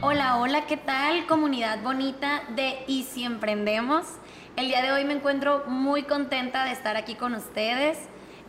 Hola, 0.00 0.36
hola, 0.36 0.64
¿qué 0.66 0.76
tal 0.76 1.26
comunidad 1.26 1.82
bonita 1.82 2.44
de 2.54 2.84
Y 2.86 3.02
si 3.02 3.24
emprendemos? 3.24 4.04
El 4.54 4.68
día 4.68 4.80
de 4.80 4.92
hoy 4.92 5.04
me 5.04 5.14
encuentro 5.14 5.64
muy 5.66 6.04
contenta 6.04 6.64
de 6.64 6.70
estar 6.70 6.96
aquí 6.96 7.16
con 7.16 7.34
ustedes. 7.34 7.98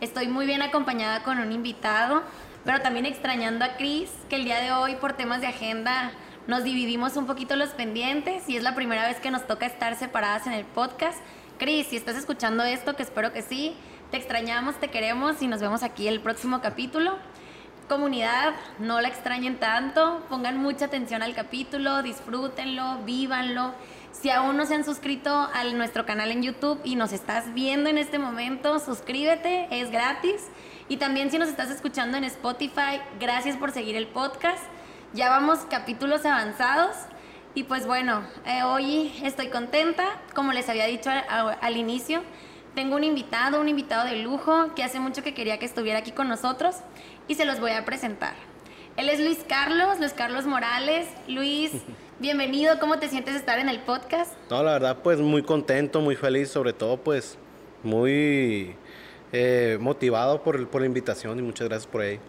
Estoy 0.00 0.28
muy 0.28 0.46
bien 0.46 0.62
acompañada 0.62 1.24
con 1.24 1.40
un 1.40 1.50
invitado, 1.50 2.22
pero 2.64 2.82
también 2.82 3.04
extrañando 3.04 3.64
a 3.64 3.74
Cris, 3.76 4.12
que 4.28 4.36
el 4.36 4.44
día 4.44 4.60
de 4.60 4.70
hoy 4.70 4.94
por 4.94 5.14
temas 5.14 5.40
de 5.40 5.48
agenda 5.48 6.12
nos 6.46 6.62
dividimos 6.62 7.16
un 7.16 7.26
poquito 7.26 7.56
los 7.56 7.70
pendientes 7.70 8.48
y 8.48 8.56
es 8.56 8.62
la 8.62 8.76
primera 8.76 9.08
vez 9.08 9.18
que 9.18 9.32
nos 9.32 9.44
toca 9.48 9.66
estar 9.66 9.96
separadas 9.96 10.46
en 10.46 10.52
el 10.52 10.64
podcast. 10.64 11.18
Cris, 11.58 11.88
si 11.88 11.96
estás 11.96 12.14
escuchando 12.14 12.62
esto, 12.62 12.94
que 12.94 13.02
espero 13.02 13.32
que 13.32 13.42
sí, 13.42 13.74
te 14.12 14.18
extrañamos, 14.18 14.78
te 14.78 14.86
queremos 14.86 15.42
y 15.42 15.48
nos 15.48 15.60
vemos 15.60 15.82
aquí 15.82 16.06
el 16.06 16.20
próximo 16.20 16.60
capítulo 16.60 17.18
comunidad, 17.90 18.54
no 18.78 19.00
la 19.00 19.08
extrañen 19.08 19.58
tanto, 19.58 20.24
pongan 20.28 20.56
mucha 20.58 20.84
atención 20.84 21.24
al 21.24 21.34
capítulo, 21.34 22.04
disfrútenlo, 22.04 22.98
vívanlo. 23.04 23.74
Si 24.12 24.30
aún 24.30 24.56
no 24.56 24.64
se 24.64 24.76
han 24.76 24.84
suscrito 24.84 25.30
a 25.52 25.64
nuestro 25.64 26.06
canal 26.06 26.30
en 26.30 26.44
YouTube 26.44 26.80
y 26.84 26.94
nos 26.94 27.12
estás 27.12 27.52
viendo 27.52 27.90
en 27.90 27.98
este 27.98 28.20
momento, 28.20 28.78
suscríbete, 28.78 29.66
es 29.72 29.90
gratis. 29.90 30.46
Y 30.88 30.98
también 30.98 31.32
si 31.32 31.38
nos 31.38 31.48
estás 31.48 31.68
escuchando 31.68 32.16
en 32.16 32.22
Spotify, 32.22 33.00
gracias 33.18 33.56
por 33.56 33.72
seguir 33.72 33.96
el 33.96 34.06
podcast. 34.06 34.62
Ya 35.12 35.28
vamos 35.28 35.58
capítulos 35.68 36.24
avanzados. 36.24 36.94
Y 37.56 37.64
pues 37.64 37.88
bueno, 37.88 38.22
eh, 38.46 38.62
hoy 38.62 39.12
estoy 39.24 39.48
contenta, 39.48 40.04
como 40.32 40.52
les 40.52 40.68
había 40.68 40.86
dicho 40.86 41.10
al 41.10 41.76
inicio, 41.76 42.22
tengo 42.74 42.96
un 42.96 43.04
invitado, 43.04 43.60
un 43.60 43.68
invitado 43.68 44.08
de 44.08 44.16
lujo 44.22 44.74
que 44.74 44.82
hace 44.82 45.00
mucho 45.00 45.22
que 45.22 45.34
quería 45.34 45.58
que 45.58 45.66
estuviera 45.66 45.98
aquí 45.98 46.12
con 46.12 46.28
nosotros 46.28 46.76
y 47.28 47.34
se 47.34 47.44
los 47.44 47.60
voy 47.60 47.72
a 47.72 47.84
presentar. 47.84 48.34
Él 48.96 49.08
es 49.08 49.20
Luis 49.20 49.38
Carlos, 49.48 49.98
Luis 49.98 50.12
Carlos 50.12 50.46
Morales. 50.46 51.08
Luis, 51.28 51.72
bienvenido, 52.20 52.78
¿cómo 52.78 52.98
te 52.98 53.08
sientes 53.08 53.34
estar 53.34 53.58
en 53.58 53.68
el 53.68 53.80
podcast? 53.80 54.32
No, 54.50 54.62
la 54.62 54.72
verdad, 54.72 54.98
pues 55.02 55.18
muy 55.20 55.42
contento, 55.42 56.00
muy 56.00 56.16
feliz, 56.16 56.50
sobre 56.50 56.72
todo 56.72 56.96
pues 56.96 57.38
muy 57.82 58.74
eh, 59.32 59.78
motivado 59.80 60.42
por, 60.42 60.68
por 60.68 60.80
la 60.82 60.86
invitación 60.86 61.38
y 61.38 61.42
muchas 61.42 61.68
gracias 61.68 61.90
por 61.90 62.02
ahí. 62.02 62.20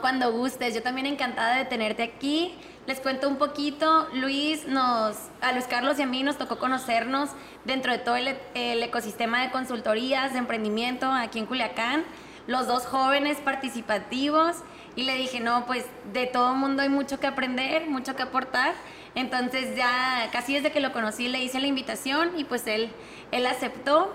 Cuando 0.00 0.30
gustes, 0.32 0.74
yo 0.74 0.82
también 0.82 1.06
encantada 1.06 1.56
de 1.56 1.64
tenerte 1.64 2.02
aquí. 2.02 2.54
Les 2.86 3.00
cuento 3.00 3.28
un 3.28 3.36
poquito, 3.36 4.08
Luis 4.12 4.66
nos, 4.66 5.16
a 5.40 5.52
Luis 5.52 5.64
Carlos 5.66 5.98
y 5.98 6.02
a 6.02 6.06
mí 6.06 6.22
nos 6.22 6.36
tocó 6.36 6.58
conocernos 6.58 7.30
dentro 7.64 7.92
de 7.92 7.98
todo 7.98 8.16
el, 8.16 8.36
el 8.54 8.82
ecosistema 8.82 9.42
de 9.42 9.50
consultorías, 9.50 10.32
de 10.32 10.38
emprendimiento 10.38 11.10
aquí 11.10 11.38
en 11.38 11.46
Culiacán 11.46 12.04
los 12.46 12.66
dos 12.66 12.84
jóvenes 12.84 13.38
participativos 13.38 14.56
y 14.96 15.04
le 15.04 15.14
dije, 15.14 15.40
no, 15.40 15.66
pues 15.66 15.86
de 16.12 16.26
todo 16.26 16.54
mundo 16.54 16.82
hay 16.82 16.88
mucho 16.88 17.20
que 17.20 17.28
aprender, 17.28 17.86
mucho 17.86 18.16
que 18.16 18.22
aportar. 18.22 18.74
Entonces 19.14 19.76
ya 19.76 20.28
casi 20.32 20.54
desde 20.54 20.72
que 20.72 20.80
lo 20.80 20.92
conocí 20.92 21.28
le 21.28 21.42
hice 21.42 21.60
la 21.60 21.68
invitación 21.68 22.32
y 22.36 22.44
pues 22.44 22.66
él, 22.66 22.90
él 23.30 23.46
aceptó. 23.46 24.12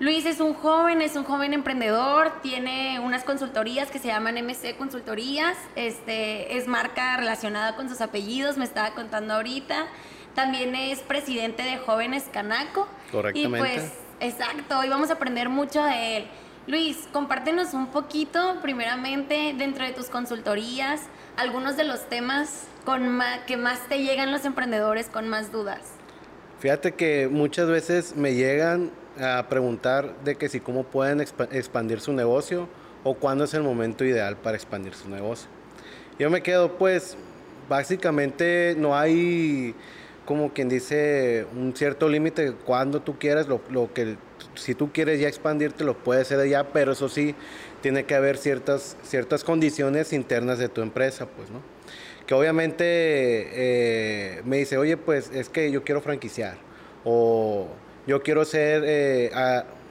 Luis 0.00 0.26
es 0.26 0.40
un 0.40 0.54
joven, 0.54 1.00
es 1.00 1.14
un 1.14 1.22
joven 1.22 1.52
emprendedor, 1.52 2.32
tiene 2.42 2.98
unas 2.98 3.22
consultorías 3.22 3.92
que 3.92 4.00
se 4.00 4.08
llaman 4.08 4.34
MC 4.34 4.76
Consultorías, 4.76 5.56
este, 5.76 6.56
es 6.58 6.66
marca 6.66 7.16
relacionada 7.16 7.76
con 7.76 7.88
sus 7.88 8.00
apellidos, 8.00 8.56
me 8.56 8.64
estaba 8.64 8.92
contando 8.94 9.34
ahorita. 9.34 9.86
También 10.34 10.74
es 10.74 10.98
presidente 10.98 11.62
de 11.62 11.78
Jóvenes 11.78 12.24
Canaco. 12.32 12.88
Correctamente. 13.12 13.56
Y 13.56 13.60
pues, 13.60 13.92
exacto, 14.18 14.80
hoy 14.80 14.88
vamos 14.88 15.10
a 15.10 15.12
aprender 15.12 15.48
mucho 15.48 15.80
de 15.84 16.16
él. 16.16 16.26
Luis, 16.66 17.08
compártenos 17.12 17.72
un 17.72 17.86
poquito, 17.88 18.56
primeramente, 18.62 19.54
dentro 19.56 19.84
de 19.84 19.92
tus 19.92 20.06
consultorías, 20.06 21.02
algunos 21.36 21.76
de 21.76 21.84
los 21.84 22.08
temas 22.08 22.66
con 22.84 23.20
que 23.46 23.56
más 23.56 23.86
te 23.88 24.02
llegan 24.02 24.32
los 24.32 24.44
emprendedores 24.44 25.08
con 25.08 25.28
más 25.28 25.52
dudas. 25.52 25.80
Fíjate 26.58 26.94
que 26.94 27.28
muchas 27.30 27.68
veces 27.68 28.16
me 28.16 28.34
llegan 28.34 28.90
a 29.20 29.46
preguntar 29.48 30.14
de 30.24 30.36
que 30.36 30.48
si 30.48 30.60
cómo 30.60 30.84
pueden 30.84 31.20
expandir 31.20 32.00
su 32.00 32.12
negocio 32.12 32.68
o 33.04 33.14
cuándo 33.14 33.44
es 33.44 33.54
el 33.54 33.62
momento 33.62 34.04
ideal 34.04 34.36
para 34.36 34.56
expandir 34.56 34.94
su 34.94 35.08
negocio. 35.08 35.48
Yo 36.18 36.30
me 36.30 36.42
quedo, 36.42 36.78
pues, 36.78 37.16
básicamente 37.68 38.74
no 38.78 38.96
hay 38.96 39.74
como 40.24 40.52
quien 40.54 40.68
dice 40.68 41.46
un 41.54 41.76
cierto 41.76 42.08
límite 42.08 42.52
cuando 42.64 43.02
tú 43.02 43.18
quieras 43.18 43.46
lo, 43.46 43.60
lo 43.70 43.92
que 43.92 44.16
si 44.54 44.74
tú 44.74 44.90
quieres 44.92 45.20
ya 45.20 45.28
expandirte, 45.28 45.84
lo 45.84 45.94
puedes 45.98 46.30
hacer 46.30 46.48
ya, 46.48 46.72
pero 46.72 46.92
eso 46.92 47.08
sí, 47.08 47.34
tiene 47.82 48.04
que 48.04 48.14
haber 48.14 48.38
ciertas, 48.38 48.96
ciertas 49.02 49.44
condiciones 49.44 50.12
internas 50.12 50.58
de 50.58 50.68
tu 50.68 50.80
empresa, 50.80 51.26
pues, 51.26 51.50
¿no? 51.50 51.60
Que 52.26 52.34
obviamente 52.34 52.84
eh, 52.86 54.42
me 54.44 54.56
dice, 54.56 54.78
oye, 54.78 54.96
pues 54.96 55.30
es 55.34 55.50
que 55.50 55.70
yo 55.70 55.84
quiero 55.84 56.00
franquiciar, 56.00 56.56
o 57.04 57.68
yo 58.06 58.22
quiero 58.22 58.44
ser, 58.44 58.82
eh, 58.86 59.30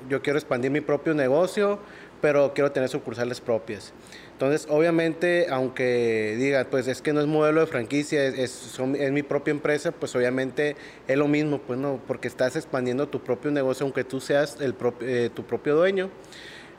yo 0.10 0.22
quiero 0.22 0.40
expandir 0.40 0.72
mi 0.72 0.82
propio 0.82 1.14
negocio, 1.14 1.80
pero 2.22 2.54
quiero 2.54 2.72
tener 2.72 2.88
sucursales 2.88 3.42
propias. 3.42 3.92
Entonces, 4.32 4.68
obviamente, 4.70 5.48
aunque 5.50 6.36
diga, 6.38 6.66
pues 6.70 6.88
es 6.88 7.02
que 7.02 7.14
no 7.14 7.20
es 7.20 7.28
modelo 7.28 7.62
de 7.62 7.68
franquicia, 7.68 8.26
es, 8.26 8.80
es, 8.80 9.12
mi 9.12 9.24
propia 9.24 9.52
empresa, 9.52 9.92
pues 9.92 10.16
obviamente 10.16 10.76
es 11.08 11.18
lo 11.18 11.28
mismo, 11.28 11.60
pues 11.60 11.78
no, 11.80 12.00
porque 12.08 12.28
estás 12.28 12.56
expandiendo 12.56 13.08
tu 13.08 13.22
propio 13.22 13.52
negocio, 13.52 13.86
aunque 13.86 14.04
tú 14.04 14.22
seas 14.22 14.58
el 14.62 14.76
eh, 15.02 15.30
tu 15.34 15.44
propio 15.44 15.76
dueño, 15.76 16.10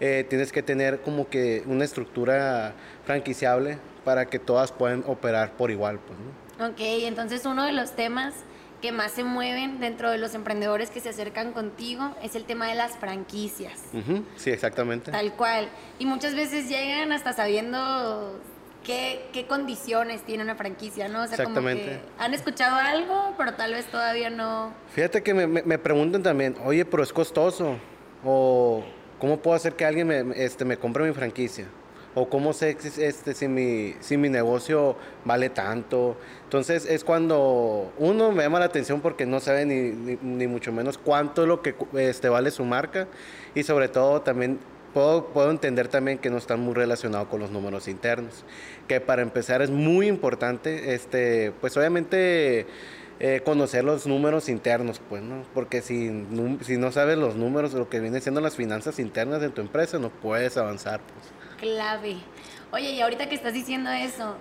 eh, 0.00 0.25
tienes 0.28 0.50
que 0.50 0.62
tener 0.62 1.00
como 1.00 1.28
que 1.28 1.62
una 1.67 1.84
estructura 1.84 2.75
franquiciable 3.05 3.78
para 4.05 4.27
que 4.27 4.39
todas 4.39 4.73
puedan 4.73 5.05
operar 5.06 5.53
por 5.53 5.71
igual, 5.71 6.00
pues, 6.00 6.19
¿no? 6.19 6.69
Ok, 6.69 6.81
entonces 6.81 7.44
uno 7.47 7.65
de 7.65 7.73
los 7.73 7.93
temas 7.93 8.34
que 8.84 8.93
más 8.93 9.12
se 9.12 9.25
mueven 9.25 9.81
dentro 9.81 10.11
de 10.11 10.19
los 10.19 10.34
emprendedores 10.34 10.91
que 10.91 11.00
se 11.00 11.09
acercan 11.09 11.53
contigo 11.53 12.15
es 12.22 12.34
el 12.34 12.45
tema 12.45 12.69
de 12.69 12.75
las 12.75 12.99
franquicias. 12.99 13.81
Sí, 14.37 14.50
exactamente. 14.50 15.11
Tal 15.11 15.33
cual. 15.37 15.71
Y 15.99 16.05
muchas 16.05 16.34
veces 16.34 16.69
llegan 16.69 17.11
hasta 17.11 17.33
sabiendo 17.33 18.39
qué, 18.83 19.31
qué 19.33 19.47
condiciones 19.47 20.23
tiene 20.27 20.43
una 20.43 20.55
franquicia, 20.55 21.09
¿no? 21.09 21.23
O 21.23 21.27
sea, 21.27 21.37
exactamente. 21.37 21.83
como 21.83 22.03
que 22.03 22.23
han 22.23 22.34
escuchado 22.34 22.77
algo, 22.77 23.33
pero 23.39 23.55
tal 23.55 23.73
vez 23.73 23.87
todavía 23.87 24.28
no. 24.28 24.75
Fíjate 24.91 25.23
que 25.23 25.33
me, 25.33 25.47
me, 25.47 25.78
preguntan 25.78 26.23
también, 26.23 26.55
oye, 26.62 26.84
pero 26.84 27.03
es 27.03 27.11
costoso. 27.11 27.78
O, 28.23 28.84
¿cómo 29.19 29.39
puedo 29.39 29.56
hacer 29.56 29.77
que 29.77 29.87
alguien 29.87 30.09
me, 30.09 30.44
este, 30.44 30.67
me 30.67 30.77
compre 30.77 31.05
mi 31.05 31.15
franquicia? 31.15 31.69
O 32.14 32.28
cómo 32.28 32.52
sé 32.52 32.76
este, 32.98 33.34
si, 33.34 33.48
mi, 33.48 33.94
si 34.00 34.16
mi 34.16 34.28
negocio 34.28 34.97
vale 35.25 35.50
tanto. 35.50 36.16
Entonces 36.44 36.86
es 36.86 37.04
cuando 37.04 37.92
uno 37.98 38.30
me 38.32 38.44
llama 38.44 38.60
la 38.60 38.66
atención 38.66 39.00
porque 39.00 39.26
no 39.26 39.41
sabe 39.41 39.66
ni, 39.66 40.16
ni, 40.22 40.47
mucho 40.47 40.72
menos 40.72 40.97
cuánto 40.98 41.42
es 41.42 41.48
lo 41.48 41.60
que 41.62 41.75
este, 41.94 42.28
vale 42.28 42.50
su 42.50 42.64
marca 42.64 43.08
y 43.54 43.64
sobre 43.64 43.88
todo 43.88 44.22
también 44.22 44.58
puedo, 44.92 45.26
puedo 45.26 45.50
entender 45.50 45.88
también 45.88 46.19
que 46.19 46.30
no 46.30 46.38
están 46.38 46.60
muy 46.60 46.75
relacionados 46.75 47.28
con 47.28 47.41
los 47.41 47.50
números 47.50 47.88
internos, 47.88 48.44
que 48.86 49.00
para 49.00 49.22
empezar 49.22 49.60
es 49.62 49.70
muy 49.70 50.06
importante, 50.06 50.94
este, 50.94 51.52
pues 51.60 51.76
obviamente... 51.76 52.66
Eh, 53.20 53.42
conocer 53.44 53.84
los 53.84 54.08
números 54.08 54.48
internos, 54.48 55.00
pues, 55.08 55.22
¿no? 55.22 55.44
Porque 55.54 55.82
si, 55.82 56.26
si 56.62 56.76
no 56.76 56.91
sabes 56.91 57.16
los 57.16 57.36
números, 57.36 57.72
lo 57.72 57.88
que 57.88 58.00
viene 58.00 58.20
siendo 58.20 58.41
las 58.41 58.56
finanzas 58.56 58.98
internas 58.98 59.41
de 59.41 59.50
tu 59.50 59.60
empresa, 59.60 60.00
no 60.00 60.10
puedes 60.10 60.56
avanzar, 60.56 61.00
pues 61.00 61.32
clave. 61.64 62.16
Oye, 62.72 62.91
y 62.92 63.00
ahorita 63.00 63.26
que 63.28 63.34
estás 63.34 63.54
diciendo 63.54 63.91
eso, 63.91 64.36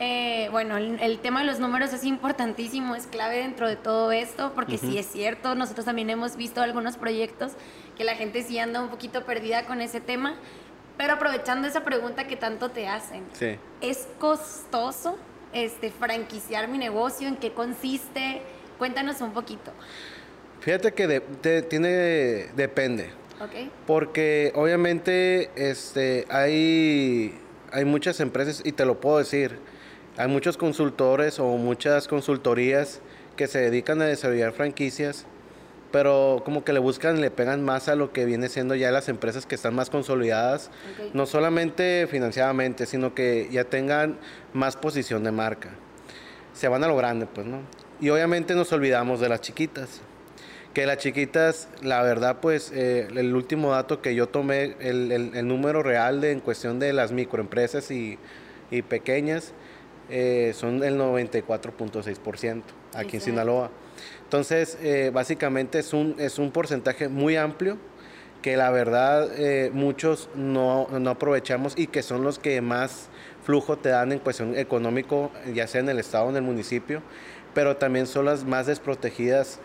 eh, 0.00 0.48
bueno, 0.50 0.76
el, 0.76 1.18
tema 1.20 1.40
de 1.40 1.46
los 1.46 1.60
números 1.60 1.92
es 1.92 2.02
importantísimo, 2.02 2.96
es 2.96 3.06
clave 3.06 3.36
dentro 3.36 3.68
de 3.68 3.76
todo 3.76 4.10
esto, 4.10 4.52
porque 4.56 4.76
sí 4.76 4.98
es 4.98 5.06
cierto, 5.06 5.54
nosotros 5.54 5.84
también 5.86 6.10
hemos 6.10 6.36
visto 6.36 6.60
algunos 6.62 6.96
proyectos 6.96 7.52
que 7.96 8.02
la 8.02 8.16
gente 8.16 8.42
sí 8.42 8.58
anda 8.58 8.82
un 8.82 8.88
poquito 8.88 9.24
perdida 9.24 9.66
con 9.66 9.80
ese 9.80 10.00
tema, 10.00 10.34
pero 10.96 11.12
aprovechando 11.12 11.68
esa 11.68 11.84
pregunta 11.84 12.26
que 12.26 12.34
tanto 12.34 12.70
te 12.70 12.88
hacen, 12.88 13.22
¿es 13.80 14.08
costoso 14.18 15.16
este, 15.52 15.92
franquiciar 15.92 16.66
mi 16.66 16.78
negocio? 16.78 17.28
¿En 17.28 17.36
qué 17.36 17.52
consiste? 17.52 18.42
Cuéntanos 18.78 19.20
un 19.20 19.32
poquito. 19.32 19.70
Fíjate 20.60 20.92
que 20.92 21.20
tiene, 21.68 22.48
depende. 22.56 23.23
Porque 23.86 24.52
obviamente 24.54 25.50
este, 25.56 26.26
hay, 26.28 27.34
hay 27.72 27.84
muchas 27.84 28.20
empresas, 28.20 28.62
y 28.64 28.72
te 28.72 28.84
lo 28.84 29.00
puedo 29.00 29.18
decir, 29.18 29.58
hay 30.16 30.28
muchos 30.28 30.56
consultores 30.56 31.38
o 31.38 31.46
muchas 31.56 32.08
consultorías 32.08 33.00
que 33.36 33.46
se 33.46 33.58
dedican 33.58 34.00
a 34.00 34.06
desarrollar 34.06 34.52
franquicias, 34.52 35.26
pero 35.90 36.42
como 36.44 36.64
que 36.64 36.72
le 36.72 36.80
buscan, 36.80 37.20
le 37.20 37.30
pegan 37.30 37.64
más 37.64 37.88
a 37.88 37.94
lo 37.94 38.12
que 38.12 38.24
viene 38.24 38.48
siendo 38.48 38.74
ya 38.74 38.90
las 38.90 39.08
empresas 39.08 39.46
que 39.46 39.54
están 39.54 39.74
más 39.74 39.90
consolidadas, 39.90 40.70
no 41.12 41.26
solamente 41.26 42.08
financieramente, 42.10 42.86
sino 42.86 43.14
que 43.14 43.48
ya 43.50 43.64
tengan 43.64 44.18
más 44.52 44.76
posición 44.76 45.22
de 45.22 45.32
marca. 45.32 45.70
Se 46.52 46.68
van 46.68 46.82
a 46.84 46.88
lo 46.88 46.96
grande, 46.96 47.26
pues, 47.26 47.46
¿no? 47.46 47.60
Y 48.00 48.10
obviamente 48.10 48.54
nos 48.54 48.72
olvidamos 48.72 49.20
de 49.20 49.28
las 49.28 49.40
chiquitas 49.40 50.00
que 50.74 50.86
las 50.86 50.98
chiquitas, 50.98 51.68
la 51.82 52.02
verdad, 52.02 52.38
pues 52.42 52.72
eh, 52.74 53.06
el 53.14 53.34
último 53.34 53.70
dato 53.70 54.02
que 54.02 54.14
yo 54.16 54.28
tomé, 54.28 54.74
el, 54.80 55.12
el, 55.12 55.46
número 55.46 55.82
real 55.84 56.20
de, 56.20 56.32
en 56.32 56.40
cuestión 56.40 56.80
de 56.80 56.92
las 56.92 57.12
microempresas 57.12 57.92
y, 57.92 58.18
y, 58.72 58.82
pequeñas, 58.82 59.52
eh, 60.10 60.52
son 60.54 60.82
el 60.82 60.98
94.6% 60.98 62.62
aquí 62.92 63.16
en 63.16 63.22
Sinaloa. 63.22 63.70
Entonces, 64.24 64.76
eh, 64.82 65.10
básicamente 65.14 65.78
es 65.78 65.92
un, 65.92 66.16
es 66.18 66.40
un 66.40 66.50
porcentaje 66.50 67.08
muy 67.08 67.36
amplio 67.36 67.78
que 68.42 68.56
la 68.56 68.70
verdad 68.70 69.30
eh, 69.38 69.70
muchos 69.72 70.28
no, 70.34 70.88
no, 70.90 71.10
aprovechamos 71.10 71.74
y 71.78 71.86
que 71.86 72.02
son 72.02 72.24
los 72.24 72.38
que 72.38 72.60
más 72.60 73.08
flujo 73.44 73.78
te 73.78 73.90
dan 73.90 74.12
en 74.12 74.18
cuestión 74.18 74.58
económico, 74.58 75.30
ya 75.54 75.66
sea 75.66 75.80
en 75.80 75.88
el 75.88 75.98
estado 75.98 76.26
o 76.26 76.30
en 76.30 76.36
el 76.36 76.42
municipio, 76.42 77.00
pero 77.54 77.76
también 77.76 78.06
son 78.06 78.26
las 78.26 78.44
más 78.44 78.66
desprotegidas 78.66 79.60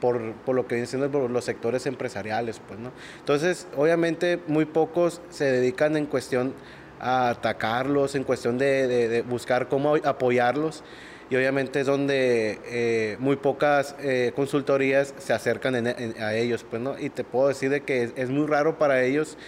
por, 0.00 0.32
por, 0.32 0.54
lo 0.54 0.66
que 0.66 0.76
vienen 0.76 0.86
siendo 0.86 1.28
los 1.28 1.44
sectores 1.44 1.86
empresariales. 1.86 2.60
Pues, 2.66 2.78
¿no? 2.80 2.90
Entonces, 3.18 3.66
obviamente 3.76 4.40
muy 4.46 4.64
pocos 4.64 5.20
se 5.30 5.44
dedican 5.44 5.96
en 5.96 6.06
cuestión 6.06 6.54
a 7.00 7.30
atacarlos, 7.30 8.14
en 8.14 8.24
cuestión 8.24 8.58
de, 8.58 8.86
de, 8.86 9.22
buscar 9.22 9.68
cómo 9.68 9.96
apoyarlos. 9.96 10.82
Y 11.30 11.36
obviamente 11.36 11.80
es 11.80 11.86
donde 11.86 12.58
eh, 12.66 13.16
muy 13.20 13.36
pocas 13.36 13.94
eh, 14.00 14.32
consultorías 14.34 15.14
se 15.18 15.32
acercan 15.32 15.86
a 15.86 16.34
ellos. 16.34 16.64
Pues, 16.68 16.82
¿no? 16.82 16.98
Y 16.98 17.10
te 17.10 17.22
puedo 17.22 17.48
decir 17.48 17.70
de 17.70 17.82
que 17.82 18.12
es, 18.16 18.30
muy 18.30 18.46
raro 18.46 18.78
para 18.78 19.02
ellos 19.02 19.38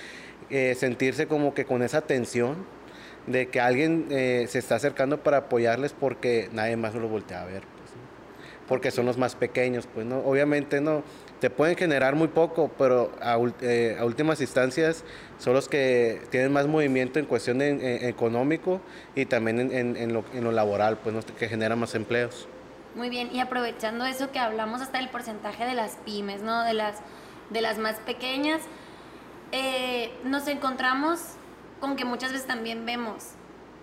eh, 0.48 0.76
sentirse 0.76 1.26
como 1.26 1.54
que 1.54 1.64
con 1.64 1.82
esa 1.82 2.00
tensión 2.02 2.64
de 3.26 3.48
que 3.48 3.60
alguien 3.60 4.06
se 4.08 4.58
está 4.58 4.74
acercando 4.74 5.22
para 5.22 5.36
apoyarles 5.38 5.92
porque 5.92 6.48
nadie 6.52 6.76
más 6.76 6.94
lo 6.94 7.08
voltea 7.08 7.42
a 7.42 7.46
ver. 7.46 7.62
Porque 8.72 8.90
son 8.90 9.04
los 9.04 9.18
más 9.18 9.34
pequeños. 9.34 9.86
Pues, 9.86 10.06
¿no? 10.06 10.20
Obviamente 10.20 10.80
no 10.80 11.02
te 11.40 11.50
pueden 11.50 11.76
generar 11.76 12.14
muy 12.14 12.28
poco, 12.28 12.70
pero 12.78 13.12
a, 13.20 13.36
eh, 13.60 13.98
últimas 14.02 14.40
instancias 14.40 15.04
son 15.36 15.52
los 15.52 15.68
que 15.68 16.22
tienen 16.30 16.50
más 16.50 16.66
movimiento 16.66 17.18
en 17.18 17.26
cuestión 17.26 17.60
económico 17.60 18.80
y 19.14 19.26
también 19.26 19.58
en, 19.70 20.12
lo, 20.14 20.52
laboral, 20.52 20.96
pues 20.96 21.22
que 21.38 21.48
genera 21.48 21.76
más 21.76 21.94
empleos. 21.94 22.48
Muy 22.94 23.10
bien, 23.10 23.28
y 23.30 23.40
aprovechando 23.40 24.06
eso 24.06 24.32
que 24.32 24.38
hablamos 24.38 24.80
hasta 24.80 25.00
el 25.00 25.10
porcentaje 25.10 25.66
de 25.66 25.74
las 25.74 25.96
pymes, 26.06 26.40
¿no? 26.40 26.64
De 26.64 26.72
las, 26.72 26.96
de 27.50 27.60
las 27.60 27.76
más 27.76 27.96
pequeñas, 27.96 28.62
eh, 29.52 30.12
nos 30.24 30.48
encontramos 30.48 31.20
con 31.78 31.94
que 31.96 32.06
muchas 32.06 32.32
veces 32.32 32.46
también 32.46 32.86
vemos 32.86 33.32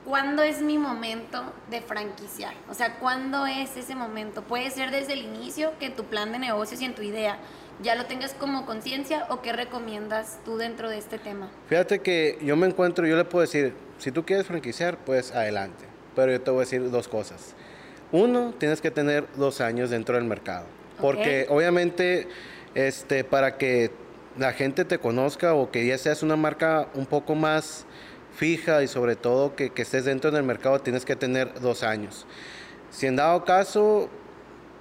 ¿cuándo 0.05 0.43
es 0.43 0.61
mi 0.61 0.77
momento 0.77 1.43
de 1.69 1.81
franquiciar? 1.81 2.53
O 2.69 2.73
sea, 2.73 2.95
¿cuándo 2.99 3.45
es 3.45 3.77
ese 3.77 3.95
momento? 3.95 4.43
Puede 4.43 4.69
ser 4.71 4.91
desde 4.91 5.13
el 5.13 5.21
inicio 5.21 5.71
que 5.79 5.89
tu 5.89 6.05
plan 6.05 6.31
de 6.31 6.39
negocios 6.39 6.81
y 6.81 6.85
en 6.85 6.95
tu 6.95 7.01
idea 7.01 7.37
ya 7.81 7.95
lo 7.95 8.05
tengas 8.05 8.33
como 8.33 8.65
conciencia 8.65 9.25
o 9.29 9.41
qué 9.41 9.53
recomiendas 9.53 10.39
tú 10.43 10.57
dentro 10.57 10.89
de 10.89 10.97
este 10.97 11.17
tema? 11.17 11.49
Fíjate 11.67 11.99
que 11.99 12.37
yo 12.41 12.55
me 12.55 12.67
encuentro, 12.67 13.07
yo 13.07 13.15
le 13.15 13.25
puedo 13.25 13.41
decir, 13.41 13.73
si 13.97 14.11
tú 14.11 14.25
quieres 14.25 14.47
franquiciar, 14.47 14.97
pues 14.97 15.31
adelante. 15.31 15.85
Pero 16.15 16.31
yo 16.31 16.41
te 16.41 16.51
voy 16.51 16.59
a 16.59 16.61
decir 16.61 16.89
dos 16.91 17.07
cosas. 17.07 17.55
Uno, 18.11 18.53
tienes 18.57 18.81
que 18.81 18.91
tener 18.91 19.27
dos 19.35 19.61
años 19.61 19.89
dentro 19.89 20.15
del 20.15 20.25
mercado. 20.25 20.65
Porque 20.99 21.45
obviamente, 21.49 22.27
este, 22.75 23.23
para 23.23 23.57
que 23.57 23.91
la 24.37 24.51
gente 24.51 24.83
te 24.83 24.99
conozca 24.99 25.53
o 25.53 25.71
que 25.71 25.85
ya 25.85 25.97
seas 25.97 26.23
una 26.23 26.35
marca 26.35 26.89
un 26.93 27.05
poco 27.05 27.35
más 27.35 27.85
fija 28.39 28.81
y 28.83 28.87
sobre 28.87 29.17
todo 29.17 29.53
que, 29.53 29.69
estés 29.75 30.05
dentro 30.05 30.31
del 30.31 30.43
mercado 30.43 30.79
tienes 30.79 31.03
que 31.03 31.17
tener 31.17 31.59
dos 31.59 31.83
años. 31.83 32.25
Si 32.89 33.05
en 33.05 33.17
dado 33.17 33.43
caso, 33.43 34.09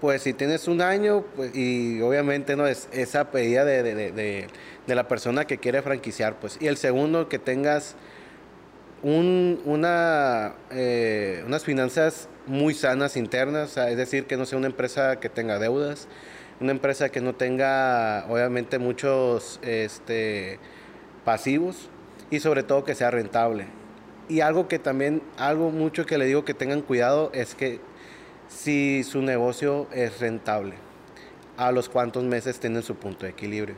pues 0.00 0.22
si 0.22 0.32
tienes 0.32 0.68
un 0.68 0.80
año, 0.80 1.24
pues, 1.34 1.54
y 1.56 2.00
obviamente 2.00 2.54
no 2.54 2.68
es 2.68 2.88
esa 2.92 3.32
pedida 3.32 3.64
de, 3.64 4.46
la 4.86 5.08
persona 5.08 5.44
que 5.44 5.58
quiere 5.58 5.82
franquiciar, 5.82 6.38
pues. 6.38 6.56
Y 6.60 6.68
el 6.68 6.76
segundo, 6.76 7.28
que 7.28 7.40
tengas 7.40 7.96
un, 9.02 9.60
una, 9.64 10.54
eh, 10.70 11.42
unas 11.44 11.64
finanzas 11.64 12.28
muy 12.46 12.74
sanas 12.74 13.16
internas, 13.16 13.76
es 13.76 13.96
decir, 13.96 14.26
que 14.26 14.36
no 14.36 14.46
sea 14.46 14.56
una 14.56 14.68
empresa 14.68 15.18
que 15.18 15.28
tenga 15.28 15.58
deudas, 15.58 16.06
una 16.60 16.70
empresa 16.70 17.08
que 17.08 17.20
no 17.20 17.34
tenga, 17.34 18.24
obviamente, 18.28 18.78
muchos 18.78 19.58
este, 19.62 20.60
pasivos, 21.24 21.90
y 22.30 22.40
sobre 22.40 22.62
todo 22.62 22.84
que 22.84 22.94
sea 22.94 23.10
rentable. 23.10 23.66
Y 24.28 24.40
algo 24.40 24.68
que 24.68 24.78
también, 24.78 25.22
algo 25.38 25.70
mucho 25.70 26.04
que 26.04 26.18
le 26.18 26.26
digo 26.26 26.44
que 26.44 26.54
tengan 26.54 26.82
cuidado 26.82 27.30
es 27.32 27.54
que 27.54 27.80
si 28.48 29.04
su 29.04 29.22
negocio 29.22 29.86
es 29.92 30.20
rentable, 30.20 30.74
a 31.56 31.72
los 31.72 31.88
cuantos 31.88 32.24
meses 32.24 32.60
tienen 32.60 32.82
su 32.82 32.94
punto 32.94 33.26
de 33.26 33.32
equilibrio. 33.32 33.74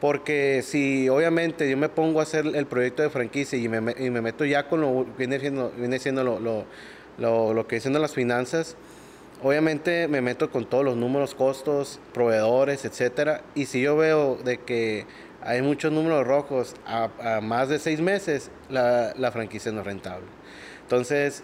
Porque 0.00 0.62
si 0.62 1.08
obviamente 1.08 1.70
yo 1.70 1.76
me 1.76 1.88
pongo 1.88 2.20
a 2.20 2.24
hacer 2.24 2.46
el 2.46 2.66
proyecto 2.66 3.02
de 3.02 3.10
franquicia 3.10 3.58
y 3.58 3.68
me, 3.68 3.94
y 3.98 4.10
me 4.10 4.20
meto 4.20 4.44
ya 4.44 4.68
con 4.68 4.80
lo 4.80 5.04
viene 5.16 5.38
siendo, 5.38 5.70
viene 5.70 5.98
siendo 5.98 6.24
lo, 6.24 6.40
lo, 6.40 6.64
lo, 7.18 7.54
lo 7.54 7.66
que 7.66 7.76
dicen 7.76 7.92
las 8.00 8.12
finanzas, 8.12 8.76
obviamente 9.42 10.08
me 10.08 10.20
meto 10.20 10.50
con 10.50 10.66
todos 10.66 10.84
los 10.84 10.96
números, 10.96 11.34
costos, 11.34 12.00
proveedores, 12.12 12.84
etcétera. 12.84 13.42
Y 13.54 13.66
si 13.66 13.80
yo 13.80 13.96
veo 13.96 14.36
de 14.36 14.58
que 14.58 15.06
hay 15.44 15.62
muchos 15.62 15.92
números 15.92 16.26
rojos 16.26 16.74
a, 16.86 17.40
más 17.42 17.68
de 17.68 17.78
seis 17.78 18.00
meses, 18.00 18.50
la, 18.68 19.12
la, 19.16 19.30
franquicia 19.30 19.70
no 19.72 19.80
es 19.80 19.86
rentable. 19.86 20.26
Entonces, 20.82 21.42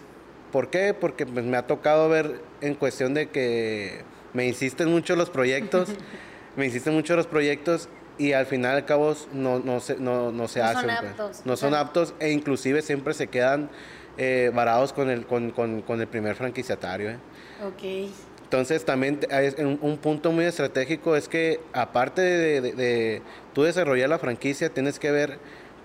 ¿por 0.51 0.69
qué? 0.69 0.93
Porque 0.93 1.25
pues, 1.25 1.45
me 1.45 1.57
ha 1.57 1.67
tocado 1.67 2.09
ver 2.09 2.41
en 2.61 2.75
cuestión 2.75 3.13
de 3.13 3.29
que 3.29 4.03
me 4.33 4.47
insisten 4.47 4.89
mucho 4.89 5.15
los 5.15 5.29
proyectos, 5.29 5.89
me 6.55 6.65
insisten 6.65 6.93
mucho 6.93 7.15
los 7.15 7.27
proyectos 7.27 7.89
y 8.17 8.33
al 8.33 8.45
final 8.45 8.75
al 8.75 8.85
cabo 8.85 9.15
no, 9.33 9.59
no 9.59 9.79
se, 9.79 9.95
no, 9.97 10.31
no 10.31 10.47
se 10.47 10.61
hacen. 10.61 10.89
Son 10.89 10.97
pues. 10.99 11.11
aptos, 11.11 11.45
no 11.45 11.57
son 11.57 11.73
aptos 11.75 12.13
e 12.19 12.31
inclusive 12.31 12.81
siempre 12.81 13.13
se 13.13 13.27
quedan 13.27 13.69
eh, 14.17 14.51
varados 14.53 14.93
con 14.93 15.09
el, 15.09 15.25
con, 15.25 15.51
con, 15.51 15.81
con 15.81 16.01
el 16.01 16.07
primer 16.07 16.35
franquiciatario. 16.35 17.11
¿eh? 17.11 17.17
Ok. 17.65 18.11
Entonces 18.51 18.83
también 18.83 19.17
un, 19.81 19.97
punto 19.97 20.33
muy 20.33 20.43
estratégico 20.43 21.15
es 21.15 21.29
que 21.29 21.61
aparte 21.71 22.21
de, 22.21 22.59
de, 22.73 23.21
tú 23.53 23.63
desarrollar 23.63 24.09
la 24.09 24.19
franquicia, 24.19 24.67
tienes 24.69 24.99
que 24.99 25.09
ver 25.09 25.39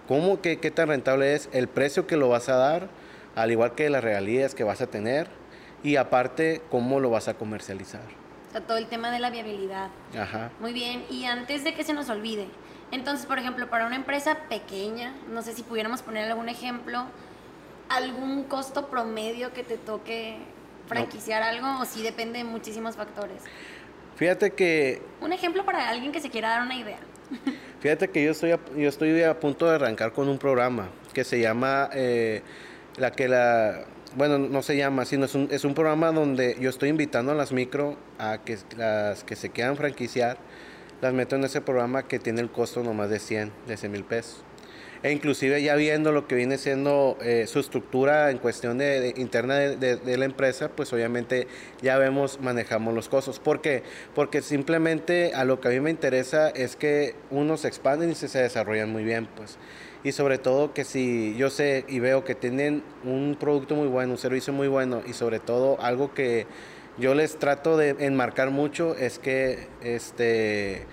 cómo, 0.09 0.41
qué, 0.41 0.59
qué 0.59 0.73
tan 0.73 0.89
rentable 0.89 1.33
es, 1.37 1.49
el 1.53 1.69
precio 1.69 2.09
que 2.09 2.17
lo 2.17 2.29
vas 2.29 2.49
a 2.49 2.57
dar, 2.57 2.89
al 3.37 3.53
igual 3.53 3.77
que 3.77 3.89
las 3.89 4.03
regalías 4.03 4.57
que 4.57 4.65
vas 4.65 4.81
a 4.81 4.89
tener 4.89 5.29
y 5.85 5.95
aparte 5.95 6.61
cómo 6.69 6.99
lo 6.99 7.09
vas 7.09 7.29
a 7.29 7.35
comercializar. 7.35 8.03
O 8.49 8.51
sea, 8.51 8.61
todo 8.63 8.79
el 8.79 8.89
tema 8.89 9.13
de 9.13 9.21
la 9.21 9.31
viabilidad. 9.31 9.91
Ajá. 10.19 10.51
Muy 10.59 10.73
bien, 10.73 11.05
y 11.09 11.23
antes 11.27 11.63
de 11.63 11.73
que 11.73 11.85
se 11.85 11.93
nos 11.93 12.11
olvide, 12.11 12.49
entonces, 12.91 13.27
por 13.27 13.39
ejemplo, 13.39 13.71
para 13.71 13.87
una 13.87 13.95
empresa 13.95 14.39
pequeña, 14.49 15.15
no 15.31 15.43
sé 15.43 15.53
si 15.53 15.63
pudiéramos 15.63 16.03
poner 16.03 16.29
algún 16.29 16.49
ejemplo, 16.49 17.05
algún 17.89 18.43
costo 18.43 18.89
promedio 18.89 19.53
que 19.53 19.63
te 19.63 19.77
toque 19.77 20.39
franquiciar 20.87 21.43
algo 21.43 21.81
o 21.81 21.85
si 21.85 22.03
depende 22.03 22.39
de 22.39 22.45
muchísimos 22.45 22.97
factores? 22.97 23.43
Fíjate 24.17 24.53
que... 24.53 25.03
Un 25.21 25.33
ejemplo 25.33 25.65
para 25.65 25.89
alguien 25.89 26.13
que 26.13 26.21
se 26.21 26.31
quiera 26.31 26.51
dar 26.51 26.63
una 26.63 26.75
idea. 26.75 26.99
Fíjate 27.81 28.09
que 28.09 28.25
yo 28.25 28.31
estoy 28.31 28.53
a, 28.53 28.61
yo 28.77 28.89
estoy 28.89 29.23
a 29.23 29.39
punto 29.39 29.69
de 29.69 29.75
arrancar 29.75 30.13
con 30.13 30.29
un 30.29 30.39
programa 30.39 30.89
que 31.13 31.25
se 31.25 31.41
llama 31.41 31.91
eh, 31.93 32.43
la 32.97 33.13
que 33.13 33.29
la 33.29 33.85
bueno 34.17 34.39
no 34.39 34.63
se 34.63 34.77
llama 34.77 35.05
sino 35.05 35.27
es 35.27 35.35
un, 35.35 35.49
es 35.51 35.65
un 35.65 35.75
programa 35.75 36.13
donde 36.13 36.57
yo 36.61 36.71
estoy 36.71 36.89
invitando 36.89 37.33
a 37.33 37.35
las 37.35 37.53
micro 37.53 37.97
a 38.19 38.39
que 38.39 38.59
las 38.77 39.25
que 39.25 39.37
se 39.37 39.51
quieran 39.51 39.77
franquiciar 39.77 40.39
las 41.01 41.13
meto 41.13 41.37
en 41.37 41.45
ese 41.45 41.61
programa 41.61 42.05
que 42.05 42.19
tiene 42.19 42.41
el 42.41 42.51
costo 42.51 42.83
no 42.83 42.95
más 42.95 43.11
de 43.11 43.19
100 43.19 43.53
de 43.67 43.77
100 43.77 43.93
mil 43.93 44.05
pesos 44.05 44.43
e 45.03 45.13
inclusive 45.13 45.63
ya 45.63 45.75
viendo 45.77 46.13
lo 46.13 46.27
que 46.27 46.35
viene 46.35 46.59
siendo 46.59 47.17
eh, 47.23 47.47
su 47.47 47.59
estructura 47.59 48.31
en 48.31 48.39
cuestión 48.39 48.79
de, 48.79 49.15
interna 49.17 49.57
de, 49.57 50.17
la 50.17 50.25
empresa, 50.25 50.71
pues 50.71 50.93
obviamente 50.93 51.47
ya 51.83 51.99
vemos, 51.99 52.41
manejamos 52.41 52.95
los 52.95 53.09
costos. 53.09 53.39
¿Por 53.39 53.61
qué? 53.61 53.83
Porque 54.15 54.43
simplemente 54.43 55.33
a 55.35 55.45
lo 55.45 55.61
que 55.61 55.69
a 55.69 55.71
mí 55.71 55.81
me 55.81 55.91
interesa 55.91 56.49
es 56.51 56.77
que 56.77 57.15
unos 57.31 57.61
se 57.61 57.69
expanden 57.69 58.11
y 58.11 58.15
se, 58.15 58.29
se 58.29 58.41
desarrollan 58.41 58.91
muy 58.91 59.05
bien, 59.05 59.29
pues. 59.37 59.59
Y 60.05 60.13
sobre 60.13 60.39
todo 60.39 60.73
que 60.73 60.85
si 60.85 61.35
yo 61.37 61.51
sé 61.51 61.85
y 61.89 61.99
veo 61.99 62.25
que 62.25 62.35
tienen 62.35 62.83
un 63.05 63.37
producto 63.39 63.75
muy 63.75 63.89
bueno, 63.89 64.13
un 64.13 64.19
servicio 64.19 64.53
muy 64.53 64.69
bueno 64.69 65.03
y 65.07 65.15
sobre 65.15 65.41
todo 65.41 65.81
algo 65.81 66.15
que 66.15 66.47
yo 66.99 67.15
les 67.15 67.39
trato 67.39 67.77
de 67.77 67.91
enmarcar 67.99 68.51
mucho 68.51 68.97
es 68.97 69.19
que 69.19 69.69
este 69.83 70.87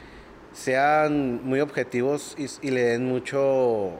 sean 0.54 1.44
muy 1.44 1.60
objetivos 1.60 2.36
y, 2.38 2.70
le 2.70 2.84
den 2.84 3.06
mucho 3.06 3.92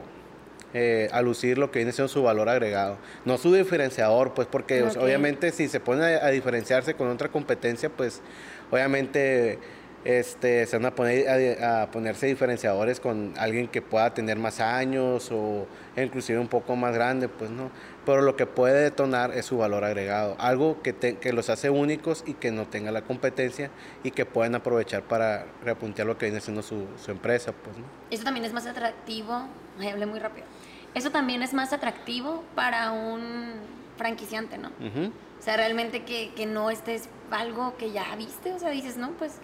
eh, 0.72 1.08
a 1.12 1.20
lucir 1.20 1.58
lo 1.58 1.70
que 1.70 1.80
viene 1.80 1.92
siendo 1.92 2.08
su 2.08 2.22
valor 2.22 2.48
agregado. 2.48 2.96
No 3.24 3.38
su 3.38 3.52
diferenciador, 3.52 4.34
pues 4.34 4.48
porque 4.48 4.82
obviamente 4.82 5.50
si 5.50 5.68
se 5.68 5.80
pone 5.80 6.04
a, 6.04 6.28
diferenciarse 6.30 6.94
con 6.94 7.08
otra 7.08 7.28
competencia, 7.28 7.90
pues 7.90 8.22
obviamente 8.70 9.58
este, 10.04 10.66
se 10.66 10.76
van 10.76 10.86
a, 10.86 10.94
poner 10.94 11.62
a, 11.62 11.90
ponerse 11.90 12.26
diferenciadores 12.26 13.00
con 13.00 13.34
alguien 13.36 13.68
que 13.68 13.82
pueda 13.82 14.14
tener 14.14 14.38
más 14.38 14.60
años 14.60 15.30
o 15.32 15.66
inclusive 15.96 16.38
un 16.38 16.48
poco 16.48 16.76
más 16.76 16.94
grande, 16.94 17.28
pues 17.28 17.50
no. 17.50 17.70
Pero 18.06 18.20
lo 18.20 18.36
que 18.36 18.46
puede 18.46 18.82
detonar 18.82 19.32
es 19.32 19.46
su 19.46 19.58
valor 19.58 19.84
agregado, 19.84 20.36
algo 20.38 20.82
que, 20.82 20.94
que 20.94 21.32
los 21.32 21.48
hace 21.48 21.70
únicos 21.70 22.22
y 22.26 22.34
que 22.34 22.50
no 22.50 22.66
tenga 22.66 22.92
la 22.92 23.02
competencia 23.02 23.70
y 24.02 24.10
que 24.10 24.26
pueden 24.26 24.54
aprovechar 24.54 25.02
para 25.02 25.46
reapuntear 25.64 26.06
lo 26.06 26.18
que 26.18 26.26
viene 26.26 26.40
siendo 26.40 26.62
su, 26.62 26.86
su 27.02 27.10
empresa, 27.10 27.52
pues 27.52 27.78
no. 27.78 27.84
Eso 28.10 28.24
también 28.24 28.44
es 28.44 28.52
más 28.52 28.66
atractivo, 28.66 29.46
ay, 29.78 29.88
hablé 29.88 30.06
muy 30.06 30.18
rápido. 30.18 30.46
Eso 30.94 31.10
también 31.10 31.42
es 31.42 31.54
más 31.54 31.72
atractivo 31.72 32.44
para 32.54 32.92
un 32.92 33.54
franquiciante, 33.96 34.58
¿no? 34.58 34.68
O 34.68 35.42
sea, 35.42 35.56
realmente 35.56 36.04
que, 36.04 36.32
que 36.34 36.46
no 36.46 36.70
estés 36.70 37.08
algo 37.30 37.76
que 37.76 37.92
ya 37.92 38.14
viste, 38.16 38.52
o 38.52 38.58
sea, 38.58 38.70
dices, 38.70 38.96
no, 38.96 39.10
pues 39.12 39.38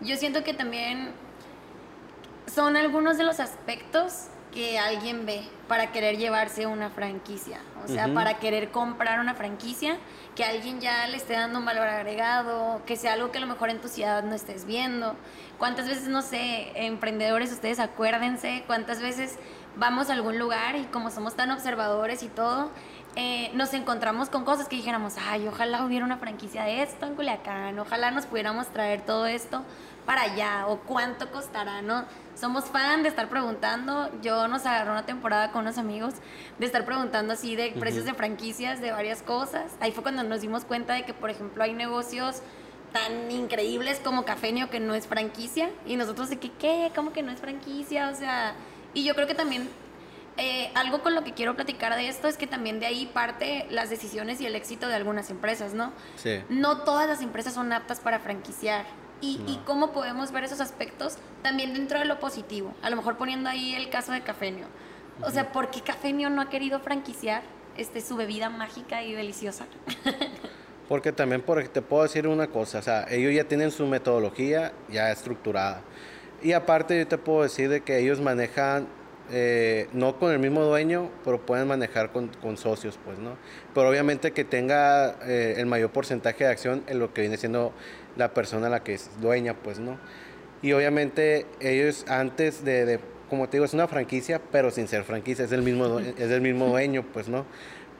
yo 0.00 0.16
siento 0.16 0.42
que 0.44 0.52
también 0.52 1.10
son 2.52 2.76
algunos 2.76 3.18
de 3.18 3.24
los 3.24 3.40
aspectos 3.40 4.26
que 4.52 4.78
alguien 4.78 5.26
ve 5.26 5.42
para 5.68 5.92
querer 5.92 6.16
llevarse 6.16 6.66
una 6.66 6.90
franquicia, 6.90 7.58
o 7.84 7.88
sea, 7.88 8.12
para 8.14 8.38
querer 8.38 8.70
comprar 8.70 9.20
una 9.20 9.34
franquicia, 9.34 9.98
que 10.34 10.44
alguien 10.44 10.80
ya 10.80 11.06
le 11.08 11.16
esté 11.16 11.34
dando 11.34 11.58
un 11.58 11.64
valor 11.64 11.86
agregado, 11.86 12.82
que 12.86 12.96
sea 12.96 13.14
algo 13.14 13.30
que 13.30 13.38
a 13.38 13.40
lo 13.40 13.46
mejor 13.46 13.70
en 13.70 13.80
tu 13.80 13.88
ciudad 13.88 14.22
no 14.22 14.34
estés 14.34 14.64
viendo. 14.64 15.16
¿Cuántas 15.58 15.88
veces, 15.88 16.08
no 16.08 16.22
sé, 16.22 16.72
emprendedores, 16.74 17.52
ustedes 17.52 17.80
acuérdense, 17.80 18.64
cuántas 18.66 19.00
veces 19.00 19.38
vamos 19.76 20.08
a 20.08 20.14
algún 20.14 20.38
lugar 20.38 20.76
y 20.76 20.84
como 20.84 21.10
somos 21.10 21.34
tan 21.34 21.50
observadores 21.50 22.22
y 22.22 22.28
todo, 22.28 22.70
eh, 23.14 23.50
nos 23.54 23.72
encontramos 23.72 24.28
con 24.28 24.44
cosas 24.44 24.68
que 24.68 24.76
dijéramos, 24.76 25.14
ay, 25.28 25.48
ojalá 25.48 25.84
hubiera 25.84 26.04
una 26.04 26.18
franquicia 26.18 26.64
de 26.64 26.82
esto 26.82 27.06
en 27.06 27.14
Culiacán, 27.14 27.78
ojalá 27.78 28.10
nos 28.10 28.26
pudiéramos 28.26 28.68
traer 28.68 29.00
todo 29.02 29.26
esto 29.26 29.64
para 30.06 30.22
allá, 30.22 30.66
o 30.68 30.78
cuánto 30.78 31.30
costará, 31.30 31.82
¿no? 31.82 32.04
Somos 32.34 32.66
fan 32.66 33.02
de 33.02 33.08
estar 33.08 33.28
preguntando, 33.28 34.10
yo 34.22 34.46
nos 34.46 34.64
agarré 34.64 34.90
una 34.90 35.04
temporada 35.04 35.50
con 35.50 35.62
unos 35.62 35.78
amigos 35.78 36.14
de 36.58 36.66
estar 36.66 36.84
preguntando 36.84 37.32
así 37.32 37.56
de 37.56 37.72
precios 37.72 38.04
de 38.04 38.14
franquicias, 38.14 38.80
de 38.80 38.92
varias 38.92 39.22
cosas. 39.22 39.72
Ahí 39.80 39.90
fue 39.90 40.02
cuando 40.02 40.22
nos 40.22 40.40
dimos 40.40 40.64
cuenta 40.64 40.94
de 40.94 41.04
que, 41.04 41.12
por 41.12 41.30
ejemplo, 41.30 41.64
hay 41.64 41.74
negocios 41.74 42.42
tan 42.92 43.30
increíbles 43.30 44.00
como 44.02 44.24
Cafenio 44.24 44.70
que 44.70 44.80
no 44.80 44.94
es 44.94 45.06
franquicia, 45.06 45.70
y 45.86 45.96
nosotros 45.96 46.30
de 46.30 46.38
que, 46.38 46.52
¿qué? 46.52 46.92
¿Cómo 46.94 47.12
que 47.12 47.22
no 47.22 47.32
es 47.32 47.40
franquicia? 47.40 48.08
O 48.10 48.14
sea, 48.14 48.54
y 48.94 49.04
yo 49.04 49.14
creo 49.14 49.26
que 49.26 49.34
también 49.34 49.68
eh, 50.36 50.70
algo 50.74 51.02
con 51.02 51.14
lo 51.14 51.24
que 51.24 51.32
quiero 51.32 51.56
platicar 51.56 51.96
de 51.96 52.08
esto 52.08 52.28
es 52.28 52.36
que 52.36 52.46
también 52.46 52.78
de 52.78 52.86
ahí 52.86 53.06
parte 53.06 53.66
las 53.70 53.90
decisiones 53.90 54.40
y 54.40 54.46
el 54.46 54.54
éxito 54.54 54.86
de 54.88 54.94
algunas 54.94 55.30
empresas, 55.30 55.72
¿no? 55.72 55.92
Sí. 56.16 56.42
No 56.48 56.82
todas 56.82 57.08
las 57.08 57.22
empresas 57.22 57.54
son 57.54 57.72
aptas 57.72 58.00
para 58.00 58.18
franquiciar. 58.18 58.84
Y, 59.20 59.40
y, 59.46 59.60
cómo 59.64 59.92
podemos 59.92 60.30
ver 60.30 60.44
esos 60.44 60.60
aspectos 60.60 61.16
también 61.42 61.72
dentro 61.72 61.98
de 61.98 62.04
lo 62.04 62.20
positivo. 62.20 62.74
A 62.82 62.90
lo 62.90 62.96
mejor 62.96 63.16
poniendo 63.16 63.48
ahí 63.48 63.74
el 63.74 63.88
caso 63.88 64.12
de 64.12 64.20
Cafenio. 64.20 64.66
O 65.22 65.30
sea, 65.30 65.52
¿por 65.52 65.70
qué 65.70 65.80
Cafenio 65.80 66.28
no 66.28 66.42
ha 66.42 66.50
querido 66.50 66.80
franquiciar 66.80 67.42
este, 67.76 68.02
su 68.02 68.16
bebida 68.16 68.50
mágica 68.50 69.02
y 69.02 69.14
deliciosa? 69.14 69.66
Porque 70.88 71.12
también 71.12 71.42
por, 71.42 71.66
te 71.68 71.82
puedo 71.82 72.04
decir 72.04 72.28
una 72.28 72.46
cosa, 72.46 72.78
o 72.78 72.82
sea, 72.82 73.06
ellos 73.10 73.34
ya 73.34 73.44
tienen 73.44 73.70
su 73.70 73.86
metodología 73.86 74.72
ya 74.88 75.10
estructurada. 75.10 75.80
Y 76.42 76.52
aparte 76.52 76.98
yo 76.98 77.08
te 77.08 77.18
puedo 77.18 77.42
decir 77.42 77.68
de 77.68 77.80
que 77.80 77.98
ellos 77.98 78.20
manejan 78.20 78.86
eh, 79.32 79.88
no 79.92 80.16
con 80.16 80.30
el 80.30 80.38
mismo 80.38 80.62
dueño, 80.62 81.10
pero 81.24 81.40
pueden 81.40 81.66
manejar 81.66 82.12
con, 82.12 82.28
con 82.40 82.56
socios, 82.56 82.98
pues, 83.04 83.18
¿no? 83.18 83.36
Pero 83.74 83.88
obviamente 83.88 84.32
que 84.32 84.44
tenga 84.44 85.16
eh, 85.24 85.54
el 85.56 85.66
mayor 85.66 85.90
porcentaje 85.90 86.44
de 86.44 86.50
acción 86.50 86.84
en 86.86 87.00
lo 87.00 87.12
que 87.12 87.22
viene 87.22 87.36
siendo 87.36 87.72
la 88.16 88.32
persona 88.32 88.66
a 88.66 88.70
la 88.70 88.82
que 88.82 88.94
es 88.94 89.10
dueña, 89.20 89.54
pues, 89.54 89.78
¿no? 89.78 89.98
Y 90.62 90.72
obviamente 90.72 91.46
ellos 91.60 92.04
antes 92.08 92.64
de, 92.64 93.00
como 93.28 93.48
te 93.48 93.56
digo, 93.56 93.64
es 93.64 93.74
una 93.74 93.88
franquicia, 93.88 94.40
pero 94.50 94.70
sin 94.70 94.88
ser 94.88 95.04
franquicia, 95.04 95.44
es 95.44 95.52
el 95.52 95.62
mismo, 95.62 95.98
es 96.00 96.30
el 96.30 96.40
mismo 96.40 96.66
dueño, 96.66 97.04
pues, 97.12 97.28
¿no? 97.28 97.44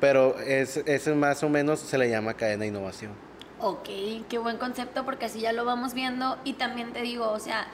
Pero 0.01 0.39
es, 0.41 0.79
es 0.79 1.07
más 1.09 1.43
o 1.43 1.49
menos 1.49 1.81
se 1.81 1.97
le 1.99 2.11
llama 2.11 2.35
cadena 2.35 2.63
de 2.63 2.69
innovación. 2.69 3.13
Ok, 3.59 3.89
qué 4.29 4.39
buen 4.39 4.59
concepto 4.59 5.05
porque 5.05 5.27
así 5.27 5.41
ya 5.41 5.53
lo 5.53 5.65
vamos 5.65 5.95
viendo 5.95 6.39
y 6.45 6.55
también 6.55 6.93
te 6.93 7.01
digo, 7.01 7.31
o 7.31 7.39
sea, 7.39 7.67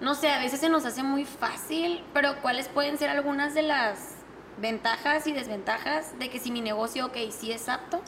no 0.00 0.14
sé, 0.16 0.30
a 0.30 0.40
veces 0.40 0.60
se 0.60 0.68
nos 0.68 0.84
hace 0.84 1.04
muy 1.04 1.24
fácil, 1.24 2.02
pero 2.12 2.40
¿cuáles 2.42 2.68
pueden 2.68 2.98
ser 2.98 3.10
algunas 3.10 3.54
de 3.54 3.62
las 3.62 4.14
ventajas 4.60 5.26
y 5.28 5.32
desventajas 5.32 6.18
de 6.18 6.28
que 6.28 6.40
si 6.40 6.50
mi 6.50 6.60
negocio, 6.60 7.06
ok, 7.06 7.16
sí 7.30 7.52
es 7.52 7.68
apto, 7.68 8.02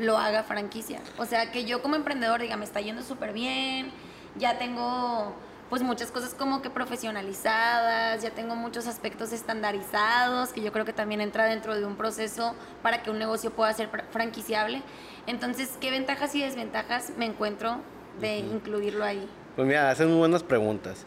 lo 0.00 0.18
haga 0.18 0.42
franquicia? 0.42 1.00
O 1.18 1.26
sea, 1.26 1.52
que 1.52 1.64
yo 1.64 1.82
como 1.82 1.94
emprendedor 1.94 2.40
diga, 2.40 2.56
me 2.56 2.64
está 2.64 2.80
yendo 2.80 3.02
súper 3.02 3.32
bien, 3.32 3.92
ya 4.36 4.58
tengo 4.58 5.34
pues 5.68 5.82
muchas 5.82 6.10
cosas 6.10 6.34
como 6.34 6.62
que 6.62 6.70
profesionalizadas, 6.70 8.20
ya 8.22 8.30
tengo 8.30 8.56
muchos 8.56 8.88
aspectos 8.88 9.32
estandarizados, 9.32 10.52
que 10.52 10.62
yo 10.62 10.72
creo 10.72 10.84
que 10.84 10.92
también 10.92 11.20
entra 11.20 11.44
dentro 11.44 11.76
de 11.76 11.86
un 11.86 11.94
proceso 11.94 12.56
para 12.82 13.04
que 13.04 13.10
un 13.10 13.20
negocio 13.20 13.52
pueda 13.52 13.72
ser 13.72 13.88
franquiciable. 14.10 14.82
Entonces, 15.28 15.76
¿qué 15.80 15.92
ventajas 15.92 16.34
y 16.34 16.42
desventajas 16.42 17.12
me 17.16 17.26
encuentro 17.26 17.76
de 18.20 18.38
incluirlo 18.38 19.04
ahí? 19.04 19.28
Pues 19.56 19.66
mira, 19.66 19.90
hacen 19.90 20.08
muy 20.08 20.18
buenas 20.18 20.42
preguntas. 20.42 21.04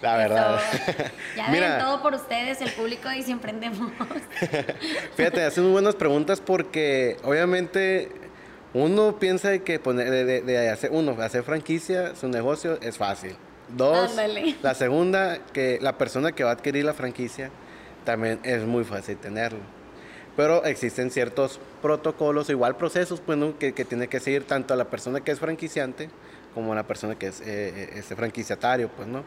La 0.00 0.16
verdad. 0.16 0.58
ya 1.36 1.50
ven 1.50 1.78
todo 1.78 2.02
por 2.02 2.14
ustedes, 2.14 2.60
el 2.60 2.72
público, 2.72 3.10
y 3.12 3.22
si 3.22 3.32
emprendemos. 3.32 3.90
Fíjate, 5.16 5.44
hacen 5.44 5.64
muy 5.64 5.72
buenas 5.72 5.94
preguntas 5.94 6.40
porque 6.40 7.16
obviamente 7.22 8.10
uno 8.74 9.18
piensa 9.18 9.58
que 9.58 9.78
poner, 9.78 10.44
de, 10.44 10.68
hacer, 10.70 10.90
uno, 10.92 11.16
hacer 11.20 11.42
franquicia, 11.42 12.14
su 12.16 12.28
negocio 12.28 12.78
es 12.80 12.96
fácil. 12.96 13.36
Dos, 13.68 14.16
la 14.62 14.74
segunda, 14.74 15.38
que 15.52 15.78
la 15.82 15.98
persona 15.98 16.32
que 16.32 16.42
va 16.42 16.50
a 16.50 16.52
adquirir 16.54 16.86
la 16.86 16.94
franquicia 16.94 17.50
también 18.04 18.40
es 18.42 18.64
muy 18.64 18.84
fácil 18.84 19.18
tenerlo. 19.18 19.60
Pero 20.36 20.64
existen 20.64 21.10
ciertos 21.10 21.60
protocolos, 21.82 22.48
igual 22.48 22.76
procesos, 22.76 23.20
pues, 23.20 23.38
que, 23.58 23.74
que 23.74 23.84
tiene 23.84 24.08
que 24.08 24.20
seguir 24.20 24.44
tanto 24.44 24.72
a 24.72 24.76
la 24.76 24.86
persona 24.86 25.20
que 25.20 25.32
es 25.32 25.38
franquiciante 25.38 26.08
como 26.54 26.70
una 26.70 26.86
persona 26.86 27.16
que 27.16 27.28
es 27.28 27.40
eh, 27.44 27.90
este 27.94 28.16
franquiciatario, 28.16 28.88
pues, 28.88 29.08
¿no? 29.08 29.24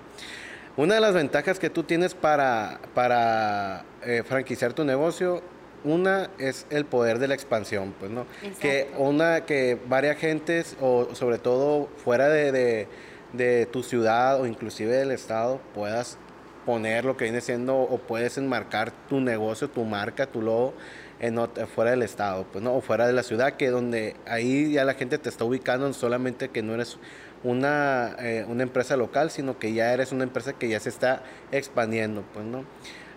Una 0.77 0.95
de 0.95 1.01
las 1.01 1.13
ventajas 1.13 1.59
que 1.59 1.69
tú 1.69 1.83
tienes 1.83 2.13
para, 2.13 2.79
para 2.93 3.83
eh, 4.05 4.23
franquiciar 4.25 4.73
tu 4.73 4.85
negocio, 4.85 5.41
una 5.83 6.29
es 6.37 6.65
el 6.69 6.85
poder 6.85 7.19
de 7.19 7.27
la 7.27 7.33
expansión, 7.33 7.93
pues, 7.99 8.11
¿no? 8.11 8.25
Que 8.59 8.89
una, 8.97 9.45
que 9.45 9.77
varias 9.87 10.17
gentes, 10.17 10.77
o 10.79 11.09
sobre 11.13 11.39
todo 11.39 11.89
fuera 12.03 12.29
de, 12.29 12.51
de, 12.51 12.87
de 13.33 13.65
tu 13.65 13.83
ciudad 13.83 14.39
o 14.39 14.45
inclusive 14.45 14.95
del 14.95 15.11
estado, 15.11 15.59
puedas 15.73 16.17
poner 16.65 17.05
lo 17.05 17.17
que 17.17 17.25
viene 17.25 17.41
siendo 17.41 17.77
o 17.77 17.97
puedes 17.97 18.37
enmarcar 18.37 18.91
tu 19.09 19.19
negocio, 19.19 19.69
tu 19.69 19.83
marca, 19.83 20.27
tu 20.27 20.41
logo 20.41 20.73
en 21.21 21.37
fuera 21.67 21.91
del 21.91 22.01
estado, 22.01 22.45
pues 22.51 22.63
no, 22.63 22.75
o 22.75 22.81
fuera 22.81 23.05
de 23.05 23.13
la 23.13 23.21
ciudad, 23.21 23.53
que 23.53 23.69
donde 23.69 24.15
ahí 24.25 24.73
ya 24.73 24.83
la 24.83 24.95
gente 24.95 25.19
te 25.19 25.29
está 25.29 25.45
ubicando 25.45 25.91
solamente 25.93 26.49
que 26.49 26.63
no 26.63 26.73
eres 26.73 26.97
una, 27.43 28.15
eh, 28.19 28.43
una 28.47 28.63
empresa 28.63 28.97
local, 28.97 29.29
sino 29.29 29.59
que 29.59 29.71
ya 29.73 29.93
eres 29.93 30.11
una 30.11 30.23
empresa 30.23 30.53
que 30.53 30.67
ya 30.67 30.79
se 30.79 30.89
está 30.89 31.21
expandiendo, 31.51 32.23
pues 32.33 32.45
no. 32.45 32.65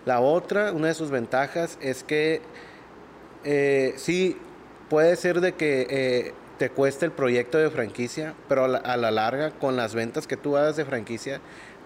La 0.05 0.19
otra, 0.19 0.71
una 0.71 0.87
de 0.89 0.93
sus 0.93 1.09
ventajas 1.09 1.79
es 1.81 2.03
que 2.03 2.41
eh, 3.43 3.95
sí 3.97 4.37
puede 4.87 5.15
ser 5.15 5.41
de 5.41 5.53
que 5.53 5.87
eh, 5.89 6.33
te 6.59 6.69
cueste 6.69 7.05
el 7.05 7.11
proyecto 7.11 7.57
de 7.57 7.71
franquicia, 7.71 8.35
pero 8.47 8.65
a 8.65 8.97
la 8.97 9.09
larga, 9.09 9.49
con 9.49 9.75
las 9.75 9.95
ventas 9.95 10.27
que 10.27 10.37
tú 10.37 10.57
hagas 10.57 10.75
de 10.75 10.85
franquicia, 10.85 11.41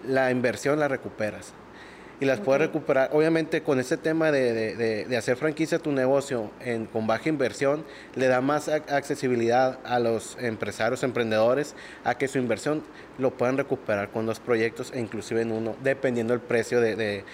la 0.06 0.30
inversión 0.30 0.78
la 0.78 0.88
recuperas 0.88 1.54
y 2.20 2.26
las 2.26 2.38
puedes 2.38 2.60
recuperar. 2.60 3.10
Obviamente 3.12 3.62
con 3.62 3.80
ese 3.80 3.96
tema 3.96 4.30
de, 4.30 5.06
hacer 5.16 5.36
franquicia 5.36 5.78
tu 5.78 5.90
negocio 5.90 6.50
en, 6.60 6.86
con 6.86 7.06
baja 7.06 7.28
inversión, 7.30 7.84
le 8.14 8.28
da 8.28 8.42
más 8.42 8.68
accesibilidad 8.68 9.78
a 9.84 9.98
los 9.98 10.36
empresarios, 10.38 11.02
emprendedores, 11.02 11.74
a 12.04 12.16
que 12.16 12.28
su 12.28 12.38
inversión 12.38 12.82
lo 13.18 13.30
puedan 13.32 13.56
recuperar 13.56 14.10
con 14.10 14.26
dos 14.26 14.38
proyectos 14.38 14.92
e 14.94 15.00
inclusive 15.00 15.40
en 15.42 15.50
uno, 15.50 15.74
dependiendo 15.82 16.34
del 16.34 16.42
precio 16.42 16.80
de, 16.80 17.24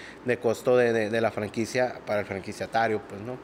costo 0.41 0.77
de, 0.77 1.21
la 1.21 1.31
franquicia 1.31 1.99
para 2.05 2.21
el 2.21 2.25
franquiciatario. 2.25 3.01
Pues, 3.07 3.21
¿no? 3.21 3.37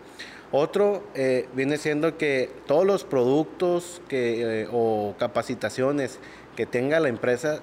Otro 0.52 1.04
eh, 1.16 1.48
viene 1.56 1.78
siendo 1.78 2.18
que 2.18 2.50
todos 2.68 2.86
los 2.86 3.04
productos 3.04 4.02
que, 4.08 4.62
eh, 4.62 4.68
o 4.72 5.16
capacitaciones 5.18 6.20
que 6.56 6.66
tenga 6.68 7.00
la 7.00 7.10
empresa 7.10 7.60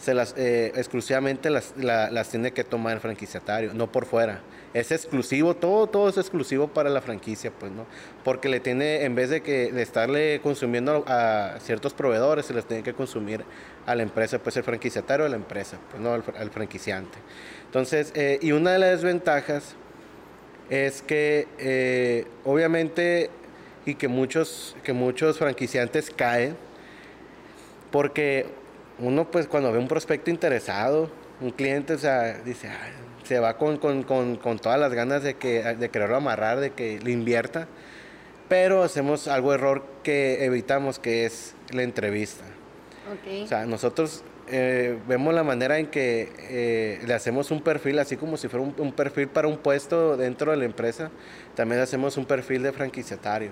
se 0.00 0.14
las 0.14 0.34
eh, 0.36 0.72
exclusivamente 0.76 1.50
las, 1.50 1.74
las 1.76 2.28
tiene 2.30 2.52
que 2.52 2.64
tomar 2.64 2.94
el 2.94 3.00
franquiciatario, 3.00 3.74
no 3.74 3.92
por 3.92 4.06
fuera. 4.06 4.40
Es 4.72 4.92
exclusivo, 4.92 5.54
todo, 5.54 5.88
todo 5.88 6.08
es 6.08 6.16
exclusivo 6.16 6.68
para 6.68 6.88
la 6.90 7.00
franquicia, 7.00 7.50
pues, 7.50 7.72
¿no? 7.72 7.86
Porque 8.24 8.48
le 8.48 8.60
tiene, 8.60 9.04
en 9.04 9.14
vez 9.14 9.28
de 9.28 9.42
que 9.42 9.72
de 9.72 9.82
estarle 9.82 10.40
consumiendo 10.42 11.04
a 11.06 11.56
ciertos 11.60 11.92
proveedores, 11.92 12.46
se 12.46 12.54
les 12.54 12.64
tiene 12.64 12.82
que 12.82 12.94
consumir 12.94 13.44
a 13.84 13.94
la 13.94 14.02
empresa, 14.02 14.38
pues 14.38 14.56
el 14.56 14.62
franquiciatario 14.62 15.24
de 15.24 15.30
la 15.30 15.36
empresa, 15.36 15.78
pues 15.90 16.00
no 16.00 16.12
al, 16.12 16.50
franquiciante. 16.50 17.18
Entonces, 17.66 18.12
eh, 18.14 18.38
y 18.40 18.52
una 18.52 18.72
de 18.72 18.78
las 18.78 18.90
desventajas 18.90 19.74
es 20.70 21.02
que 21.02 21.48
eh, 21.58 22.26
obviamente 22.44 23.28
y 23.84 23.96
que 23.96 24.08
muchos, 24.08 24.76
que 24.84 24.92
muchos 24.92 25.38
franquiciantes 25.38 26.10
caen 26.10 26.56
porque 27.90 28.46
uno 29.00 29.30
pues 29.30 29.46
cuando 29.46 29.72
ve 29.72 29.78
un 29.78 29.88
prospecto 29.88 30.30
interesado, 30.30 31.10
un 31.40 31.50
cliente, 31.50 31.94
o 31.94 31.98
sea, 31.98 32.38
dice, 32.44 32.68
se 33.24 33.38
va 33.38 33.56
con, 33.56 33.78
todas 33.78 34.78
las 34.78 34.92
ganas 34.92 35.22
de, 35.22 35.34
que, 35.34 35.62
de 35.62 35.88
quererlo 35.88 36.16
amarrar, 36.16 36.60
de 36.60 36.70
que 36.70 36.98
le 37.00 37.10
invierta, 37.10 37.66
pero 38.48 38.82
hacemos 38.82 39.28
algo 39.28 39.54
error 39.54 39.84
que 40.02 40.44
evitamos, 40.44 40.98
que 40.98 41.24
es 41.24 41.54
la 41.72 41.82
entrevista. 41.82 42.44
O 43.42 43.46
sea, 43.46 43.66
nosotros 43.66 44.22
eh, 44.48 44.98
vemos 45.06 45.32
la 45.32 45.44
manera 45.44 45.78
en 45.78 45.86
que 45.86 46.32
eh, 46.38 47.00
le 47.06 47.14
hacemos 47.14 47.52
un 47.52 47.62
perfil, 47.62 48.00
así 48.00 48.16
como 48.16 48.36
si 48.36 48.48
fuera 48.48 48.66
un, 48.76 48.92
perfil 48.92 49.28
para 49.28 49.46
un 49.46 49.58
puesto 49.58 50.16
dentro 50.16 50.50
de 50.50 50.56
la 50.56 50.64
empresa, 50.64 51.10
también 51.54 51.80
hacemos 51.80 52.16
un 52.16 52.26
perfil 52.26 52.64
de 52.64 52.72
franquiciatario. 52.72 53.50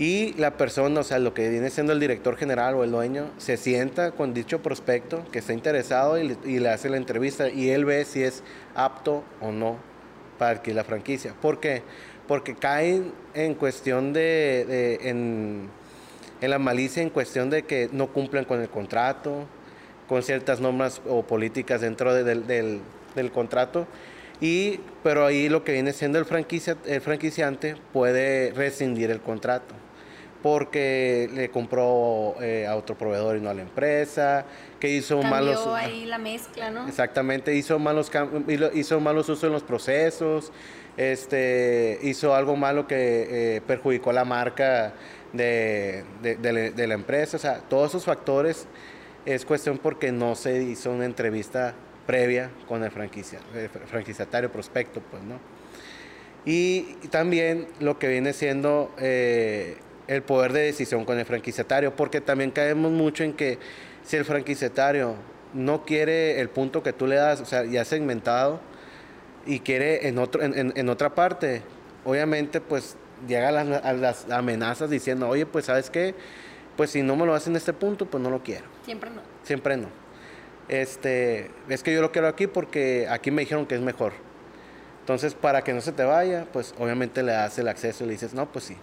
Y 0.00 0.32
la 0.38 0.56
persona, 0.56 1.00
o 1.00 1.04
sea, 1.04 1.18
lo 1.18 1.34
que 1.34 1.50
viene 1.50 1.68
siendo 1.68 1.92
el 1.92 2.00
director 2.00 2.34
general 2.34 2.74
o 2.74 2.84
el 2.84 2.90
dueño, 2.90 3.26
se 3.36 3.58
sienta 3.58 4.12
con 4.12 4.32
dicho 4.32 4.62
prospecto 4.62 5.22
que 5.30 5.40
está 5.40 5.52
interesado 5.52 6.18
y 6.18 6.58
le, 6.58 6.68
hace 6.70 6.88
la 6.88 6.96
entrevista 6.96 7.50
y 7.50 7.68
él 7.68 7.84
ve 7.84 8.06
si 8.06 8.22
es 8.22 8.42
apto 8.74 9.22
o 9.42 9.52
no 9.52 9.76
para 10.38 10.52
adquirir 10.52 10.76
la 10.76 10.84
franquicia. 10.84 11.34
¿Por 11.42 11.60
qué? 11.60 11.82
Porque 12.26 12.54
caen 12.54 13.12
en 13.34 13.54
cuestión 13.54 14.14
de, 14.14 15.00
en, 15.02 15.68
la 16.40 16.58
malicia, 16.58 17.02
en 17.02 17.10
cuestión 17.10 17.50
de 17.50 17.64
que 17.64 17.90
no 17.92 18.06
cumplen 18.06 18.46
con 18.46 18.62
el 18.62 18.70
contrato, 18.70 19.44
con 20.08 20.22
ciertas 20.22 20.60
normas 20.60 21.02
o 21.06 21.24
políticas 21.24 21.82
dentro 21.82 22.14
del, 22.14 22.46
del, 22.46 23.32
contrato. 23.32 23.86
Y, 24.40 24.80
pero 25.02 25.26
ahí 25.26 25.50
lo 25.50 25.62
que 25.62 25.72
viene 25.72 25.92
siendo 25.92 26.18
el, 26.18 26.24
franquicia, 26.24 26.78
el 26.86 27.02
franquiciante 27.02 27.76
puede 27.92 28.52
rescindir 28.52 29.10
el 29.10 29.20
contrato 29.20 29.74
porque 30.42 31.28
le 31.32 31.50
compró 31.50 32.34
eh, 32.40 32.66
a 32.66 32.76
otro 32.76 32.96
proveedor 32.96 33.36
y 33.36 33.40
no 33.40 33.50
a 33.50 33.54
la 33.54 33.62
empresa, 33.62 34.44
que 34.78 34.88
hizo 34.88 35.20
Cambió 35.20 35.30
malos 35.30 35.66
ahí 35.68 36.04
la 36.06 36.18
mezcla, 36.18 36.70
¿no? 36.70 36.88
Exactamente, 36.88 37.54
hizo 37.54 37.78
malos 37.78 38.10
hizo 38.74 39.00
malos 39.00 39.28
usos 39.28 39.44
en 39.44 39.52
los 39.52 39.62
procesos, 39.62 40.52
este 40.96 41.98
hizo 42.02 42.34
algo 42.34 42.56
malo 42.56 42.86
que 42.86 43.56
eh, 43.56 43.60
perjudicó 43.60 44.12
la 44.12 44.24
marca 44.24 44.94
de, 45.32 46.04
de, 46.22 46.86
la, 46.86 46.94
empresa, 46.94 47.36
o 47.36 47.40
sea, 47.40 47.58
todos 47.60 47.90
esos 47.90 48.04
factores 48.04 48.66
es 49.24 49.44
cuestión 49.44 49.78
porque 49.78 50.10
no 50.10 50.34
se 50.34 50.62
hizo 50.62 50.90
una 50.90 51.04
entrevista 51.04 51.74
previa 52.06 52.50
con 52.66 52.82
el 52.82 52.90
franquicia, 52.90 53.38
franquiciatario 53.86 54.50
prospecto, 54.50 55.00
pues, 55.10 55.22
¿no? 55.22 55.38
Y, 56.44 56.94
también 57.10 57.68
lo 57.80 57.98
que 57.98 58.08
viene 58.08 58.32
siendo 58.32 58.92
eh, 58.98 59.76
el 60.10 60.22
poder 60.22 60.52
de 60.52 60.62
decisión 60.62 61.04
con 61.04 61.20
el 61.20 61.24
franquiciatario, 61.24 61.94
porque 61.94 62.20
también 62.20 62.50
caemos 62.50 62.90
mucho 62.90 63.22
en 63.22 63.32
que 63.32 63.60
si 64.02 64.16
el 64.16 64.24
franquiciatario 64.24 65.14
no 65.54 65.84
quiere 65.84 66.40
el 66.40 66.48
punto 66.48 66.82
que 66.82 66.92
tú 66.92 67.06
le 67.06 67.14
das, 67.14 67.40
o 67.40 67.44
sea, 67.44 67.64
ya 67.64 67.84
segmentado, 67.84 68.60
y 69.46 69.60
quiere 69.60 70.08
en, 70.08 70.18
otro, 70.18 70.42
en, 70.42 70.88
otra 70.88 71.14
parte, 71.14 71.62
obviamente 72.04 72.60
pues 72.60 72.96
llega 73.28 73.48
a 73.50 73.92
las 73.92 74.28
amenazas 74.30 74.90
diciendo, 74.90 75.28
oye, 75.28 75.46
pues 75.46 75.66
sabes 75.66 75.90
qué, 75.90 76.16
pues 76.76 76.90
si 76.90 77.02
no 77.02 77.14
me 77.14 77.24
lo 77.24 77.32
hacen 77.32 77.52
en 77.52 77.58
este 77.58 77.72
punto, 77.72 78.06
pues 78.06 78.20
no 78.20 78.30
lo 78.30 78.42
quiero. 78.42 78.64
Siempre 78.84 79.10
no. 79.10 79.22
Siempre 79.44 79.76
no. 79.76 79.86
Este, 80.68 81.52
es 81.68 81.84
que 81.84 81.94
yo 81.94 82.02
lo 82.02 82.10
quiero 82.10 82.26
aquí 82.26 82.48
porque 82.48 83.06
aquí 83.08 83.30
me 83.30 83.42
dijeron 83.42 83.64
que 83.64 83.76
es 83.76 83.80
mejor. 83.80 84.12
Entonces, 85.02 85.34
para 85.34 85.62
que 85.62 85.72
no 85.72 85.80
se 85.80 85.92
te 85.92 86.02
vaya, 86.02 86.46
pues 86.52 86.74
obviamente 86.78 87.22
le 87.22 87.30
das 87.32 87.56
el 87.60 87.68
acceso 87.68 88.02
y 88.02 88.08
le 88.08 88.12
dices, 88.14 88.34
no, 88.34 88.50
pues 88.50 88.64
sí. 88.64 88.76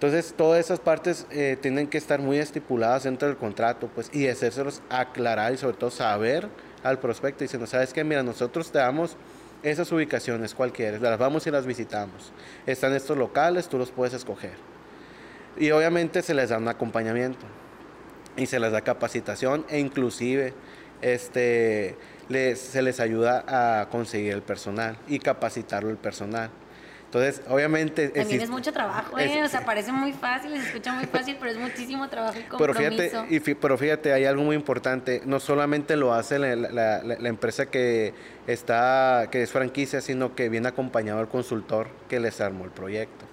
Entonces, 0.00 0.32
todas 0.34 0.58
esas 0.58 0.80
partes 0.80 1.26
eh, 1.30 1.58
tienen 1.60 1.86
que 1.86 1.98
estar 1.98 2.20
muy 2.20 2.38
estipuladas 2.38 3.02
dentro 3.02 3.28
del 3.28 3.36
contrato, 3.36 3.90
pues, 3.94 4.08
y 4.14 4.28
hacérselos 4.28 4.80
aclarar 4.88 5.52
y 5.52 5.58
sobre 5.58 5.76
todo 5.76 5.90
saber 5.90 6.48
al 6.82 6.98
prospecto 6.98 7.44
diciendo, 7.44 7.66
sabes 7.66 7.92
que, 7.92 8.02
mira, 8.02 8.22
nosotros 8.22 8.72
te 8.72 8.78
damos 8.78 9.18
esas 9.62 9.92
ubicaciones, 9.92 10.54
cualquiera, 10.54 10.98
las 10.98 11.18
vamos 11.18 11.46
y 11.46 11.50
las 11.50 11.66
visitamos. 11.66 12.32
Están 12.66 12.94
estos 12.94 13.18
locales, 13.18 13.68
tú 13.68 13.76
los 13.76 13.90
puedes 13.90 14.14
escoger. 14.14 14.54
Y 15.58 15.70
obviamente 15.70 16.22
se 16.22 16.32
les 16.32 16.48
da 16.48 16.56
un 16.56 16.68
acompañamiento 16.68 17.44
y 18.38 18.46
se 18.46 18.58
les 18.58 18.72
da 18.72 18.80
capacitación 18.80 19.66
e 19.68 19.80
inclusive 19.80 20.54
este, 21.02 21.98
se 22.54 22.80
les 22.80 23.00
ayuda 23.00 23.44
a 23.46 23.90
conseguir 23.90 24.32
el 24.32 24.40
personal 24.40 24.96
y 25.08 25.18
capacitarlo 25.18 25.90
el 25.90 25.98
personal. 25.98 26.48
Entonces, 27.12 27.42
obviamente... 27.48 28.08
También 28.10 28.40
es 28.40 28.50
mucho 28.50 28.72
trabajo, 28.72 29.18
¿eh? 29.18 29.42
o 29.42 29.48
sea, 29.48 29.64
parece 29.64 29.90
muy 29.90 30.12
fácil, 30.12 30.52
se 30.52 30.68
escucha 30.68 30.92
muy 30.92 31.06
fácil, 31.06 31.36
pero 31.40 31.50
es 31.50 31.58
muchísimo 31.58 32.08
trabajo 32.08 32.38
y 32.38 32.44
compromiso. 32.44 32.78
Pero 32.78 33.10
fíjate, 33.10 33.34
y, 33.34 33.54
pero 33.56 33.76
fíjate, 33.76 34.12
hay 34.12 34.26
algo 34.26 34.44
muy 34.44 34.54
importante, 34.54 35.20
no 35.24 35.40
solamente 35.40 35.96
lo 35.96 36.14
hace 36.14 36.38
la, 36.38 36.54
la, 36.54 37.02
la, 37.02 37.28
empresa 37.28 37.66
que, 37.66 38.14
está, 38.46 39.26
que 39.28 39.42
es 39.42 39.50
franquicia, 39.50 40.00
sino 40.00 40.36
que 40.36 40.48
viene 40.48 40.68
acompañado 40.68 41.20
el 41.20 41.26
consultor 41.26 41.88
que 42.08 42.20
les 42.20 42.40
armó 42.40 42.64
el 42.64 42.70
proyecto. 42.70 43.24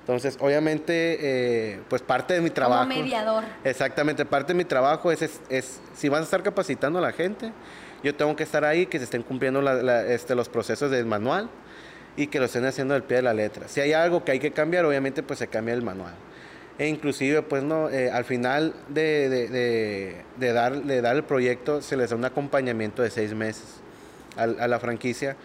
Entonces, 0.00 0.38
obviamente, 0.40 1.18
eh, 1.20 1.80
pues 1.90 2.00
parte 2.00 2.32
de 2.32 2.40
mi 2.40 2.48
trabajo. 2.48 2.84
Como 2.84 2.98
mediador. 2.98 3.44
Exactamente, 3.62 4.24
parte 4.24 4.54
de 4.54 4.56
mi 4.56 4.64
trabajo 4.64 5.12
es, 5.12 5.20
es, 5.50 5.80
si 5.94 6.08
vas 6.08 6.20
a 6.20 6.24
estar 6.24 6.42
capacitando 6.42 6.98
a 6.98 7.02
la 7.02 7.12
gente, 7.12 7.52
yo 8.02 8.14
tengo 8.14 8.34
que 8.36 8.44
estar 8.44 8.64
ahí, 8.64 8.86
que 8.86 8.96
se 8.96 9.04
estén 9.04 9.22
cumpliendo 9.22 9.60
este, 10.08 10.34
los 10.34 10.48
procesos 10.48 10.90
del 10.90 11.04
manual 11.04 11.50
y 12.16 12.28
que 12.28 12.38
lo 12.38 12.46
estén 12.46 12.64
haciendo 12.64 12.94
al 12.94 13.02
pie 13.02 13.18
de 13.18 13.22
la 13.22 13.34
letra. 13.34 13.68
Si 13.68 13.80
hay 13.80 13.92
algo 13.92 14.24
que 14.24 14.32
hay 14.32 14.38
que 14.38 14.50
cambiar, 14.50 14.84
obviamente, 14.84 15.22
pues 15.22 15.38
se 15.38 15.48
cambia 15.48 15.74
el 15.74 15.82
manual. 15.82 16.14
E 16.78 16.88
inclusive, 16.88 17.42
pues 17.42 17.62
no, 17.62 17.88
eh, 17.88 18.10
al 18.10 18.24
final 18.24 18.74
de, 18.88 19.28
de, 19.28 20.22
de, 20.36 20.52
dar, 20.52 20.82
de 20.82 21.00
dar 21.00 21.16
el 21.16 21.24
proyecto, 21.24 21.80
se 21.80 21.96
les 21.96 22.10
da 22.10 22.16
un 22.16 22.24
acompañamiento 22.24 23.02
de 23.02 23.10
seis 23.10 23.34
meses 23.34 23.64
a, 24.36 24.42
a 24.42 24.68
la 24.68 24.78
franquicia 24.78 25.36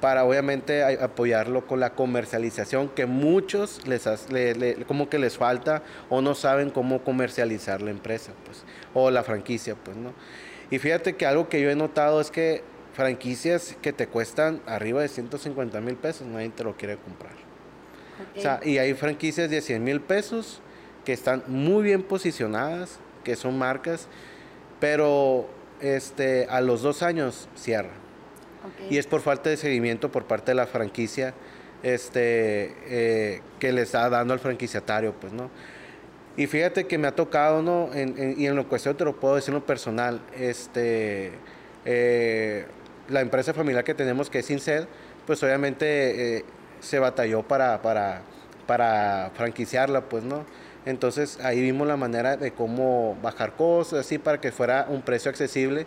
para 0.00 0.24
obviamente 0.24 0.84
apoyarlo 1.00 1.66
con 1.66 1.80
la 1.80 1.94
comercialización 1.94 2.88
que 2.90 3.06
muchos 3.06 3.86
les 3.86 4.06
como 4.86 5.08
que 5.08 5.18
les 5.18 5.38
falta 5.38 5.82
o 6.10 6.20
no 6.20 6.34
saben 6.34 6.70
cómo 6.70 7.02
comercializar 7.02 7.80
la 7.80 7.90
empresa 7.90 8.32
pues 8.44 8.64
o 8.92 9.10
la 9.10 9.22
franquicia 9.22 9.74
pues 9.74 9.96
no 9.96 10.12
y 10.70 10.78
fíjate 10.78 11.14
que 11.14 11.24
algo 11.24 11.48
que 11.48 11.62
yo 11.62 11.70
he 11.70 11.76
notado 11.76 12.20
es 12.20 12.30
que 12.30 12.62
franquicias 12.96 13.76
que 13.82 13.92
te 13.92 14.06
cuestan 14.06 14.60
arriba 14.66 15.02
de 15.02 15.08
150 15.08 15.80
mil 15.80 15.96
pesos 15.96 16.26
nadie 16.26 16.48
te 16.48 16.64
lo 16.64 16.76
quiere 16.76 16.96
comprar 16.96 17.34
o 18.36 18.40
sea 18.40 18.60
y 18.64 18.78
hay 18.78 18.94
franquicias 18.94 19.50
de 19.50 19.60
100 19.60 19.84
mil 19.84 20.00
pesos 20.00 20.60
que 21.04 21.12
están 21.12 21.42
muy 21.46 21.84
bien 21.84 22.02
posicionadas 22.02 22.98
que 23.22 23.36
son 23.36 23.58
marcas 23.58 24.08
pero 24.80 25.48
este 25.80 26.46
a 26.48 26.60
los 26.60 26.82
dos 26.82 27.02
años 27.02 27.48
cierran 27.54 28.06
y 28.90 28.98
es 28.98 29.06
por 29.06 29.20
falta 29.20 29.50
de 29.50 29.56
seguimiento 29.56 30.10
por 30.10 30.24
parte 30.24 30.50
de 30.52 30.56
la 30.56 30.66
franquicia 30.66 31.34
este, 31.82 32.74
eh, 32.86 33.40
que 33.60 33.72
le 33.72 33.82
está 33.82 34.08
dando 34.08 34.34
al 34.34 34.40
franquiciatario, 34.40 35.12
pues, 35.12 35.32
¿no? 35.32 35.50
Y 36.36 36.46
fíjate 36.46 36.86
que 36.86 36.98
me 36.98 37.06
ha 37.06 37.14
tocado, 37.14 37.62
¿no? 37.62 37.90
y 37.94 38.46
en 38.46 38.56
lo 38.56 38.68
cuestión 38.68 38.94
te 38.94 39.04
lo 39.04 39.18
puedo 39.18 39.36
decir 39.36 39.50
en 39.50 39.60
lo 39.60 39.64
personal, 39.64 40.20
este, 40.36 41.32
eh, 41.86 42.66
la 43.08 43.20
empresa 43.20 43.54
familiar 43.54 43.84
que 43.84 43.94
tenemos, 43.94 44.30
que 44.30 44.40
es 44.40 44.46
Sinced, 44.46 44.86
pues 45.26 45.42
obviamente 45.42 46.38
eh, 46.38 46.44
se 46.80 46.98
batalló 46.98 47.42
para, 47.42 47.82
para, 47.82 48.22
para 48.66 49.30
franquiciarla, 49.34 50.02
pues, 50.08 50.24
¿no? 50.24 50.44
Entonces 50.84 51.40
ahí 51.42 51.60
vimos 51.60 51.88
la 51.88 51.96
manera 51.96 52.36
de 52.36 52.52
cómo 52.52 53.16
bajar 53.22 53.56
cosas, 53.56 54.00
así, 54.00 54.18
para 54.18 54.40
que 54.40 54.52
fuera 54.52 54.86
un 54.88 55.02
precio 55.02 55.30
accesible 55.30 55.86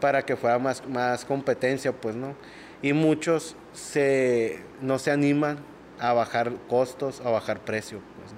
para 0.00 0.22
que 0.22 0.36
fuera 0.36 0.58
más, 0.58 0.86
más 0.86 1.24
competencia, 1.24 1.92
pues, 1.92 2.14
¿no? 2.14 2.34
Y 2.82 2.92
muchos 2.92 3.56
se, 3.72 4.58
no 4.82 4.98
se 4.98 5.10
animan 5.10 5.58
a 5.98 6.12
bajar 6.12 6.52
costos, 6.68 7.22
a 7.24 7.30
bajar 7.30 7.60
precio, 7.60 8.00
pues. 8.18 8.34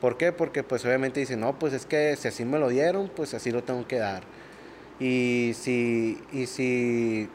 ¿Por 0.00 0.16
qué? 0.16 0.32
Porque 0.32 0.62
pues 0.62 0.84
obviamente 0.84 1.20
dicen, 1.20 1.40
no, 1.40 1.58
pues 1.58 1.72
es 1.72 1.86
que 1.86 2.16
si 2.16 2.28
así 2.28 2.44
me 2.44 2.58
lo 2.58 2.68
dieron, 2.68 3.10
pues 3.14 3.34
así 3.34 3.50
lo 3.50 3.62
tengo 3.62 3.86
que 3.86 3.98
dar. 3.98 4.22
Y 4.98 5.52
si, 5.54 6.22
y 6.32 6.46
si 6.46 7.28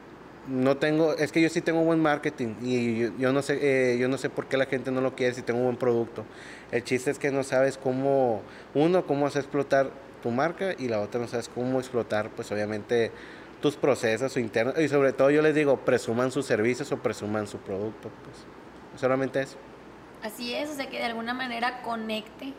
no 0.49 0.77
tengo, 0.77 1.13
es 1.13 1.31
que 1.31 1.41
yo 1.41 1.49
sí 1.49 1.61
tengo 1.61 1.83
buen 1.83 2.01
marketing 2.01 2.55
y 2.61 3.11
yo, 3.19 3.31
no 3.31 3.41
sé, 3.41 3.59
eh, 3.61 3.97
yo 3.99 4.07
no 4.07 4.17
sé 4.17 4.29
por 4.29 4.47
qué 4.47 4.57
la 4.57 4.65
gente 4.65 4.91
no 4.91 4.99
lo 4.99 5.15
quiere 5.15 5.33
si 5.33 5.41
tengo 5.41 5.59
un 5.59 5.65
buen 5.65 5.77
producto. 5.77 6.25
El 6.71 6.83
chiste 6.83 7.11
es 7.11 7.19
que 7.19 7.31
no 7.31 7.43
sabes 7.43 7.77
cómo, 7.77 8.41
uno, 8.73 9.05
cómo 9.05 9.27
hacer 9.27 9.41
explotar 9.41 9.91
tu 10.23 10.31
marca 10.31 10.73
y 10.77 10.87
la 10.87 11.01
otra 11.01 11.21
no 11.21 11.27
sabes 11.27 11.49
cómo 11.49 11.79
explotar, 11.79 12.29
pues 12.31 12.51
obviamente 12.51 13.11
tus 13.61 13.75
procesos 13.75 14.37
internos 14.37 14.77
y 14.79 14.87
sobre 14.87 15.13
todo 15.13 15.29
yo 15.29 15.41
les 15.41 15.53
digo, 15.53 15.77
presuman 15.77 16.31
sus 16.31 16.45
servicios 16.45 16.91
o 16.91 16.97
presuman 16.97 17.45
su 17.47 17.57
producto, 17.59 18.09
pues 18.23 18.99
solamente 18.99 19.41
eso. 19.41 19.57
Así 20.23 20.53
es, 20.53 20.69
o 20.69 20.73
sea 20.73 20.89
que 20.89 20.97
de 20.97 21.05
alguna 21.05 21.33
manera 21.33 21.81
conecte 21.83 22.53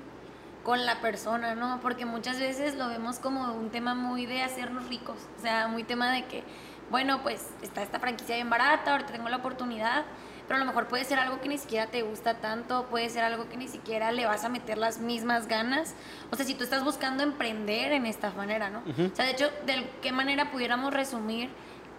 con 0.63 0.85
la 0.87 1.01
persona, 1.01 1.55
¿no? 1.55 1.81
Porque 1.81 2.05
muchas 2.05 2.39
veces 2.39 2.75
lo 2.77 2.89
vemos 2.89 3.19
como 3.19 3.55
un 3.55 3.71
tema 3.71 3.95
muy 3.95 4.27
de 4.27 4.43
hacernos 4.43 4.89
ricos, 4.89 5.17
o 5.39 5.43
sea, 5.43 5.69
muy 5.69 5.85
tema 5.85 6.13
de 6.13 6.27
que, 6.27 6.43
bueno, 6.91 7.23
pues 7.23 7.47
está 7.63 7.83
esta 7.83 7.99
franquicia 7.99 8.35
bien 8.35 8.51
barata, 8.51 8.93
ahorita 8.93 9.13
tengo 9.13 9.29
la 9.29 9.37
oportunidad, 9.37 10.05
pero 10.47 10.57
a 10.57 10.59
lo 10.59 10.67
mejor 10.67 10.89
puede 10.89 11.05
ser 11.05 11.21
algo 11.21 11.41
que 11.41 11.49
ni 11.49 11.59
siquiera 11.59 11.87
te 11.87 12.03
gusta 12.03 12.35
tanto, 12.39 12.87
puede 12.87 13.09
ser 13.09 13.23
algo 13.23 13.49
que 13.49 13.57
ni 13.57 13.69
siquiera 13.69 14.11
le 14.11 14.27
vas 14.27 14.45
a 14.45 14.49
meter 14.49 14.79
las 14.79 14.99
mismas 14.99 15.47
ganas. 15.47 15.95
O 16.33 16.37
sea, 16.37 16.45
si 16.45 16.55
tú 16.55 16.65
estás 16.65 16.83
buscando 16.83 17.23
emprender 17.23 17.93
en 17.93 18.07
esta 18.07 18.33
manera, 18.33 18.69
¿no? 18.71 18.81
O 18.81 19.15
sea, 19.15 19.25
de 19.25 19.31
hecho, 19.31 19.49
¿de 19.67 19.89
qué 20.03 20.11
manera 20.11 20.51
pudiéramos 20.51 20.93
resumir 20.93 21.51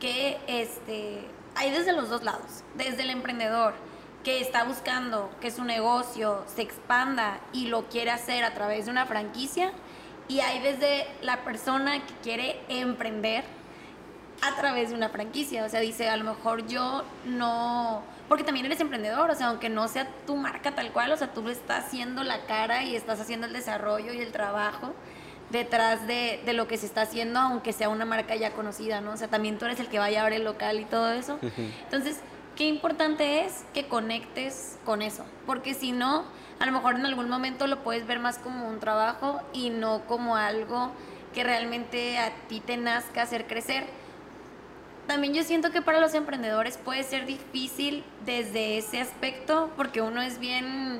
que 0.01 0.37
este, 0.47 1.25
hay 1.55 1.71
desde 1.71 1.93
los 1.93 2.09
dos 2.09 2.23
lados? 2.23 2.65
Desde 2.75 3.03
el 3.03 3.11
emprendedor 3.11 3.73
que 4.25 4.41
está 4.41 4.65
buscando 4.65 5.31
que 5.39 5.49
su 5.49 5.63
negocio 5.63 6.43
se 6.53 6.61
expanda 6.61 7.39
y 7.53 7.67
lo 7.67 7.87
quiere 7.87 8.11
hacer 8.11 8.43
a 8.43 8.53
través 8.53 8.85
de 8.85 8.91
una 8.91 9.05
franquicia 9.07 9.71
Y 10.27 10.41
hay 10.41 10.59
desde 10.59 11.07
la 11.21 11.43
persona 11.43 12.05
que 12.05 12.13
quiere 12.21 12.61
emprender 12.69 13.43
a 14.41 14.55
través 14.55 14.89
de 14.89 14.95
una 14.95 15.09
franquicia. 15.09 15.65
O 15.65 15.69
sea, 15.69 15.79
dice, 15.79 16.09
a 16.09 16.17
lo 16.17 16.23
mejor 16.23 16.67
yo 16.67 17.03
no... 17.25 18.03
Porque 18.27 18.43
también 18.43 18.65
eres 18.65 18.79
emprendedor, 18.79 19.29
o 19.29 19.35
sea, 19.35 19.47
aunque 19.47 19.69
no 19.69 19.87
sea 19.87 20.07
tu 20.25 20.37
marca 20.37 20.73
tal 20.73 20.91
cual, 20.91 21.11
o 21.11 21.17
sea, 21.17 21.33
tú 21.33 21.47
estás 21.49 21.85
haciendo 21.85 22.23
la 22.23 22.45
cara 22.45 22.83
y 22.83 22.95
estás 22.95 23.19
haciendo 23.19 23.45
el 23.45 23.53
desarrollo 23.53 24.13
y 24.13 24.19
el 24.19 24.31
trabajo 24.31 24.93
detrás 25.51 26.07
de, 26.07 26.41
de, 26.45 26.53
lo 26.53 26.65
que 26.67 26.77
se 26.77 26.85
está 26.85 27.01
haciendo, 27.01 27.39
aunque 27.39 27.73
sea 27.73 27.89
una 27.89 28.05
marca 28.05 28.35
ya 28.35 28.53
conocida, 28.53 29.01
¿no? 29.01 29.11
O 29.11 29.17
sea, 29.17 29.27
también 29.27 29.57
tú 29.57 29.65
eres 29.65 29.81
el 29.81 29.89
que 29.89 29.99
va 29.99 30.05
a 30.05 30.09
llevar 30.09 30.31
el 30.31 30.45
local 30.45 30.79
y 30.79 30.85
todo 30.85 31.11
eso. 31.11 31.39
Entonces, 31.83 32.21
qué 32.55 32.67
importante 32.67 33.43
es 33.43 33.65
que 33.73 33.87
conectes 33.87 34.77
con 34.85 35.01
eso, 35.01 35.25
porque 35.45 35.73
si 35.73 35.91
no, 35.91 36.23
a 36.59 36.65
lo 36.65 36.71
mejor 36.71 36.95
en 36.95 37.05
algún 37.05 37.29
momento 37.29 37.67
lo 37.67 37.83
puedes 37.83 38.07
ver 38.07 38.19
más 38.19 38.37
como 38.37 38.67
un 38.67 38.79
trabajo 38.79 39.41
y 39.51 39.71
no 39.71 40.05
como 40.07 40.37
algo 40.37 40.91
que 41.33 41.43
realmente 41.43 42.17
a 42.17 42.31
ti 42.47 42.59
te 42.59 42.77
nazca 42.77 43.23
hacer 43.23 43.47
crecer. 43.47 43.85
También 45.07 45.33
yo 45.33 45.43
siento 45.43 45.71
que 45.71 45.81
para 45.81 45.99
los 45.99 46.13
emprendedores 46.13 46.77
puede 46.77 47.03
ser 47.03 47.25
difícil 47.25 48.03
desde 48.25 48.77
ese 48.77 49.01
aspecto, 49.01 49.71
porque 49.75 50.01
uno 50.01 50.21
es 50.21 50.39
bien 50.39 50.99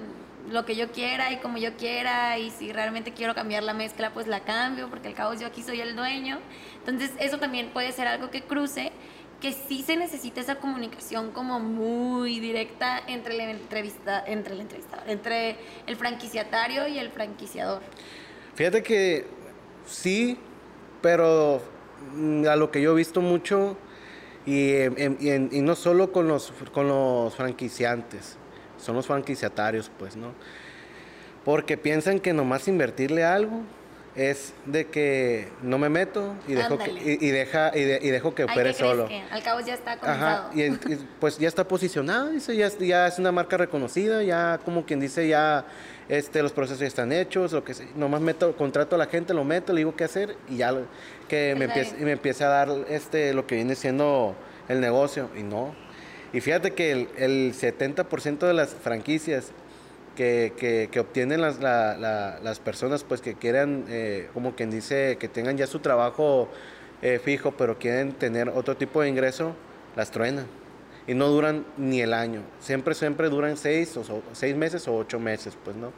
lo 0.49 0.65
que 0.65 0.75
yo 0.75 0.91
quiera 0.91 1.31
y 1.31 1.37
como 1.37 1.57
yo 1.57 1.75
quiera 1.77 2.37
y 2.37 2.49
si 2.51 2.71
realmente 2.71 3.13
quiero 3.13 3.35
cambiar 3.35 3.63
la 3.63 3.73
mezcla 3.73 4.11
pues 4.11 4.27
la 4.27 4.41
cambio 4.41 4.89
porque 4.89 5.07
al 5.07 5.13
cabo 5.13 5.33
yo 5.33 5.47
aquí 5.47 5.63
soy 5.63 5.81
el 5.81 5.95
dueño. 5.95 6.39
Entonces 6.79 7.11
eso 7.19 7.37
también 7.37 7.69
puede 7.69 7.91
ser 7.91 8.07
algo 8.07 8.31
que 8.31 8.41
cruce 8.41 8.91
que 9.39 9.53
sí 9.53 9.81
se 9.81 9.95
necesita 9.95 10.39
esa 10.39 10.55
comunicación 10.55 11.31
como 11.31 11.59
muy 11.59 12.39
directa 12.39 13.01
entre 13.07 13.33
el 13.33 13.41
entrevista 13.41 14.23
entre 14.25 14.53
el 14.53 14.61
entrevistador 14.61 15.09
entre 15.09 15.57
el 15.87 15.95
franquiciatario 15.95 16.87
y 16.87 16.99
el 16.99 17.09
franquiciador. 17.09 17.81
Fíjate 18.55 18.83
que 18.83 19.25
sí 19.85 20.37
pero 21.01 21.61
mm, 22.13 22.45
a 22.47 22.55
lo 22.55 22.69
que 22.71 22.81
yo 22.81 22.91
he 22.91 22.95
visto 22.95 23.21
mucho 23.21 23.77
y, 24.45 24.83
y 24.85 25.61
no 25.61 25.75
solo 25.75 26.11
con 26.11 26.27
los 26.27 26.53
con 26.73 26.87
los 26.87 27.35
franquiciantes 27.35 28.37
son 28.81 28.95
los 28.95 29.07
franquiciatarios, 29.07 29.91
pues, 29.97 30.15
¿no? 30.15 30.33
Porque 31.45 31.77
piensan 31.77 32.19
que 32.19 32.33
nomás 32.33 32.67
invertirle 32.67 33.23
algo 33.23 33.61
es 34.15 34.53
de 34.65 34.87
que 34.87 35.47
no 35.61 35.77
me 35.77 35.89
meto 35.89 36.35
y 36.47 36.53
dejo 36.53 36.77
que, 36.77 36.91
y, 36.91 37.31
deja 37.31 37.71
y, 37.75 37.83
dejo 37.83 38.35
que 38.35 38.43
opere 38.43 38.73
solo. 38.73 39.07
al 39.31 39.43
cabo 39.43 39.61
ya 39.61 39.73
está 39.73 39.93
Ajá, 40.01 40.49
y, 40.53 40.69
pues 41.19 41.37
ya 41.37 41.47
está 41.47 41.65
posicionado, 41.67 42.29
dice, 42.29 42.55
ya, 42.55 42.67
ya 42.77 43.07
es 43.07 43.19
una 43.19 43.31
marca 43.31 43.55
reconocida, 43.57 44.21
ya 44.23 44.59
como 44.65 44.85
quien 44.85 44.99
dice 44.99 45.27
ya 45.27 45.65
este 46.09 46.43
los 46.43 46.51
procesos 46.51 46.79
ya 46.79 46.87
están 46.87 47.13
hechos, 47.13 47.53
lo 47.53 47.63
que 47.63 47.73
nomás 47.95 48.19
meto 48.19 48.55
contrato 48.57 48.95
a 48.95 48.99
la 48.99 49.05
gente, 49.05 49.33
lo 49.33 49.45
meto, 49.45 49.71
le 49.71 49.79
digo 49.79 49.95
qué 49.95 50.03
hacer 50.03 50.35
y 50.49 50.57
ya 50.57 50.75
que 51.29 51.55
me 51.57 51.65
empiece, 51.65 51.95
me 51.97 52.11
empiece 52.11 52.43
a 52.43 52.49
dar 52.49 52.69
este 52.89 53.33
lo 53.33 53.47
que 53.47 53.55
viene 53.55 53.75
siendo 53.75 54.35
el 54.67 54.81
negocio 54.81 55.29
y 55.37 55.43
no. 55.43 55.73
Y 56.33 56.41
fíjate 56.41 56.71
que 56.71 56.91
el, 56.91 57.09
el 57.17 57.53
70% 57.53 58.39
de 58.39 58.53
las 58.53 58.69
franquicias 58.69 59.51
que, 60.21 60.53
que, 60.55 60.87
que 60.91 60.99
obtienen 60.99 61.41
las, 61.41 61.59
la, 61.61 62.37
las 62.43 62.59
personas 62.59 63.03
pues 63.03 63.21
que 63.21 63.33
quieran, 63.33 63.85
eh, 63.89 64.29
como 64.35 64.55
quien 64.55 64.69
dice, 64.69 65.17
que 65.19 65.27
tengan 65.27 65.57
ya 65.57 65.65
su 65.65 65.79
trabajo 65.79 66.47
eh, 67.01 67.19
fijo, 67.23 67.53
pero 67.53 67.79
quieren 67.79 68.11
tener 68.11 68.49
otro 68.49 68.77
tipo 68.77 69.01
de 69.01 69.09
ingreso, 69.09 69.55
las 69.95 70.11
truenan. 70.11 70.45
Y 71.07 71.15
no 71.15 71.27
duran 71.29 71.65
ni 71.75 72.01
el 72.01 72.13
año. 72.13 72.43
Siempre, 72.59 72.93
siempre 72.93 73.29
duran 73.29 73.57
seis, 73.57 73.97
o, 73.97 74.03
seis 74.33 74.55
meses 74.55 74.87
o 74.87 74.95
ocho 74.95 75.19
meses, 75.19 75.57
pues, 75.63 75.75
¿no? 75.75 75.91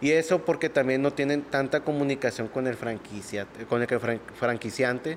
Y 0.00 0.10
eso 0.10 0.44
porque 0.44 0.68
también 0.68 1.00
no 1.00 1.12
tienen 1.12 1.42
tanta 1.42 1.84
comunicación 1.84 2.48
con 2.48 2.66
el, 2.66 2.74
franquicia, 2.74 3.46
con 3.68 3.82
el 3.82 3.88
franquiciante 4.34 5.16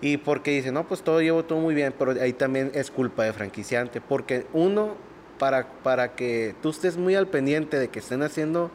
y 0.00 0.16
porque 0.16 0.52
dice, 0.52 0.72
no, 0.72 0.88
pues 0.88 1.02
todo 1.02 1.20
llevo 1.20 1.44
todo 1.44 1.58
muy 1.58 1.74
bien, 1.74 1.92
pero 1.98 2.12
ahí 2.18 2.32
también 2.32 2.70
es 2.72 2.90
culpa 2.90 3.24
de 3.24 3.34
franquiciante, 3.34 4.00
porque 4.00 4.46
uno, 4.54 4.96
para, 5.38 5.66
para 5.82 6.14
que 6.14 6.54
tú 6.62 6.70
estés 6.70 6.96
muy 6.96 7.14
al 7.14 7.26
pendiente 7.26 7.78
de 7.78 7.88
que 7.88 7.98
estén 7.98 8.22
haciendo 8.22 8.70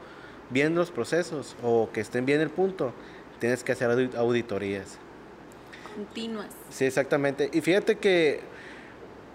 bien 0.50 0.76
los 0.76 0.92
procesos 0.92 1.56
o 1.64 1.90
que 1.92 2.02
estén 2.02 2.26
bien 2.26 2.42
el 2.42 2.50
punto, 2.50 2.94
tienes 3.40 3.64
que 3.64 3.72
hacer 3.72 4.12
auditorías. 4.18 4.98
Continuas. 5.96 6.48
Sí, 6.70 6.86
exactamente. 6.86 7.50
Y 7.54 7.62
fíjate 7.62 7.98
que 7.98 8.42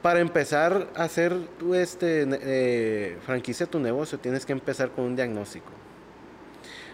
para 0.02 0.20
empezar 0.20 0.88
a 0.94 1.04
hacer 1.04 1.34
tu 1.58 1.74
este, 1.74 2.26
eh, 2.28 3.16
franquicia 3.24 3.66
tu 3.66 3.78
negocio, 3.78 4.18
tienes 4.18 4.44
que 4.44 4.52
empezar 4.52 4.90
con 4.90 5.06
un 5.06 5.16
diagnóstico. 5.16 5.70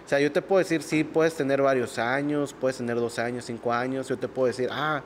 O 0.05 0.09
sea, 0.09 0.21
yo 0.21 0.33
te 0.33 0.43
puedo 0.43 0.59
decir, 0.59 0.83
sí, 0.83 1.05
puedes 1.05 1.35
tener 1.35 1.63
varios 1.63 1.99
años, 1.99 2.55
puedes 2.59 2.79
tener 2.79 2.97
dos 2.97 3.19
años, 3.19 3.45
cinco 3.45 3.73
años. 3.73 4.09
Yo 4.09 4.19
te 4.19 4.29
puedo 4.29 4.47
decir, 4.47 4.69
ah, 4.73 5.03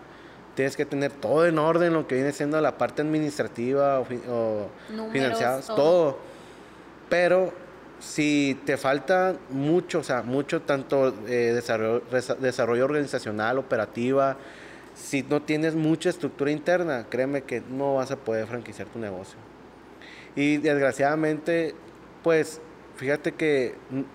tienes 0.54 0.76
que 0.76 0.86
tener 0.86 1.12
todo 1.12 1.46
en 1.46 1.58
orden, 1.58 1.92
lo 1.92 2.06
que 2.06 2.14
viene 2.14 2.32
siendo 2.32 2.60
la 2.60 2.78
parte 2.78 3.02
administrativa 3.02 4.00
o, 4.00 4.68
financiada, 5.12 5.60
todo. 5.60 6.18
Pero 7.08 7.52
si 8.00 8.60
te 8.64 8.76
falta 8.76 9.36
mucho, 9.50 10.00
o 10.00 10.02
sea, 10.02 10.22
mucho 10.22 10.62
tanto 10.62 11.14
eh, 11.26 11.52
desarrollo, 11.54 12.02
desarrollo 12.40 12.84
organizacional, 12.84 13.58
operativa, 13.58 14.36
si 14.94 15.22
no 15.22 15.42
tienes 15.42 15.74
mucha 15.74 16.10
estructura 16.10 16.50
interna, 16.50 17.06
créeme 17.08 17.42
que 17.42 17.62
no 17.68 17.96
vas 17.96 18.10
a 18.10 18.16
poder 18.16 18.46
franquiciar 18.46 18.86
tu 18.88 18.98
negocio. 18.98 19.38
Y 20.36 20.58
desgraciadamente, 20.58 21.74
pues 22.22 22.60
Fíjate 22.96 23.32
que 23.32 23.74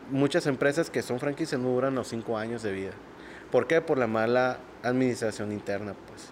muchas 0.10 0.48
empresas 0.48 0.90
que 0.90 1.02
son 1.02 1.20
franquicias 1.20 1.60
no 1.60 1.70
duran 1.70 1.96
los 1.96 2.08
cinco 2.08 2.38
años 2.38 2.64
de 2.64 2.72
vida. 2.72 2.92
¿Por 3.52 3.68
qué? 3.68 3.82
Por 3.82 3.98
la 3.98 4.08
mala 4.08 4.60
administración 4.84 5.52
interna, 5.52 5.94
pues. 6.08 6.30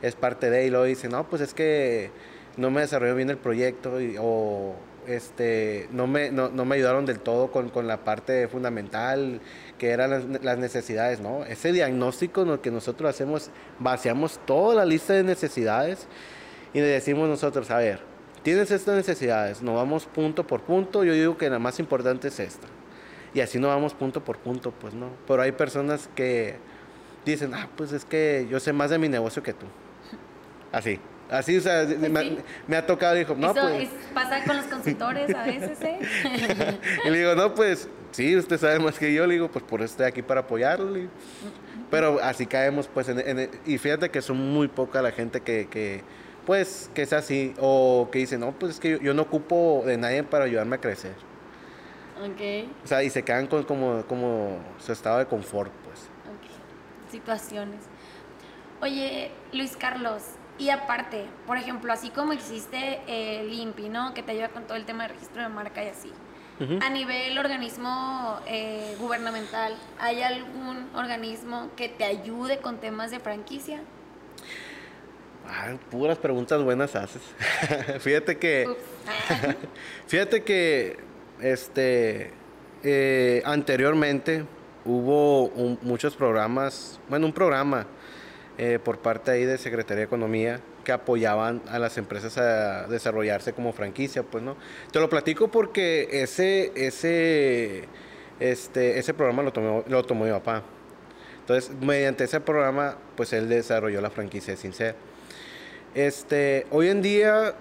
Es 0.00 0.14
parte 0.14 0.50
de, 0.50 0.66
y 0.66 0.70
luego 0.70 0.84
dicen, 0.84 1.10
no, 1.10 1.28
pues 1.28 1.42
es 1.42 1.54
que 1.54 2.10
no 2.56 2.70
me 2.70 2.82
desarrolló 2.82 3.14
bien 3.14 3.30
el 3.30 3.38
proyecto 3.38 3.98
o 4.20 4.76
este, 5.08 5.88
no, 5.90 6.06
me, 6.06 6.30
no, 6.30 6.50
me 6.50 6.76
ayudaron 6.76 7.06
del 7.06 7.18
todo 7.18 7.50
con, 7.50 7.70
con, 7.70 7.86
la 7.86 8.04
parte 8.04 8.46
fundamental, 8.46 9.40
que 9.78 9.90
eran 9.90 10.38
las, 10.42 10.58
necesidades, 10.58 11.20
¿no? 11.20 11.44
Ese 11.44 11.72
diagnóstico 11.72 12.42
en 12.42 12.58
que 12.58 12.70
nosotros 12.70 13.08
hacemos, 13.08 13.50
vaciamos 13.78 14.38
toda 14.44 14.74
la 14.74 14.84
lista 14.84 15.14
de 15.14 15.24
necesidades 15.24 16.06
y 16.74 16.80
le 16.80 16.86
decimos 16.86 17.28
nosotros, 17.28 17.70
a 17.70 17.78
ver, 17.78 18.00
tienes 18.42 18.70
estas 18.70 18.96
necesidades, 18.96 19.62
nos 19.62 19.76
vamos 19.76 20.04
punto 20.06 20.46
por 20.46 20.60
punto, 20.60 21.04
yo 21.04 21.14
digo 21.14 21.38
que 21.38 21.48
la 21.48 21.58
más 21.58 21.80
importante 21.80 22.28
es 22.28 22.38
esta. 22.38 22.66
Y 23.34 23.40
así 23.40 23.58
no 23.58 23.68
vamos 23.68 23.94
punto 23.94 24.24
por 24.24 24.38
punto, 24.38 24.72
pues 24.72 24.94
no. 24.94 25.10
Pero 25.26 25.42
hay 25.42 25.52
personas 25.52 26.08
que 26.14 26.56
dicen, 27.32 27.54
ah, 27.54 27.68
pues 27.76 27.92
es 27.92 28.04
que 28.04 28.46
yo 28.50 28.60
sé 28.60 28.72
más 28.72 28.90
de 28.90 28.98
mi 28.98 29.08
negocio 29.08 29.42
que 29.42 29.52
tú. 29.52 29.66
Así. 30.72 31.00
Así, 31.30 31.58
o 31.58 31.60
sea, 31.60 31.86
pues 31.86 32.10
me, 32.66 32.76
ha 32.76 32.86
tocado, 32.86 33.14
dijo, 33.14 33.34
no, 33.34 33.50
Eso 33.50 33.60
pues. 33.60 33.90
pasa 34.14 34.42
con 34.44 34.56
los 34.56 34.64
consultores 34.64 35.34
a 35.34 35.44
veces, 35.44 35.78
¿eh? 35.82 35.98
y 37.04 37.10
le 37.10 37.18
digo, 37.18 37.34
no, 37.34 37.54
pues, 37.54 37.86
sí, 38.12 38.34
usted 38.34 38.56
sabe 38.58 38.78
más 38.78 38.98
que 38.98 39.12
yo, 39.12 39.26
le 39.26 39.34
digo, 39.34 39.50
pues 39.50 39.62
por 39.62 39.80
eso 39.80 39.92
estoy 39.92 40.06
aquí 40.06 40.22
para 40.22 40.40
apoyarlo. 40.40 41.06
Pero 41.90 42.18
así 42.22 42.46
caemos, 42.46 42.88
pues, 42.88 43.10
en, 43.10 43.50
y 43.66 43.76
fíjate 43.76 44.10
que 44.10 44.22
son 44.22 44.38
muy 44.38 44.68
poca 44.68 45.02
la 45.02 45.12
gente 45.12 45.40
que, 45.40 45.68
que 45.68 46.02
pues 46.48 46.90
que 46.94 47.02
es 47.02 47.12
así, 47.12 47.52
o 47.60 48.08
que 48.10 48.20
dice, 48.20 48.38
no, 48.38 48.52
pues 48.52 48.72
es 48.72 48.80
que 48.80 48.98
yo, 49.02 49.12
no 49.12 49.20
ocupo 49.20 49.82
de 49.84 49.98
nadie 49.98 50.22
para 50.22 50.46
ayudarme 50.46 50.76
a 50.76 50.80
crecer. 50.80 51.12
Ok. 52.24 52.70
O 52.82 52.86
sea, 52.86 53.02
y 53.02 53.10
se 53.10 53.22
quedan 53.22 53.46
con 53.48 53.64
como, 53.64 54.02
como 54.06 54.58
su 54.78 54.92
estado 54.92 55.18
de 55.18 55.26
confort. 55.26 55.70
Situaciones. 57.10 57.80
Oye, 58.80 59.30
Luis 59.52 59.76
Carlos, 59.76 60.22
y 60.58 60.70
aparte, 60.70 61.26
por 61.46 61.56
ejemplo, 61.56 61.92
así 61.92 62.10
como 62.10 62.32
existe 62.32 63.00
el 63.06 63.52
INPI, 63.52 63.88
¿no? 63.88 64.12
Que 64.12 64.22
te 64.22 64.32
ayuda 64.32 64.48
con 64.48 64.64
todo 64.64 64.76
el 64.76 64.84
tema 64.84 65.04
de 65.04 65.14
registro 65.14 65.42
de 65.42 65.48
marca 65.48 65.84
y 65.84 65.88
así. 65.88 66.12
A 66.80 66.90
nivel 66.90 67.38
organismo 67.38 68.40
eh, 68.48 68.96
gubernamental, 68.98 69.76
¿hay 70.00 70.22
algún 70.22 70.90
organismo 70.96 71.70
que 71.76 71.88
te 71.88 72.02
ayude 72.02 72.58
con 72.58 72.78
temas 72.78 73.12
de 73.12 73.20
franquicia? 73.20 73.80
puras 75.88 76.18
preguntas 76.18 76.60
buenas 76.62 76.96
haces. 76.96 77.22
fíjate 78.00 78.38
que. 78.38 78.68
fíjate 80.08 80.42
que. 80.42 80.98
Este. 81.40 82.32
Eh, 82.82 83.42
anteriormente 83.44 84.44
hubo 84.88 85.50
muchos 85.82 86.16
programas. 86.16 86.98
Bueno, 87.08 87.26
un 87.26 87.32
programa 87.32 87.86
eh, 88.56 88.78
por 88.82 88.98
parte 88.98 89.30
ahí 89.30 89.44
de 89.44 89.58
Secretaría 89.58 90.00
de 90.00 90.06
Economía 90.06 90.60
que 90.84 90.92
apoyaban 90.92 91.62
a 91.68 91.78
las 91.78 91.98
empresas 91.98 92.38
a 92.38 92.86
desarrollarse 92.86 93.52
como 93.52 93.72
franquicia, 93.72 94.22
pues, 94.22 94.42
¿no? 94.42 94.56
Te 94.90 94.98
lo 94.98 95.08
platico 95.08 95.48
porque 95.48 96.08
ese. 96.10 96.72
ese 96.74 97.84
este, 98.40 99.00
ese 99.00 99.14
programa 99.14 99.42
lo 99.42 99.52
tomó, 99.52 99.84
lo 99.88 100.04
tomó 100.04 100.24
mi 100.24 100.30
papá. 100.30 100.62
Entonces, 101.40 101.72
mediante 101.80 102.24
ese 102.24 102.40
programa, 102.40 102.96
pues 103.16 103.32
él 103.32 103.48
desarrolló 103.48 104.00
la 104.00 104.10
franquicia 104.10 104.54
de 104.54 104.60
Sincera. 104.60 104.94
Este, 105.94 106.66
hoy 106.70 106.88
en 106.88 107.02
día 107.02 107.54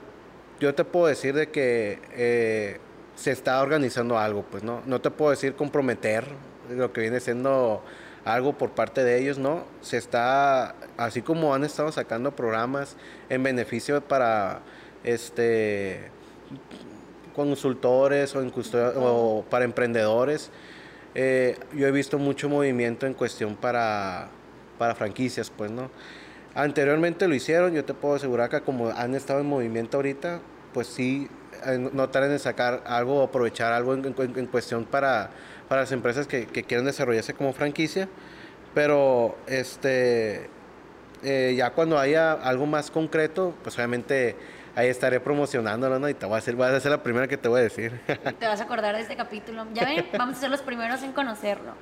yo 0.60 0.76
te 0.76 0.84
puedo 0.84 1.08
decir 1.08 1.34
de 1.34 1.50
que 1.50 2.00
eh, 2.12 2.80
se 3.16 3.32
está 3.32 3.62
organizando 3.62 4.20
algo, 4.20 4.44
pues 4.44 4.64
no, 4.64 4.84
no 4.86 5.02
te 5.02 5.10
puedo 5.10 5.32
decir 5.32 5.56
comprometer 5.56 6.26
lo 6.70 6.94
que 6.94 7.02
viene 7.02 7.20
siendo 7.20 7.84
algo 8.26 8.58
por 8.58 8.72
parte 8.72 9.04
de 9.04 9.20
ellos, 9.20 9.38
¿no? 9.38 9.64
Se 9.82 9.98
está, 9.98 10.76
así 10.98 11.22
como 11.22 11.54
han 11.54 11.64
estado 11.64 11.92
sacando 11.92 12.36
programas 12.36 12.96
en 13.30 13.44
beneficio 13.44 14.02
para 14.02 14.62
este 15.04 16.12
consultores 17.36 18.36
o, 18.36 19.46
para 19.50 19.64
emprendedores, 19.64 20.50
eh, 21.14 21.58
yo 21.76 21.86
he 21.86 21.92
visto 21.92 22.18
mucho 22.18 22.50
movimiento 22.50 23.06
en 23.06 23.14
cuestión 23.14 23.56
para, 23.56 24.30
para 24.80 24.96
franquicias, 24.96 25.52
pues, 25.56 25.70
¿no? 25.70 25.92
Anteriormente 26.56 27.28
lo 27.28 27.36
hicieron, 27.36 27.74
yo 27.74 27.86
te 27.86 27.94
puedo 27.94 28.16
asegurar 28.16 28.50
que 28.50 28.62
como 28.62 28.90
han 28.90 29.14
estado 29.14 29.42
en 29.42 29.46
movimiento 29.46 29.98
ahorita, 29.98 30.42
pues 30.74 30.88
sí, 30.88 31.30
eh, 31.66 31.90
no 31.94 32.10
en 32.12 32.40
sacar 32.40 32.84
algo 32.88 33.22
aprovechar 33.22 33.74
algo 33.74 33.94
en, 33.94 34.48
cuestión 34.48 34.86
para, 34.86 35.30
para, 35.68 35.82
las 35.82 35.92
empresas 35.92 36.28
que, 36.28 36.46
que, 36.46 36.64
quieren 36.64 36.86
desarrollarse 36.86 37.34
como 37.34 37.54
franquicia. 37.54 38.08
Pero 38.74 39.38
este, 39.48 40.50
eh, 41.24 41.56
ya 41.58 41.72
cuando 41.72 41.98
haya 41.98 42.34
algo 42.34 42.66
más 42.66 42.92
concreto, 42.92 43.54
pues 43.64 43.76
obviamente 43.76 44.36
ahí 44.76 44.88
estaré 44.88 45.20
promocionándolo, 45.20 45.98
¿no? 45.98 46.08
Y 46.10 46.14
te 46.14 46.26
voy 46.26 46.36
a 46.36 46.38
hacer, 46.38 46.56
vas 46.56 46.72
a 46.72 46.80
ser 46.80 46.92
la 46.92 47.02
primera 47.02 47.28
que 47.28 47.38
te 47.38 47.48
voy 47.48 47.62
a 47.62 47.64
decir. 47.64 48.00
Te 48.40 48.48
vas 48.48 48.62
a 48.62 48.66
acordar 48.66 48.96
de 48.96 49.02
este 49.02 49.16
capítulo. 49.16 49.66
Ya 49.74 49.86
ven, 49.86 50.06
vamos 50.18 50.38
a 50.38 50.42
ser 50.42 50.50
los 50.52 50.62
primeros 50.62 51.02
en 51.04 51.14
conocerlo. 51.14 51.74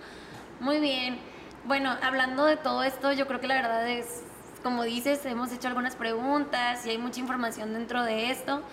Muy 0.59 0.79
bien. 0.79 1.17
Bueno, 1.65 1.95
hablando 2.01 2.45
de 2.45 2.57
todo 2.57 2.83
esto, 2.83 3.11
yo 3.11 3.27
creo 3.27 3.39
que 3.39 3.47
la 3.47 3.55
verdad 3.55 3.89
es 3.89 4.23
como 4.65 4.83
dices, 4.83 5.23
hemos 5.27 5.51
hecho 5.51 5.67
algunas 5.67 5.95
preguntas 5.95 6.87
y 6.87 6.89
hay 6.89 6.97
mucha 6.97 7.19
información 7.19 7.71
dentro 7.73 8.03
de 8.03 8.31
esto, 8.31 8.63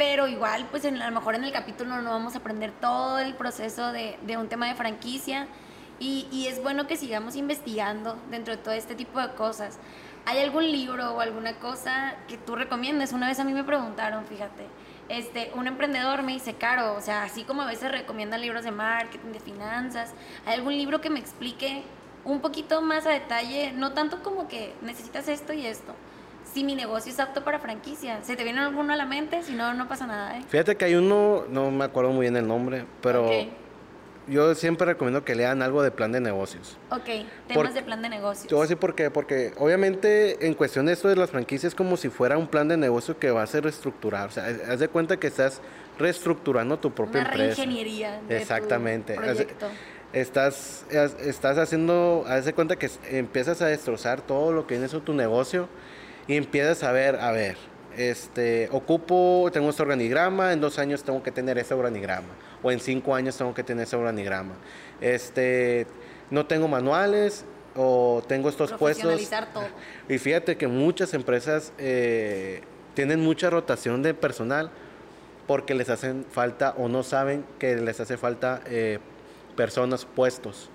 pero 0.00 0.26
igual, 0.28 0.66
pues 0.70 0.86
en, 0.86 1.02
a 1.02 1.10
lo 1.10 1.14
mejor 1.14 1.34
en 1.34 1.44
el 1.44 1.52
capítulo 1.52 2.00
no 2.00 2.08
vamos 2.08 2.34
a 2.34 2.38
aprender 2.38 2.72
todo 2.80 3.18
el 3.18 3.34
proceso 3.34 3.92
de, 3.92 4.18
de 4.22 4.38
un 4.38 4.48
tema 4.48 4.66
de 4.66 4.74
franquicia 4.74 5.46
y, 5.98 6.26
y, 6.32 6.46
es 6.46 6.62
bueno 6.62 6.86
que 6.86 6.96
sigamos 6.96 7.36
investigando 7.36 8.18
dentro 8.30 8.56
de 8.56 8.62
todo 8.62 8.72
este 8.72 8.94
tipo 8.94 9.20
de 9.20 9.34
cosas. 9.34 9.78
¿Hay 10.24 10.38
algún 10.38 10.72
libro 10.72 11.12
o 11.12 11.20
alguna 11.20 11.58
cosa 11.58 12.14
que 12.28 12.38
tú 12.38 12.56
recomiendes? 12.56 13.12
Una 13.12 13.28
vez 13.28 13.40
a 13.40 13.44
mí 13.44 13.52
me 13.52 13.62
preguntaron, 13.62 14.24
fíjate, 14.24 14.64
este, 15.10 15.52
un 15.54 15.66
emprendedor 15.66 16.22
me 16.22 16.32
dice, 16.32 16.54
Caro, 16.54 16.94
o 16.94 17.02
sea, 17.02 17.24
así 17.24 17.44
como 17.44 17.60
a 17.60 17.66
veces 17.66 17.92
recomiendan 17.92 18.40
libros 18.40 18.64
de 18.64 18.70
marketing, 18.70 19.32
de 19.32 19.40
finanzas, 19.40 20.14
¿hay 20.46 20.54
algún 20.54 20.78
libro 20.78 21.02
que 21.02 21.10
me 21.10 21.20
explique 21.20 21.84
un 22.24 22.40
poquito 22.40 22.80
más 22.80 23.04
a 23.04 23.10
detalle, 23.10 23.72
no 23.72 23.92
tanto 23.92 24.22
como 24.22 24.48
que 24.48 24.72
necesitas 24.80 25.28
esto 25.28 25.52
y 25.52 25.66
esto. 25.66 25.94
Si 26.52 26.64
mi 26.64 26.74
negocio 26.74 27.12
es 27.12 27.20
apto 27.20 27.44
para 27.44 27.60
franquicia, 27.60 28.22
¿se 28.22 28.36
te 28.36 28.42
viene 28.42 28.60
alguno 28.60 28.92
a 28.92 28.96
la 28.96 29.06
mente? 29.06 29.42
Si 29.42 29.52
no, 29.52 29.72
no 29.74 29.88
pasa 29.88 30.06
nada. 30.06 30.38
¿eh? 30.38 30.42
Fíjate 30.48 30.76
que 30.76 30.84
hay 30.84 30.94
uno, 30.94 31.44
no 31.48 31.70
me 31.70 31.84
acuerdo 31.84 32.10
muy 32.10 32.22
bien 32.22 32.36
el 32.36 32.48
nombre, 32.48 32.86
pero 33.00 33.30
yo 34.26 34.54
siempre 34.54 34.86
recomiendo 34.86 35.24
que 35.24 35.34
lean 35.34 35.62
algo 35.62 35.82
de 35.82 35.92
plan 35.92 36.10
de 36.10 36.20
negocios. 36.20 36.76
Ok, 36.90 37.26
temas 37.46 37.74
de 37.74 37.82
plan 37.82 38.02
de 38.02 38.08
negocios. 38.08 38.48
Yo 38.48 38.56
voy 38.56 38.64
a 38.64 38.66
decir 38.66 38.78
por 38.78 38.96
qué, 38.96 39.10
porque 39.10 39.52
obviamente 39.58 40.44
en 40.44 40.54
cuestión 40.54 40.86
de 40.86 40.92
esto 40.92 41.08
de 41.08 41.16
las 41.16 41.30
franquicias 41.30 41.72
es 41.72 41.74
como 41.76 41.96
si 41.96 42.08
fuera 42.08 42.36
un 42.36 42.48
plan 42.48 42.66
de 42.66 42.76
negocio 42.76 43.18
que 43.18 43.30
va 43.30 43.42
a 43.42 43.46
ser 43.46 43.64
reestructurar. 43.64 44.28
O 44.28 44.32
sea, 44.32 44.46
haz 44.46 44.80
de 44.80 44.88
cuenta 44.88 45.18
que 45.18 45.28
estás 45.28 45.60
reestructurando 45.98 46.78
tu 46.78 46.90
propia 46.90 47.20
Una 47.20 47.30
empresa. 47.30 47.62
Reingeniería. 47.62 48.20
Exactamente. 48.28 49.14
proyecto 49.14 49.66
estás, 50.12 50.84
estás 50.90 51.58
haciendo, 51.58 52.24
haz 52.26 52.44
de 52.44 52.52
cuenta 52.52 52.76
que 52.76 52.90
empiezas 53.10 53.62
a 53.62 53.66
destrozar 53.66 54.20
todo 54.20 54.52
lo 54.52 54.66
que 54.66 54.76
viene 54.76 54.92
en 54.92 55.00
tu 55.00 55.14
negocio 55.14 55.68
y 56.30 56.36
empiezas 56.36 56.84
a 56.84 56.92
ver, 56.92 57.16
a 57.16 57.32
ver, 57.32 57.56
este, 57.96 58.68
ocupo, 58.70 59.50
tengo 59.52 59.70
este 59.70 59.82
organigrama, 59.82 60.52
en 60.52 60.60
dos 60.60 60.78
años 60.78 61.02
tengo 61.02 61.24
que 61.24 61.32
tener 61.32 61.58
ese 61.58 61.74
organigrama, 61.74 62.28
o 62.62 62.70
en 62.70 62.78
cinco 62.78 63.16
años 63.16 63.36
tengo 63.36 63.52
que 63.52 63.64
tener 63.64 63.82
ese 63.82 63.96
organigrama. 63.96 64.54
Este, 65.00 65.88
no 66.30 66.46
tengo 66.46 66.68
manuales, 66.68 67.44
o 67.74 68.22
tengo 68.28 68.48
estos 68.48 68.72
puestos. 68.74 69.28
Todo. 69.52 69.66
Y 70.08 70.18
fíjate 70.18 70.56
que 70.56 70.68
muchas 70.68 71.14
empresas 71.14 71.72
eh, 71.78 72.62
tienen 72.94 73.18
mucha 73.18 73.50
rotación 73.50 74.00
de 74.04 74.14
personal 74.14 74.70
porque 75.48 75.74
les 75.74 75.90
hacen 75.90 76.24
falta 76.30 76.74
o 76.78 76.88
no 76.88 77.02
saben 77.02 77.44
que 77.58 77.74
les 77.74 77.98
hace 77.98 78.16
falta 78.16 78.60
eh, 78.66 79.00
personas 79.56 80.04
puestos 80.04 80.70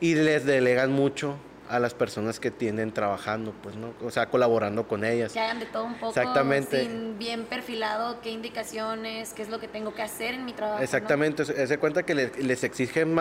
y 0.00 0.16
les 0.16 0.44
delegan 0.44 0.90
mucho 0.90 1.36
a 1.68 1.78
las 1.78 1.94
personas 1.94 2.40
que 2.40 2.50
tienen 2.50 2.92
trabajando, 2.92 3.52
pues, 3.62 3.76
¿no? 3.76 3.92
O 4.04 4.10
sea, 4.10 4.26
colaborando 4.26 4.86
con 4.86 5.04
ellas. 5.04 5.32
Que 5.32 5.40
hagan 5.40 5.58
de 5.58 5.66
todo 5.66 5.84
un 5.84 5.94
poco. 5.94 6.08
Exactamente. 6.08 6.82
Sin 6.82 7.18
bien 7.18 7.44
perfilado 7.44 8.20
qué 8.20 8.30
indicaciones, 8.30 9.32
qué 9.32 9.42
es 9.42 9.48
lo 9.48 9.58
que 9.60 9.68
tengo 9.68 9.94
que 9.94 10.02
hacer 10.02 10.34
en 10.34 10.44
mi 10.44 10.52
trabajo. 10.52 10.82
Exactamente. 10.82 11.44
Se 11.44 11.78
cuenta 11.78 12.04
que 12.04 12.14
les, 12.14 12.36
les, 12.38 12.62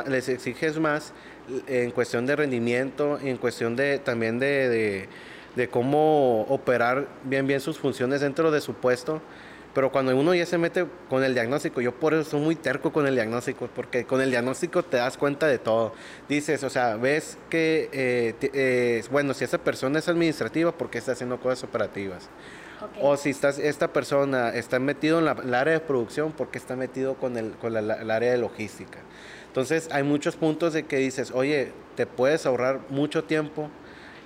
les 0.07 0.29
exiges 0.29 0.79
más 0.79 1.13
en 1.67 1.91
cuestión 1.91 2.25
de 2.25 2.35
rendimiento 2.35 3.19
en 3.21 3.37
cuestión 3.37 3.75
de 3.75 3.99
también 3.99 4.39
de, 4.39 4.69
de, 4.69 5.09
de 5.55 5.69
cómo 5.69 6.41
operar 6.43 7.07
bien, 7.23 7.47
bien 7.47 7.61
sus 7.61 7.77
funciones 7.77 8.21
dentro 8.21 8.51
de 8.51 8.61
su 8.61 8.73
puesto 8.73 9.21
pero 9.75 9.91
cuando 9.91 10.15
uno 10.15 10.33
ya 10.33 10.45
se 10.45 10.57
mete 10.57 10.85
con 11.09 11.21
el 11.25 11.33
diagnóstico, 11.33 11.81
yo 11.81 11.91
por 11.91 12.13
eso 12.13 12.23
soy 12.23 12.39
muy 12.39 12.55
terco 12.55 12.93
con 12.93 13.05
el 13.07 13.13
diagnóstico, 13.13 13.67
porque 13.75 14.05
con 14.05 14.21
el 14.21 14.31
diagnóstico 14.31 14.83
te 14.83 14.95
das 14.95 15.17
cuenta 15.17 15.47
de 15.47 15.59
todo. 15.59 15.91
Dices, 16.29 16.63
o 16.63 16.69
sea, 16.69 16.95
ves 16.95 17.37
que, 17.49 17.89
eh, 17.91 18.35
eh, 18.53 19.03
bueno, 19.11 19.33
si 19.33 19.43
esa 19.43 19.57
persona 19.57 19.99
es 19.99 20.07
administrativa, 20.07 20.71
¿por 20.71 20.89
qué 20.89 20.99
está 20.99 21.11
haciendo 21.11 21.41
cosas 21.41 21.65
operativas? 21.65 22.29
O 23.01 23.17
si 23.17 23.31
estás, 23.31 23.59
esta 23.59 23.91
persona 23.91 24.49
está 24.49 24.79
metido 24.79 25.19
en 25.19 25.25
la, 25.25 25.59
área 25.59 25.73
de 25.73 25.81
producción, 25.81 26.31
¿por 26.31 26.47
qué 26.51 26.57
está 26.57 26.77
metido 26.77 27.15
con, 27.15 27.35
el, 27.35 27.51
con 27.55 27.73
la, 27.73 27.95
área 28.15 28.31
de 28.31 28.37
logística? 28.37 28.99
Entonces, 29.47 29.89
hay 29.91 30.03
muchos 30.03 30.37
puntos 30.37 30.71
de 30.71 30.83
que 30.83 30.97
dices, 30.97 31.31
oye, 31.31 31.73
te 31.97 32.05
puedes 32.05 32.45
ahorrar 32.45 32.79
mucho 32.87 33.25
tiempo 33.25 33.69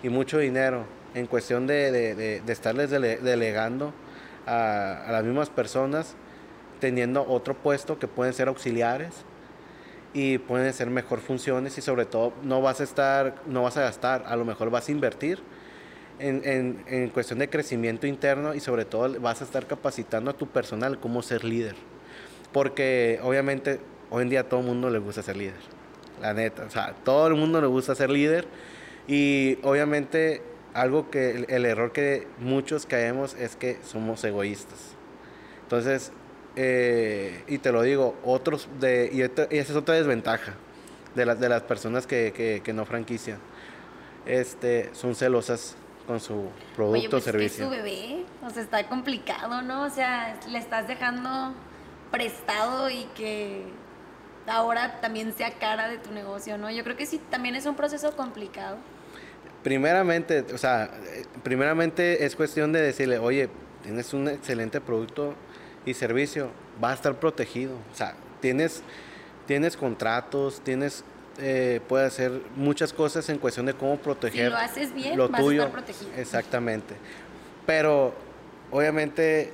y 0.03 0.09
mucho 0.09 0.37
dinero 0.37 0.85
en 1.15 1.25
cuestión 1.25 1.65
de, 1.65 1.91
de, 1.91 2.41
de 2.41 2.53
estarles 2.53 2.91
delegando 2.91 3.93
a, 4.49 5.11
las 5.11 5.23
mismas 5.23 5.49
personas 5.49 6.15
teniendo 6.79 7.25
otro 7.27 7.53
puesto 7.53 7.99
que 7.99 8.07
pueden 8.07 8.33
ser 8.33 8.47
auxiliares 8.47 9.13
y 10.13 10.39
pueden 10.39 10.73
ser 10.73 10.89
mejor 10.89 11.19
funciones 11.19 11.77
y 11.77 11.81
sobre 11.81 12.05
todo 12.05 12.33
no 12.41 12.61
vas 12.61 12.81
a 12.81 12.83
estar, 12.83 13.35
no 13.45 13.63
vas 13.63 13.77
a 13.77 13.81
gastar, 13.81 14.23
a 14.25 14.35
lo 14.35 14.45
mejor 14.45 14.69
vas 14.69 14.89
a 14.89 14.91
invertir 14.91 15.39
en, 16.17 16.41
en, 16.43 16.83
en 16.87 17.09
cuestión 17.09 17.39
de 17.39 17.49
crecimiento 17.49 18.07
interno 18.07 18.55
y 18.55 18.59
sobre 18.59 18.85
todo 18.85 19.19
vas 19.19 19.41
a 19.41 19.43
estar 19.43 19.67
capacitando 19.67 20.31
a 20.31 20.33
tu 20.33 20.47
personal 20.47 20.99
cómo 20.99 21.21
ser 21.21 21.43
líder. 21.43 21.75
Porque 22.51 23.19
obviamente 23.21 23.79
hoy 24.09 24.23
en 24.23 24.29
día 24.29 24.41
a 24.41 24.43
todo 24.43 24.61
el 24.61 24.65
mundo 24.65 24.89
le 24.89 24.97
gusta 24.97 25.21
ser 25.21 25.37
líder, 25.37 25.59
la 26.19 26.33
neta, 26.33 26.63
o 26.63 26.69
sea, 26.71 26.95
todo 27.03 27.27
el 27.27 27.35
mundo 27.35 27.61
le 27.61 27.67
gusta 27.67 27.93
ser 27.93 28.09
líder 28.09 28.47
y 29.07 29.59
obviamente 29.63 30.41
algo 30.79 31.09
que 31.09 31.45
el, 31.47 31.65
error 31.65 31.91
que 31.91 32.27
muchos 32.39 32.85
caemos 32.85 33.33
es 33.35 33.55
que 33.55 33.79
somos 33.83 34.23
egoístas. 34.23 34.95
Entonces, 35.63 36.11
eh, 36.55 37.43
y 37.47 37.57
te 37.57 37.71
lo 37.71 37.81
digo, 37.81 38.15
otros, 38.23 38.67
de, 38.79 39.09
y, 39.11 39.21
esa 39.21 39.47
es 39.49 39.75
otra 39.75 39.95
desventaja 39.95 40.53
de, 41.15 41.25
las 41.25 41.39
de 41.39 41.49
las 41.49 41.63
personas 41.63 42.07
que, 42.07 42.61
que, 42.63 42.73
no 42.73 42.85
franquician, 42.85 43.39
este, 44.25 44.89
son 44.93 45.15
celosas 45.15 45.75
con 46.07 46.19
su 46.19 46.49
producto 46.75 47.17
o 47.17 47.21
servicio. 47.21 47.65
Es 47.65 47.69
su 47.69 47.75
bebé, 47.75 48.25
o 48.43 48.49
sea, 48.49 48.63
está 48.63 48.87
complicado, 48.87 49.61
¿no? 49.61 49.83
O 49.83 49.89
sea, 49.89 50.39
le 50.47 50.57
estás 50.57 50.87
dejando 50.87 51.53
prestado 52.09 52.89
y 52.89 53.03
que 53.15 53.63
ahora 54.47 54.99
también 55.01 55.33
sea 55.33 55.53
cara 55.59 55.87
de 55.87 55.97
tu 55.97 56.11
negocio, 56.11 56.57
¿no? 56.57 56.71
Yo 56.71 56.83
creo 56.83 56.95
que 56.97 57.05
sí, 57.05 57.19
también 57.29 57.55
es 57.55 57.65
un 57.65 57.75
proceso 57.75 58.15
complicado 58.15 58.77
primeramente, 59.63 60.45
o 60.53 60.57
sea, 60.57 60.89
primeramente 61.43 62.25
es 62.25 62.35
cuestión 62.35 62.71
de 62.71 62.81
decirle, 62.81 63.19
oye, 63.19 63.49
tienes 63.83 64.13
un 64.13 64.27
excelente 64.27 64.81
producto 64.81 65.35
y 65.85 65.93
servicio, 65.93 66.49
va 66.83 66.91
a 66.91 66.93
estar 66.93 67.15
protegido. 67.19 67.73
O 67.91 67.95
sea, 67.95 68.15
tienes, 68.41 68.83
tienes 69.47 69.77
contratos, 69.77 70.61
tienes, 70.61 71.03
eh, 71.39 71.81
puedes 71.87 72.13
hacer 72.13 72.41
muchas 72.55 72.93
cosas 72.93 73.27
en 73.29 73.37
cuestión 73.37 73.65
de 73.65 73.73
cómo 73.73 73.97
proteger 73.97 74.45
si 74.45 74.51
lo, 74.51 74.57
haces 74.57 74.93
bien, 74.93 75.17
vas 75.17 75.31
A 75.33 75.51
estar 75.51 75.71
protegido. 75.71 76.11
Exactamente. 76.17 76.95
Pero, 77.65 78.13
obviamente, 78.71 79.53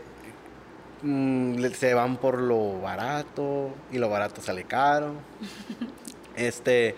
mm, 1.02 1.66
se 1.74 1.94
van 1.94 2.18
por 2.18 2.40
lo 2.40 2.82
barato 2.82 3.70
y 3.92 3.98
lo 3.98 4.10
barato 4.10 4.42
sale 4.42 4.64
caro. 4.64 5.14
este 6.36 6.96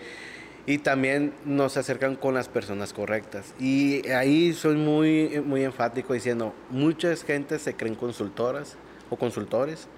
y 0.68 0.76
también 0.76 1.32
nos 1.46 1.78
acercan 1.78 2.14
con 2.14 2.34
las 2.34 2.50
personas 2.50 2.92
correctas. 2.92 3.54
Y 3.58 4.06
ahí 4.10 4.52
soy 4.52 4.76
muy, 4.76 5.40
muy 5.42 5.64
enfático 5.64 6.12
diciendo, 6.12 6.52
muchas 6.68 7.24
gente 7.24 7.58
se 7.58 7.72
creen 7.72 7.94
consultoras 7.94 8.76
o 9.08 9.16
consultores, 9.16 9.88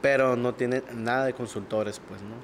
pero 0.00 0.36
no 0.36 0.54
tienen 0.54 0.84
nada 0.94 1.24
de 1.24 1.32
consultores, 1.32 2.00
pues, 2.08 2.22
¿no? 2.22 2.36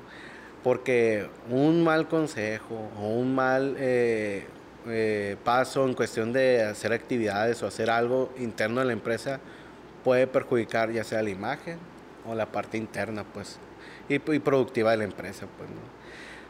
Porque 0.65 1.29
un 1.49 1.85
mal 1.85 2.09
consejo 2.09 2.91
o 3.01 3.07
un 3.07 3.37
mal 3.37 3.77
eh, 3.79 4.45
eh, 4.89 5.37
paso 5.45 5.87
en 5.87 5.95
cuestión 5.95 6.33
de 6.33 6.65
hacer 6.65 6.93
actividades 6.93 7.63
o 7.63 7.69
hacer 7.69 7.89
algo 7.89 8.33
interno 8.41 8.81
de 8.81 8.87
la 8.87 8.93
empresa 8.95 9.39
puede 10.03 10.27
perjudicar 10.27 10.91
ya 10.91 11.05
sea 11.05 11.23
la 11.23 11.31
imagen 11.31 11.79
o 12.27 12.35
la 12.35 12.47
parte 12.47 12.79
interna, 12.79 13.23
pues, 13.33 13.61
y, 14.09 14.15
y 14.17 14.39
productiva 14.41 14.91
de 14.91 14.97
la 14.97 15.05
empresa, 15.05 15.47
pues, 15.57 15.71
¿no? 15.71 15.98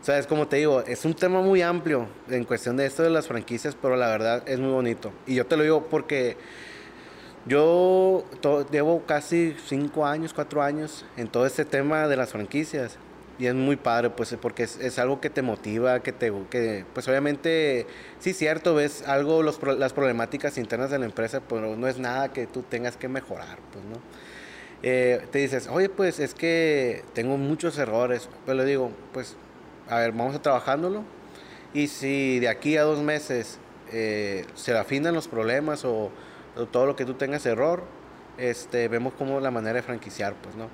O 0.01 0.05
sea, 0.05 0.19
es 0.19 0.27
como 0.27 0.47
te 0.47 0.57
digo, 0.57 0.81
es 0.83 1.05
un 1.05 1.15
tema 1.15 1.41
muy 1.41 1.61
amplio 1.61 2.07
en 2.29 2.45
cuestión 2.45 2.77
de 2.77 2.87
esto 2.87 3.03
de 3.03 3.11
las 3.11 3.27
franquicias, 3.27 3.77
pero 3.81 3.97
la 3.97 4.09
verdad 4.09 4.49
es 4.49 4.59
muy 4.59 4.71
bonito. 4.71 5.13
Y 5.27 5.35
yo 5.35 5.47
te 5.47 5.57
lo 5.57 5.63
digo 5.65 5.87
porque 5.89 6.37
yo 7.47 8.25
llevo 8.71 9.05
casi 9.07 9.57
cinco 9.67 10.07
años, 10.07 10.33
cuatro 10.35 10.63
años 10.63 11.05
en 11.17 11.29
todo 11.29 11.47
este 11.47 11.65
tema 11.65 12.07
de 12.07 12.17
las 12.17 12.31
franquicias. 12.31 12.99
Y 13.39 13.47
es 13.47 13.55
muy 13.55 13.77
padre, 13.77 14.11
pues, 14.11 14.37
porque 14.41 14.65
es, 14.65 14.99
algo 14.99 15.21
que 15.21 15.31
te 15.31 15.43
motiva, 15.43 16.01
que 16.01 16.13
te, 16.13 16.33
que, 16.51 16.85
pues 16.93 17.07
obviamente, 17.07 17.87
sí, 18.19 18.33
cierto, 18.33 18.75
ves 18.75 19.07
algo, 19.07 19.45
los, 19.45 19.63
las 19.79 19.93
problemáticas 19.93 20.59
internas 20.59 20.91
de 20.91 20.99
la 20.99 21.05
empresa, 21.05 21.41
pero 21.49 21.77
no 21.77 21.87
es 21.87 21.99
nada 21.99 22.33
que 22.33 22.49
tú 22.49 22.63
tengas 22.63 22.97
que 22.97 23.07
mejorar, 23.07 23.59
pues, 23.73 23.85
¿no? 23.85 24.01
Eh, 24.83 25.25
te 25.31 25.39
dices, 25.39 25.69
oye, 25.69 25.89
pues, 25.89 26.19
es 26.19 26.35
que 26.35 27.05
tengo 27.15 27.37
muchos 27.37 27.79
errores, 27.79 28.29
pero 28.45 28.59
le 28.59 28.65
digo, 28.65 28.91
pues, 29.13 29.37
a 29.89 29.99
ver, 29.99 30.13
vamos 30.13 30.35
a 30.37 30.43
trabajándolo, 30.43 31.03
y 31.75 31.89
si 31.89 32.39
de 32.41 32.49
aquí 32.49 32.77
a 32.77 32.83
dos 32.83 33.01
meses 33.01 33.59
eh, 33.93 34.45
se 34.55 34.77
afinan 34.77 35.15
los 35.15 35.29
problemas 35.29 35.85
o, 35.85 36.11
o, 36.57 36.67
todo 36.67 36.87
lo 36.87 36.97
que 36.97 37.05
tú 37.05 37.15
tengas 37.15 37.45
error, 37.47 37.83
este, 38.39 38.89
vemos 38.89 39.13
como 39.15 39.41
la 39.41 39.51
manera 39.51 39.75
de 39.75 39.83
franquiciar, 39.83 40.35
pues, 40.35 40.55
¿no? 40.55 40.69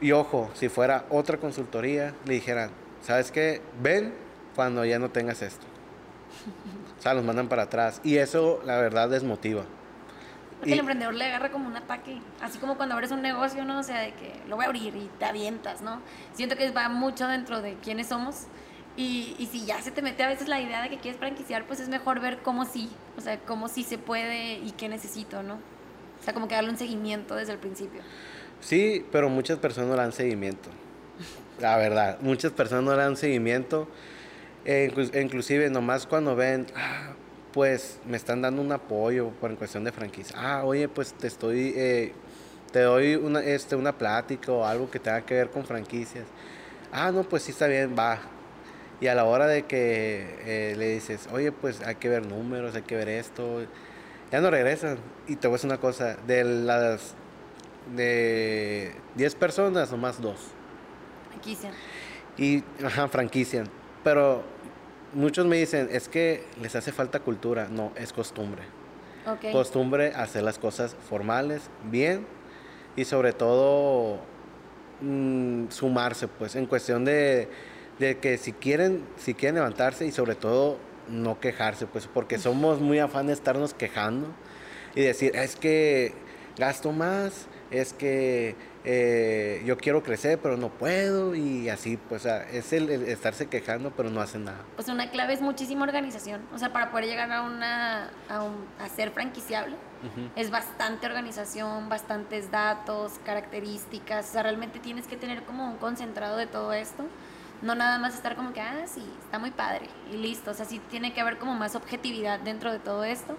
Y 0.00 0.12
ojo, 0.12 0.50
si 0.54 0.68
fuera 0.68 1.04
otra 1.10 1.36
consultoría, 1.38 2.14
le 2.24 2.34
dijeran, 2.34 2.70
¿sabes 3.02 3.30
qué? 3.30 3.60
Ven 3.82 4.14
cuando 4.54 4.84
ya 4.84 4.98
no 4.98 5.10
tengas 5.10 5.42
esto. 5.42 5.66
O 6.98 7.02
sea, 7.02 7.14
los 7.14 7.24
mandan 7.24 7.48
para 7.48 7.64
atrás. 7.64 8.00
Y 8.02 8.16
eso, 8.16 8.62
la 8.64 8.78
verdad, 8.78 9.08
desmotiva. 9.08 9.64
Porque 10.60 10.74
el 10.74 10.80
emprendedor 10.80 11.14
le 11.14 11.24
agarra 11.24 11.50
como 11.50 11.66
un 11.66 11.76
ataque. 11.76 12.20
Así 12.42 12.58
como 12.58 12.76
cuando 12.76 12.94
abres 12.94 13.10
un 13.10 13.22
negocio, 13.22 13.64
¿no? 13.64 13.78
O 13.78 13.82
sea, 13.82 14.00
de 14.00 14.12
que 14.12 14.32
lo 14.46 14.56
voy 14.56 14.66
a 14.66 14.68
abrir 14.68 14.94
y 14.94 15.10
te 15.18 15.24
avientas, 15.24 15.80
¿no? 15.80 16.02
Siento 16.34 16.54
que 16.54 16.70
va 16.70 16.88
mucho 16.90 17.26
dentro 17.26 17.62
de 17.62 17.74
quiénes 17.82 18.08
somos. 18.08 18.46
Y, 18.96 19.34
y, 19.38 19.46
si 19.46 19.64
ya 19.64 19.80
se 19.80 19.90
te 19.90 20.02
mete 20.02 20.22
a 20.22 20.28
veces 20.28 20.48
la 20.48 20.60
idea 20.60 20.82
de 20.82 20.90
que 20.90 20.98
quieres 20.98 21.18
franquiciar, 21.18 21.64
pues 21.66 21.80
es 21.80 21.88
mejor 21.88 22.20
ver 22.20 22.40
cómo 22.42 22.66
sí. 22.66 22.90
O 23.16 23.22
sea, 23.22 23.38
cómo 23.38 23.68
sí 23.68 23.84
se 23.84 23.96
puede 23.96 24.58
y 24.58 24.72
qué 24.72 24.88
necesito, 24.88 25.42
¿no? 25.42 25.54
O 25.54 26.22
sea, 26.22 26.34
como 26.34 26.46
que 26.46 26.54
darle 26.54 26.70
un 26.70 26.76
seguimiento 26.76 27.34
desde 27.34 27.52
el 27.52 27.58
principio. 27.58 28.02
Sí, 28.60 29.06
pero 29.10 29.30
muchas 29.30 29.58
personas 29.58 29.88
no 29.88 29.96
le 29.96 30.02
dan 30.02 30.12
seguimiento. 30.12 30.68
La 31.58 31.76
verdad, 31.76 32.18
muchas 32.20 32.52
personas 32.52 32.84
no 32.84 32.90
le 32.90 33.02
dan 33.02 33.16
seguimiento. 33.16 33.88
E 34.64 34.92
inclusive 35.14 35.70
nomás 35.70 36.06
cuando 36.06 36.36
ven, 36.36 36.66
ah, 36.76 37.14
pues 37.52 37.98
me 38.06 38.16
están 38.16 38.42
dando 38.42 38.62
un 38.62 38.72
apoyo 38.72 39.30
por 39.40 39.50
en 39.50 39.56
cuestión 39.56 39.84
de 39.84 39.92
franquicia. 39.92 40.36
Ah, 40.38 40.62
oye, 40.64 40.88
pues 40.88 41.12
te 41.14 41.26
estoy, 41.26 41.72
eh, 41.76 42.12
te 42.72 42.80
doy 42.80 43.16
una, 43.16 43.40
este, 43.40 43.76
una 43.76 43.96
plática 43.96 44.52
o 44.52 44.64
algo 44.64 44.90
que 44.90 44.98
tenga 45.00 45.20
que 45.22 45.34
ver 45.34 45.50
con 45.50 45.64
franquicias. 45.64 46.24
Ah, 46.92 47.10
no, 47.12 47.22
pues 47.24 47.42
sí 47.42 47.52
está 47.52 47.66
bien, 47.66 47.94
va. 47.98 48.18
Y 49.00 49.06
a 49.06 49.14
la 49.14 49.24
hora 49.24 49.46
de 49.46 49.64
que 49.64 50.36
eh, 50.44 50.74
le 50.76 50.90
dices, 50.90 51.28
oye, 51.32 51.52
pues 51.52 51.80
hay 51.82 51.96
que 51.96 52.08
ver 52.08 52.26
números, 52.26 52.74
hay 52.74 52.82
que 52.82 52.96
ver 52.96 53.08
esto, 53.08 53.62
ya 54.30 54.40
no 54.40 54.50
regresan. 54.50 54.98
Y 55.26 55.36
te 55.36 55.48
voy 55.48 55.54
a 55.54 55.56
decir 55.56 55.70
una 55.70 55.80
cosa, 55.80 56.16
de 56.26 56.44
las 56.44 57.14
de 57.96 58.92
10 59.16 59.34
personas, 59.36 59.90
nomás 59.90 60.20
dos. 60.20 60.38
Franquicia. 61.30 61.70
Y, 62.36 62.62
ajá, 62.84 63.08
franquicia. 63.08 63.64
Pero 64.04 64.42
muchos 65.12 65.46
me 65.46 65.56
dicen, 65.56 65.88
es 65.90 66.08
que 66.08 66.44
les 66.60 66.74
hace 66.76 66.92
falta 66.92 67.20
cultura. 67.20 67.68
No, 67.70 67.92
es 67.96 68.12
costumbre. 68.12 68.62
Okay. 69.26 69.52
Costumbre 69.52 70.12
hacer 70.14 70.42
las 70.42 70.58
cosas 70.58 70.96
formales, 71.08 71.62
bien, 71.84 72.26
y 72.96 73.04
sobre 73.04 73.32
todo 73.32 74.18
mm, 75.00 75.68
sumarse, 75.68 76.26
pues, 76.26 76.56
en 76.56 76.66
cuestión 76.66 77.04
de, 77.04 77.48
de, 77.98 78.18
que 78.18 78.38
si 78.38 78.52
quieren, 78.52 79.04
si 79.16 79.34
quieren 79.34 79.56
levantarse 79.56 80.06
y 80.06 80.12
sobre 80.12 80.34
todo 80.34 80.78
no 81.08 81.38
quejarse, 81.38 81.86
pues, 81.86 82.06
porque 82.06 82.38
somos 82.38 82.80
muy 82.80 82.98
afán 82.98 83.26
de 83.26 83.34
estarnos 83.34 83.74
quejando 83.74 84.28
y 84.94 85.02
decir, 85.02 85.36
es 85.36 85.56
que 85.56 86.14
gasto 86.56 86.92
más, 86.92 87.46
es 87.70 87.92
que 87.92 88.56
eh, 88.84 89.62
yo 89.66 89.76
quiero 89.76 90.02
crecer 90.02 90.38
pero 90.42 90.56
no 90.56 90.70
puedo 90.70 91.34
y 91.34 91.68
así, 91.68 91.96
pues 91.96 92.24
es 92.24 92.72
el, 92.72 92.90
estarse 92.90 93.46
quejando 93.46 93.90
pero 93.90 94.10
no 94.10 94.20
hacen 94.20 94.44
nada. 94.44 94.64
O 94.78 94.82
sea, 94.82 94.94
una 94.94 95.10
clave 95.10 95.34
es 95.34 95.42
muchísima 95.42 95.84
organización, 95.84 96.42
o 96.54 96.58
sea, 96.58 96.72
para 96.72 96.90
poder 96.90 97.06
llegar 97.06 97.30
a, 97.30 97.42
una, 97.42 98.10
a, 98.28 98.88
ser 98.88 99.10
franquiciable 99.10 99.76
es 100.34 100.50
bastante 100.50 101.06
organización, 101.06 101.90
bastantes 101.90 102.50
datos, 102.50 103.20
características, 103.24 104.30
o 104.30 104.32
sea, 104.32 104.42
realmente 104.42 104.78
tienes 104.78 105.06
que 105.06 105.16
tener 105.16 105.42
como 105.42 105.70
un 105.70 105.76
concentrado 105.76 106.36
de 106.38 106.46
todo 106.46 106.72
esto. 106.72 107.04
No 107.62 107.74
nada 107.74 107.98
más 107.98 108.14
estar 108.14 108.36
como 108.36 108.54
que, 108.54 108.62
ah, 108.62 108.86
sí, 108.86 109.04
está 109.22 109.38
muy 109.38 109.50
padre 109.50 109.86
y 110.10 110.16
listo. 110.16 110.52
O 110.52 110.54
sea, 110.54 110.64
sí 110.64 110.80
tiene 110.90 111.12
que 111.12 111.20
haber 111.20 111.36
como 111.36 111.54
más 111.54 111.74
objetividad 111.74 112.40
dentro 112.40 112.72
de 112.72 112.78
todo 112.78 113.04
esto. 113.04 113.36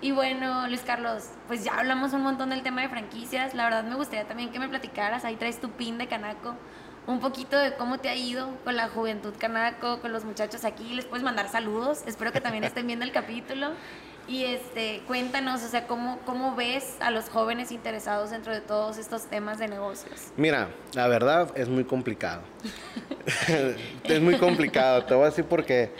Y 0.00 0.12
bueno, 0.12 0.68
Luis 0.68 0.82
Carlos, 0.82 1.24
pues 1.46 1.64
ya 1.64 1.78
hablamos 1.78 2.12
un 2.12 2.22
montón 2.22 2.50
del 2.50 2.62
tema 2.62 2.82
de 2.82 2.88
franquicias. 2.88 3.54
La 3.54 3.64
verdad 3.64 3.84
me 3.84 3.94
gustaría 3.94 4.26
también 4.26 4.50
que 4.50 4.58
me 4.58 4.68
platicaras, 4.68 5.24
ahí 5.24 5.36
traes 5.36 5.60
tu 5.60 5.70
pin 5.70 5.96
de 5.96 6.06
Canaco, 6.06 6.54
un 7.06 7.20
poquito 7.20 7.56
de 7.56 7.74
cómo 7.74 7.98
te 7.98 8.10
ha 8.10 8.14
ido 8.14 8.50
con 8.64 8.76
la 8.76 8.88
juventud 8.88 9.32
Canaco, 9.38 10.00
con 10.00 10.12
los 10.12 10.24
muchachos 10.24 10.64
aquí. 10.64 10.92
Les 10.94 11.06
puedes 11.06 11.24
mandar 11.24 11.48
saludos, 11.48 12.02
espero 12.06 12.30
que 12.30 12.42
también 12.42 12.64
estén 12.64 12.86
viendo 12.86 13.04
el 13.04 13.12
capítulo. 13.12 13.70
Y 14.28 14.44
este, 14.44 15.02
cuéntanos, 15.06 15.62
o 15.62 15.68
sea, 15.68 15.86
¿cómo, 15.86 16.18
¿cómo 16.26 16.56
ves 16.56 16.96
a 17.00 17.12
los 17.12 17.28
jóvenes 17.28 17.70
interesados 17.70 18.30
dentro 18.30 18.52
de 18.52 18.60
todos 18.60 18.98
estos 18.98 19.26
temas 19.26 19.58
de 19.58 19.68
negocios? 19.68 20.32
Mira, 20.36 20.68
la 20.94 21.06
verdad 21.06 21.52
es 21.54 21.68
muy 21.68 21.84
complicado. 21.84 22.42
es 24.04 24.20
muy 24.20 24.36
complicado, 24.36 25.04
te 25.04 25.14
voy 25.14 25.22
a 25.22 25.26
decir 25.26 25.44
porque 25.44 25.94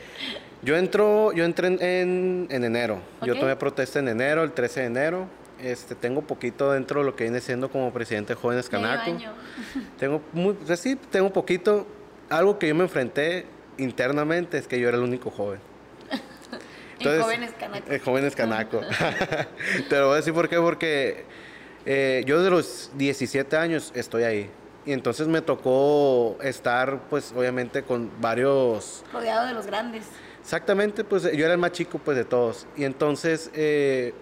yo 0.62 0.76
entro, 0.76 1.32
yo 1.32 1.44
entré 1.44 1.68
en, 1.68 2.46
en, 2.50 2.64
enero. 2.64 3.00
Yo 3.22 3.38
tomé 3.38 3.56
protesta 3.56 3.98
en 3.98 4.08
enero, 4.08 4.42
el 4.42 4.52
13 4.52 4.80
de 4.80 4.86
enero. 4.86 5.28
Este, 5.62 5.94
tengo 5.94 6.22
poquito 6.22 6.72
dentro 6.72 7.00
de 7.00 7.06
lo 7.06 7.16
que 7.16 7.24
viene 7.24 7.40
siendo 7.40 7.70
como 7.70 7.92
presidente 7.92 8.34
de 8.34 8.40
Jóvenes 8.40 8.68
Canaco. 8.68 9.10
Tengo 9.98 10.20
muy, 10.32 10.52
pues 10.52 10.78
sí, 10.80 10.96
tengo 11.10 11.32
poquito. 11.32 11.86
Algo 12.28 12.58
que 12.58 12.68
yo 12.68 12.74
me 12.74 12.84
enfrenté 12.84 13.46
internamente 13.78 14.58
es 14.58 14.66
que 14.66 14.78
yo 14.78 14.88
era 14.88 14.98
el 14.98 15.02
único 15.02 15.30
joven. 15.30 15.60
en 17.00 17.22
Jóvenes 17.22 17.54
Canaco. 17.58 17.90
En 17.90 18.00
Jóvenes 18.00 18.36
Canaco. 18.36 18.80
Te 19.88 19.98
lo 19.98 20.06
voy 20.06 20.14
a 20.14 20.16
decir 20.16 20.34
por 20.34 20.48
qué, 20.48 20.58
porque 20.58 21.24
eh, 21.86 22.22
yo 22.26 22.42
de 22.42 22.50
los 22.50 22.90
17 22.96 23.56
años 23.56 23.92
estoy 23.94 24.24
ahí. 24.24 24.50
Y 24.84 24.92
entonces 24.92 25.26
me 25.26 25.40
tocó 25.40 26.36
estar, 26.42 27.00
pues, 27.08 27.32
obviamente, 27.34 27.82
con 27.82 28.10
varios... 28.20 29.04
Rodeado 29.12 29.46
de 29.46 29.54
los 29.54 29.66
grandes. 29.66 30.04
Exactamente, 30.46 31.02
pues 31.02 31.24
yo 31.24 31.44
era 31.44 31.54
el 31.54 31.58
más 31.58 31.72
chico 31.72 31.98
pues 31.98 32.16
de 32.16 32.24
todos. 32.24 32.68
Y 32.76 32.84
entonces 32.84 33.50
eh, 33.52 34.14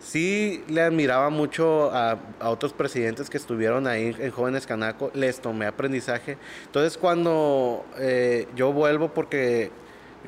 sí 0.00 0.64
le 0.66 0.82
admiraba 0.82 1.30
mucho 1.30 1.92
a, 1.92 2.18
otros 2.40 2.72
presidentes 2.72 3.30
que 3.30 3.36
estuvieron 3.36 3.86
ahí 3.86 4.16
en 4.18 4.32
Jóvenes 4.32 4.66
Canaco, 4.66 5.12
les 5.14 5.38
tomé 5.38 5.66
aprendizaje. 5.66 6.38
Entonces 6.66 6.98
cuando 6.98 7.86
eh, 7.98 8.48
yo 8.56 8.72
vuelvo, 8.72 9.14
porque 9.14 9.70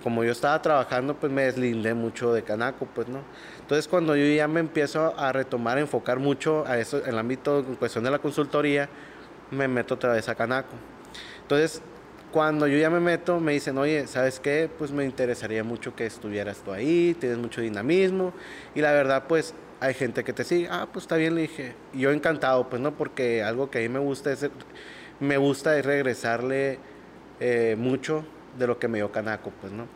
como 0.04 0.22
yo 0.22 0.30
estaba 0.30 0.62
trabajando, 0.62 1.16
pues 1.16 1.32
me 1.32 1.42
deslindé 1.42 1.92
mucho 1.92 2.32
de 2.32 2.44
Canaco, 2.44 2.86
pues 2.94 3.08
no. 3.08 3.22
Entonces 3.62 3.88
cuando 3.88 4.14
yo 4.14 4.24
ya 4.32 4.46
me 4.46 4.60
empiezo 4.60 5.18
a 5.18 5.32
retomar, 5.32 5.78
a 5.78 5.80
enfocar 5.80 6.20
mucho 6.20 6.64
a 6.68 6.78
eso, 6.78 6.98
en 7.02 7.08
el 7.08 7.18
ámbito 7.18 7.58
en 7.58 7.74
cuestión 7.74 8.04
de 8.04 8.12
la 8.12 8.20
consultoría, 8.20 8.88
me 9.50 9.66
meto 9.66 9.94
otra 9.94 10.12
vez 10.12 10.28
a 10.28 10.36
Canaco. 10.36 10.76
Entonces 11.42 11.82
cuando 12.32 12.66
yo 12.66 12.78
ya 12.78 12.90
me 12.90 13.00
meto, 13.00 13.40
me 13.40 13.52
dicen, 13.52 13.76
oye, 13.78 14.06
¿sabes 14.06 14.40
qué? 14.40 14.68
Pues 14.78 14.90
me 14.90 15.04
interesaría 15.04 15.64
mucho 15.64 15.94
que 15.94 16.06
estuvieras 16.06 16.58
tú 16.64 16.72
ahí, 16.72 17.16
tienes 17.18 17.38
mucho 17.38 17.60
dinamismo. 17.60 18.32
Y 18.74 18.80
la 18.80 18.92
verdad, 18.92 19.24
pues 19.28 19.54
hay 19.80 19.94
gente 19.94 20.24
que 20.24 20.32
te 20.32 20.44
sigue. 20.44 20.68
Ah, 20.70 20.88
pues 20.92 21.04
está 21.04 21.16
bien, 21.16 21.34
le 21.34 21.42
dije. 21.42 21.74
Y 21.92 22.00
yo 22.00 22.10
encantado, 22.10 22.68
pues 22.68 22.80
no, 22.80 22.92
porque 22.96 23.42
algo 23.42 23.70
que 23.70 23.78
a 23.78 23.82
mí 23.82 23.88
me 23.88 23.98
gusta 23.98 24.32
es, 24.32 24.48
me 25.18 25.36
gusta 25.36 25.76
es 25.78 25.84
regresarle 25.84 26.78
eh, 27.40 27.76
mucho 27.78 28.24
de 28.58 28.66
lo 28.66 28.78
que 28.78 28.88
me 28.88 28.98
dio 28.98 29.10
Canaco, 29.10 29.52
pues 29.60 29.72
no. 29.72 29.86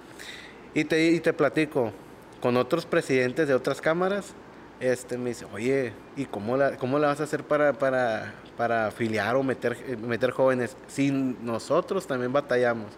Y 0.75 0.85
te, 0.85 1.11
y 1.11 1.21
te 1.21 1.33
platico, 1.33 1.93
con 2.41 2.57
otros 2.57 2.87
presidentes 2.87 3.47
de 3.47 3.55
otras 3.55 3.81
cámaras, 3.81 4.35
este, 4.81 5.17
me 5.19 5.31
dice, 5.31 5.47
oye, 5.53 5.93
¿y 6.17 6.25
cómo 6.25 6.57
la, 6.57 6.77
cómo 6.77 6.99
la 6.99 7.09
vas 7.09 7.21
a 7.21 7.25
hacer 7.25 7.45
para, 7.45 7.73
para, 7.75 8.35
para 8.57 8.87
afiliar 8.87 9.37
o 9.37 9.43
meter, 9.43 9.99
meter 9.99 10.31
jóvenes 10.31 10.77
si 10.87 11.11
nosotros 11.11 12.07
también 12.07 12.33
batallamos? 12.33 12.91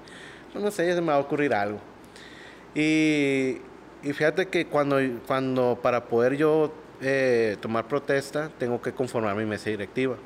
Pues 0.53 0.65
no 0.65 0.71
sé, 0.71 0.95
se 0.95 1.01
me 1.01 1.09
va 1.09 1.15
a 1.15 1.21
ocurrir 1.21 1.55
algo. 1.55 1.79
Y, 2.75 3.59
y 4.03 4.13
fíjate 4.13 4.47
que 4.49 4.67
cuando, 4.67 4.99
cuando 5.27 5.79
para 5.83 6.05
poder 6.05 6.37
yo 6.37 6.73
eh, 7.01 7.57
tomar 7.61 7.87
protesta, 7.89 8.51
tengo 8.59 8.81
que 8.81 8.93
conformar 8.93 9.37
mi 9.37 9.45
mesa 9.45 9.71
directiva. 9.71 10.17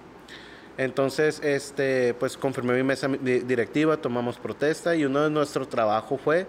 Entonces, 0.78 1.40
este, 1.42 2.14
pues 2.14 2.36
confirmé 2.36 2.74
mi 2.74 2.82
mesa 2.82 3.08
directiva, 3.08 3.96
tomamos 3.96 4.38
protesta 4.38 4.94
y 4.94 5.04
uno 5.04 5.24
de 5.24 5.30
nuestros 5.30 5.68
trabajos 5.68 6.20
fue, 6.20 6.46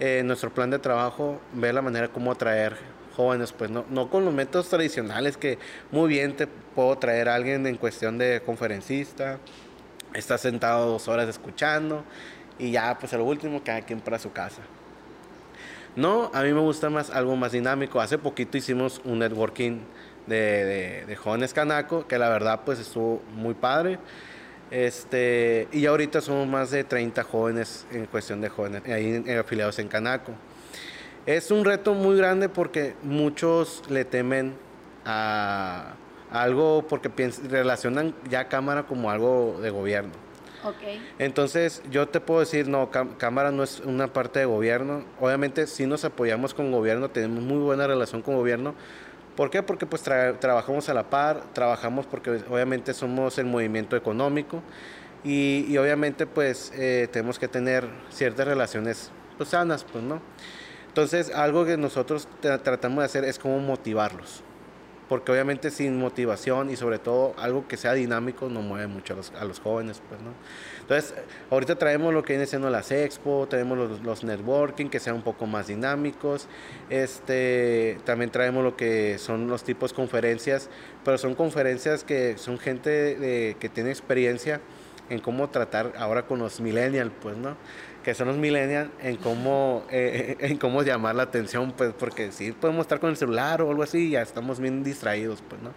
eh, 0.00 0.22
nuestro 0.24 0.50
plan 0.50 0.70
de 0.70 0.78
trabajo, 0.78 1.40
ver 1.54 1.74
la 1.74 1.82
manera 1.82 2.08
como 2.08 2.32
atraer 2.32 2.76
jóvenes, 3.20 3.52
pues 3.52 3.70
no, 3.70 3.84
no 3.90 4.08
con 4.08 4.24
los 4.24 4.32
métodos 4.32 4.70
tradicionales 4.70 5.36
que 5.36 5.58
muy 5.90 6.08
bien 6.08 6.36
te 6.36 6.46
puedo 6.46 6.96
traer 6.96 7.28
a 7.28 7.34
alguien 7.34 7.66
en 7.66 7.76
cuestión 7.76 8.16
de 8.16 8.40
conferencista, 8.40 9.38
está 10.14 10.38
sentado 10.38 10.90
dos 10.90 11.06
horas 11.06 11.28
escuchando 11.28 12.02
y 12.58 12.70
ya, 12.70 12.96
pues 12.98 13.12
a 13.12 13.18
lo 13.18 13.24
último, 13.24 13.62
cada 13.62 13.82
quien 13.82 14.00
para 14.00 14.18
su 14.18 14.32
casa. 14.32 14.62
No, 15.96 16.30
a 16.32 16.42
mí 16.42 16.52
me 16.52 16.60
gusta 16.60 16.88
más 16.88 17.10
algo 17.10 17.36
más 17.36 17.52
dinámico. 17.52 18.00
Hace 18.00 18.16
poquito 18.16 18.56
hicimos 18.56 19.02
un 19.04 19.18
networking 19.18 19.80
de, 20.26 21.04
de, 21.06 21.16
jóvenes 21.16 21.52
canaco, 21.52 22.06
que 22.06 22.16
la 22.16 22.30
verdad 22.30 22.60
pues 22.64 22.78
estuvo 22.78 23.20
muy 23.34 23.52
padre. 23.52 23.98
Este, 24.70 25.68
y 25.72 25.84
ahorita 25.84 26.22
somos 26.22 26.46
más 26.46 26.70
de 26.70 26.84
30 26.84 27.22
jóvenes 27.24 27.86
en 27.90 28.06
cuestión 28.06 28.40
de 28.40 28.48
jóvenes, 28.48 28.82
ahí 28.86 29.22
afiliados 29.38 29.78
en 29.78 29.88
Canaco. 29.88 30.32
Es 31.26 31.50
un 31.50 31.64
reto 31.64 31.94
muy 31.94 32.16
grande 32.16 32.48
porque 32.48 32.94
muchos 33.02 33.82
le 33.88 34.04
temen 34.04 34.54
a, 35.04 35.94
algo 36.30 36.86
porque 36.88 37.10
relacionan 37.48 38.14
ya 38.28 38.48
cámara 38.48 38.84
como 38.84 39.10
algo 39.10 39.58
de 39.60 39.70
gobierno. 39.70 40.12
Okay. 40.62 41.02
Entonces, 41.18 41.82
yo 41.90 42.08
te 42.08 42.20
puedo 42.20 42.40
decir, 42.40 42.68
no, 42.68 42.90
Cámara 42.90 43.50
no 43.50 43.62
es 43.62 43.80
una 43.80 44.12
parte 44.12 44.40
de 44.40 44.44
gobierno. 44.44 45.04
Obviamente, 45.18 45.66
sí 45.66 45.86
nos 45.86 46.04
apoyamos 46.04 46.52
con 46.52 46.70
gobierno, 46.70 47.08
tenemos 47.08 47.42
muy 47.42 47.58
buena 47.58 47.86
relación 47.86 48.20
con 48.20 48.36
gobierno. 48.36 48.74
¿Por 49.36 49.48
qué? 49.48 49.62
Porque 49.62 49.86
pues 49.86 50.02
trabajamos 50.02 50.90
a 50.90 50.94
la 50.94 51.08
par, 51.08 51.44
trabajamos 51.54 52.04
porque 52.04 52.42
obviamente 52.50 52.92
somos 52.92 53.38
el 53.38 53.46
movimiento 53.46 53.96
económico 53.96 54.62
y, 55.24 55.76
obviamente 55.78 56.26
pues 56.26 56.72
eh, 56.74 57.08
tenemos 57.10 57.38
que 57.38 57.48
tener 57.48 57.88
ciertas 58.10 58.46
relaciones 58.46 59.10
pues, 59.38 59.48
sanas, 59.48 59.84
pues, 59.90 60.04
¿no? 60.04 60.20
Entonces, 60.90 61.30
algo 61.32 61.64
que 61.64 61.76
nosotros 61.76 62.26
tratamos 62.40 62.98
de 62.98 63.04
hacer 63.04 63.24
es 63.24 63.38
como 63.38 63.60
motivarlos 63.60 64.42
porque 65.10 65.32
obviamente 65.32 65.72
sin 65.72 65.98
motivación 65.98 66.70
y 66.70 66.76
sobre 66.76 67.00
todo 67.00 67.34
algo 67.36 67.66
que 67.66 67.76
sea 67.76 67.94
dinámico 67.94 68.48
no 68.48 68.62
mueve 68.62 68.86
mucho 68.86 69.16
a 69.36 69.44
los, 69.44 69.58
jóvenes, 69.58 70.00
pues, 70.08 70.20
¿no? 70.20 70.30
Entonces, 70.82 71.14
ahorita 71.50 71.74
traemos 71.74 72.14
lo 72.14 72.22
que 72.22 72.34
viene 72.34 72.46
siendo 72.46 72.70
las 72.70 72.92
expo, 72.92 73.48
tenemos 73.50 73.76
los, 73.76 74.00
los, 74.02 74.22
networking 74.22 74.86
que 74.86 75.00
sean 75.00 75.16
un 75.16 75.22
poco 75.22 75.46
más 75.46 75.66
dinámicos, 75.66 76.46
este, 76.90 77.98
también 78.04 78.30
traemos 78.30 78.62
lo 78.62 78.76
que 78.76 79.18
son 79.18 79.48
los 79.48 79.64
tipos 79.64 79.90
de 79.90 79.96
conferencias, 79.96 80.70
pero 81.04 81.18
son 81.18 81.34
conferencias 81.34 82.04
que 82.04 82.38
son 82.38 82.60
gente 82.60 83.56
que 83.58 83.68
tiene 83.68 83.90
experiencia 83.90 84.60
en 85.08 85.18
cómo 85.18 85.50
tratar 85.50 85.92
ahora 85.98 86.26
con 86.26 86.38
los 86.38 86.60
millennials, 86.60 87.10
pues, 87.20 87.36
¿no? 87.36 87.56
Que 88.02 88.14
son 88.14 88.28
los 88.28 88.36
millennials 88.36 88.90
en 89.02 89.16
cómo, 89.16 89.84
eh, 89.90 90.36
en 90.40 90.58
cómo 90.58 90.82
llamar 90.82 91.14
la 91.14 91.24
atención, 91.24 91.72
pues 91.72 91.92
porque 91.98 92.32
sí 92.32 92.52
podemos 92.52 92.82
estar 92.82 93.00
con 93.00 93.10
el 93.10 93.16
celular 93.16 93.62
o 93.62 93.70
algo 93.70 93.82
así 93.82 94.08
y 94.08 94.10
ya 94.10 94.22
estamos 94.22 94.60
bien 94.60 94.82
distraídos, 94.82 95.42
pues, 95.48 95.60
¿no? 95.62 95.72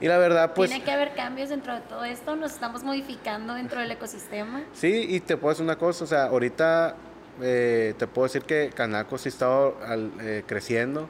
Y 0.00 0.08
la 0.08 0.16
verdad, 0.16 0.54
pues... 0.54 0.70
Tiene 0.70 0.84
que 0.84 0.90
haber 0.90 1.14
cambios 1.14 1.50
dentro 1.50 1.74
de 1.74 1.80
todo 1.82 2.04
esto, 2.04 2.34
nos 2.34 2.52
estamos 2.52 2.82
modificando 2.82 3.54
dentro 3.54 3.80
del 3.80 3.90
ecosistema. 3.90 4.62
Sí, 4.72 5.06
y 5.08 5.20
te 5.20 5.36
puedo 5.36 5.50
decir 5.50 5.64
una 5.64 5.76
cosa, 5.76 6.04
o 6.04 6.06
sea, 6.06 6.24
ahorita 6.24 6.96
eh, 7.42 7.94
te 7.98 8.06
puedo 8.06 8.26
decir 8.26 8.42
que 8.42 8.70
Canaco 8.74 9.18
sí 9.18 9.28
está 9.28 9.46
eh, 10.20 10.42
creciendo 10.46 11.08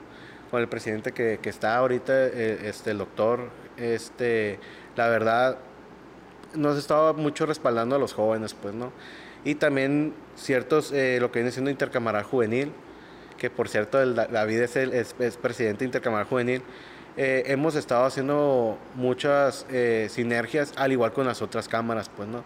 con 0.50 0.60
el 0.60 0.68
presidente 0.68 1.12
que, 1.12 1.38
que 1.40 1.48
está 1.48 1.76
ahorita, 1.76 2.26
este, 2.26 2.90
el 2.90 2.98
doctor, 2.98 3.50
este, 3.76 4.58
la 4.96 5.08
verdad, 5.08 5.58
nos 6.54 6.76
estaba 6.76 7.12
mucho 7.12 7.46
respaldando 7.46 7.94
a 7.94 7.98
los 8.00 8.12
jóvenes, 8.12 8.54
pues, 8.54 8.74
¿no? 8.74 8.92
Y 9.44 9.54
también 9.54 10.14
ciertos, 10.36 10.92
eh, 10.92 11.18
lo 11.20 11.30
que 11.30 11.40
viene 11.40 11.50
siendo 11.50 11.70
intercamaral 11.70 12.24
juvenil, 12.24 12.72
que 13.38 13.50
por 13.50 13.68
cierto 13.68 14.00
el, 14.00 14.14
David 14.14 14.60
es, 14.60 14.76
el, 14.76 14.92
es, 14.92 15.14
presidente 15.40 15.80
de 15.80 15.86
intercamaral 15.86 16.26
juvenil, 16.26 16.62
eh, 17.16 17.44
hemos 17.46 17.74
estado 17.74 18.04
haciendo 18.04 18.78
muchas 18.94 19.66
eh, 19.70 20.06
sinergias, 20.10 20.72
al 20.76 20.92
igual 20.92 21.12
con 21.12 21.26
las 21.26 21.42
otras 21.42 21.68
cámaras, 21.68 22.10
pues, 22.14 22.28
¿no? 22.28 22.44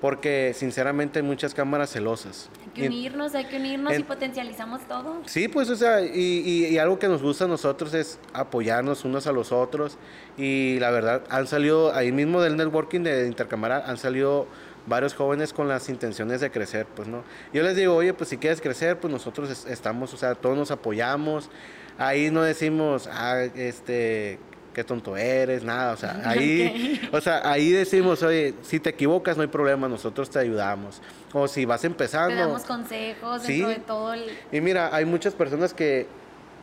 Porque 0.00 0.52
sinceramente 0.54 1.18
hay 1.18 1.24
muchas 1.24 1.54
cámaras 1.54 1.90
celosas. 1.90 2.50
Hay 2.64 2.70
que 2.82 2.86
unirnos, 2.86 3.34
hay 3.34 3.46
que 3.46 3.56
unirnos 3.56 3.98
y 3.98 4.02
potencializamos 4.02 4.86
todo. 4.86 5.22
Sí, 5.24 5.48
pues, 5.48 5.70
o 5.70 5.76
sea, 5.76 6.02
y, 6.02 6.66
y, 6.70 6.78
algo 6.78 6.98
que 6.98 7.08
nos 7.08 7.22
gusta 7.22 7.44
a 7.44 7.48
nosotros 7.48 7.94
es 7.94 8.18
apoyarnos 8.34 9.04
unos 9.06 9.26
a 9.26 9.32
los 9.32 9.52
otros. 9.52 9.96
Y 10.36 10.78
la 10.80 10.90
verdad, 10.90 11.22
han 11.30 11.46
salido, 11.46 11.94
ahí 11.94 12.12
mismo 12.12 12.42
del 12.42 12.56
networking 12.56 13.00
de 13.00 13.26
intercamaral, 13.26 13.84
han 13.86 13.96
salido 13.96 14.46
varios 14.86 15.14
jóvenes 15.14 15.52
con 15.52 15.68
las 15.68 15.88
intenciones 15.88 16.40
de 16.40 16.50
crecer, 16.50 16.86
pues, 16.86 17.08
¿no? 17.08 17.24
Yo 17.52 17.62
les 17.62 17.76
digo, 17.76 17.94
oye, 17.94 18.14
pues 18.14 18.30
si 18.30 18.38
quieres 18.38 18.60
crecer, 18.60 18.98
pues 18.98 19.12
nosotros 19.12 19.66
estamos, 19.66 20.14
o 20.14 20.16
sea, 20.16 20.34
todos 20.34 20.56
nos 20.56 20.70
apoyamos. 20.70 21.50
Ahí 21.98 22.30
no 22.30 22.42
decimos, 22.42 23.08
ah, 23.10 23.42
este, 23.54 24.38
qué 24.72 24.84
tonto 24.84 25.16
eres, 25.16 25.64
nada, 25.64 25.92
o 25.92 25.96
sea, 25.96 26.20
ahí, 26.24 27.00
o 27.12 27.20
sea, 27.20 27.50
ahí 27.50 27.70
decimos, 27.70 28.22
oye, 28.22 28.54
si 28.62 28.78
te 28.78 28.90
equivocas 28.90 29.36
no 29.36 29.42
hay 29.42 29.48
problema, 29.48 29.88
nosotros 29.88 30.30
te 30.30 30.38
ayudamos. 30.38 31.00
O 31.32 31.48
si 31.48 31.64
vas 31.64 31.84
empezando. 31.84 32.34
Te 32.34 32.40
damos 32.40 32.64
consejos 32.64 33.42
¿sí? 33.42 33.60
dentro 33.60 33.68
de 33.68 33.78
todo 33.80 34.14
el... 34.14 34.24
Y 34.52 34.60
mira, 34.60 34.94
hay 34.94 35.04
muchas 35.04 35.34
personas 35.34 35.74
que 35.74 36.06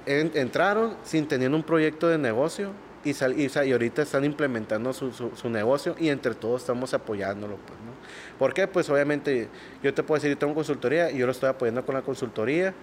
entraron 0.06 0.96
sin 1.04 1.28
tener 1.28 1.52
un 1.52 1.64
proyecto 1.64 2.08
de 2.08 2.18
negocio 2.18 2.72
y, 3.04 3.14
sal, 3.14 3.40
y, 3.40 3.72
ahorita 3.72 4.02
están 4.02 4.24
implementando 4.26 4.94
su, 4.94 5.12
su, 5.12 5.50
negocio 5.50 5.96
y 6.00 6.10
entre 6.10 6.34
todos 6.36 6.62
estamos 6.62 6.94
apoyándolo, 6.94 7.58
pues, 7.58 7.80
¿no? 7.80 7.94
¿Por 8.40 8.54
qué? 8.54 8.68
Pues 8.68 8.90
obviamente 8.90 9.50
yo 9.82 9.94
te 9.94 10.04
puedo 10.04 10.18
decir, 10.18 10.32
yo 10.32 10.38
tengo 10.38 10.54
consultoría 10.54 11.12
y 11.12 11.18
yo 11.18 11.26
lo 11.26 11.32
estoy 11.32 11.50
apoyando 11.50 11.86
con 11.86 11.96
la 11.96 12.02
consultoría. 12.02 12.74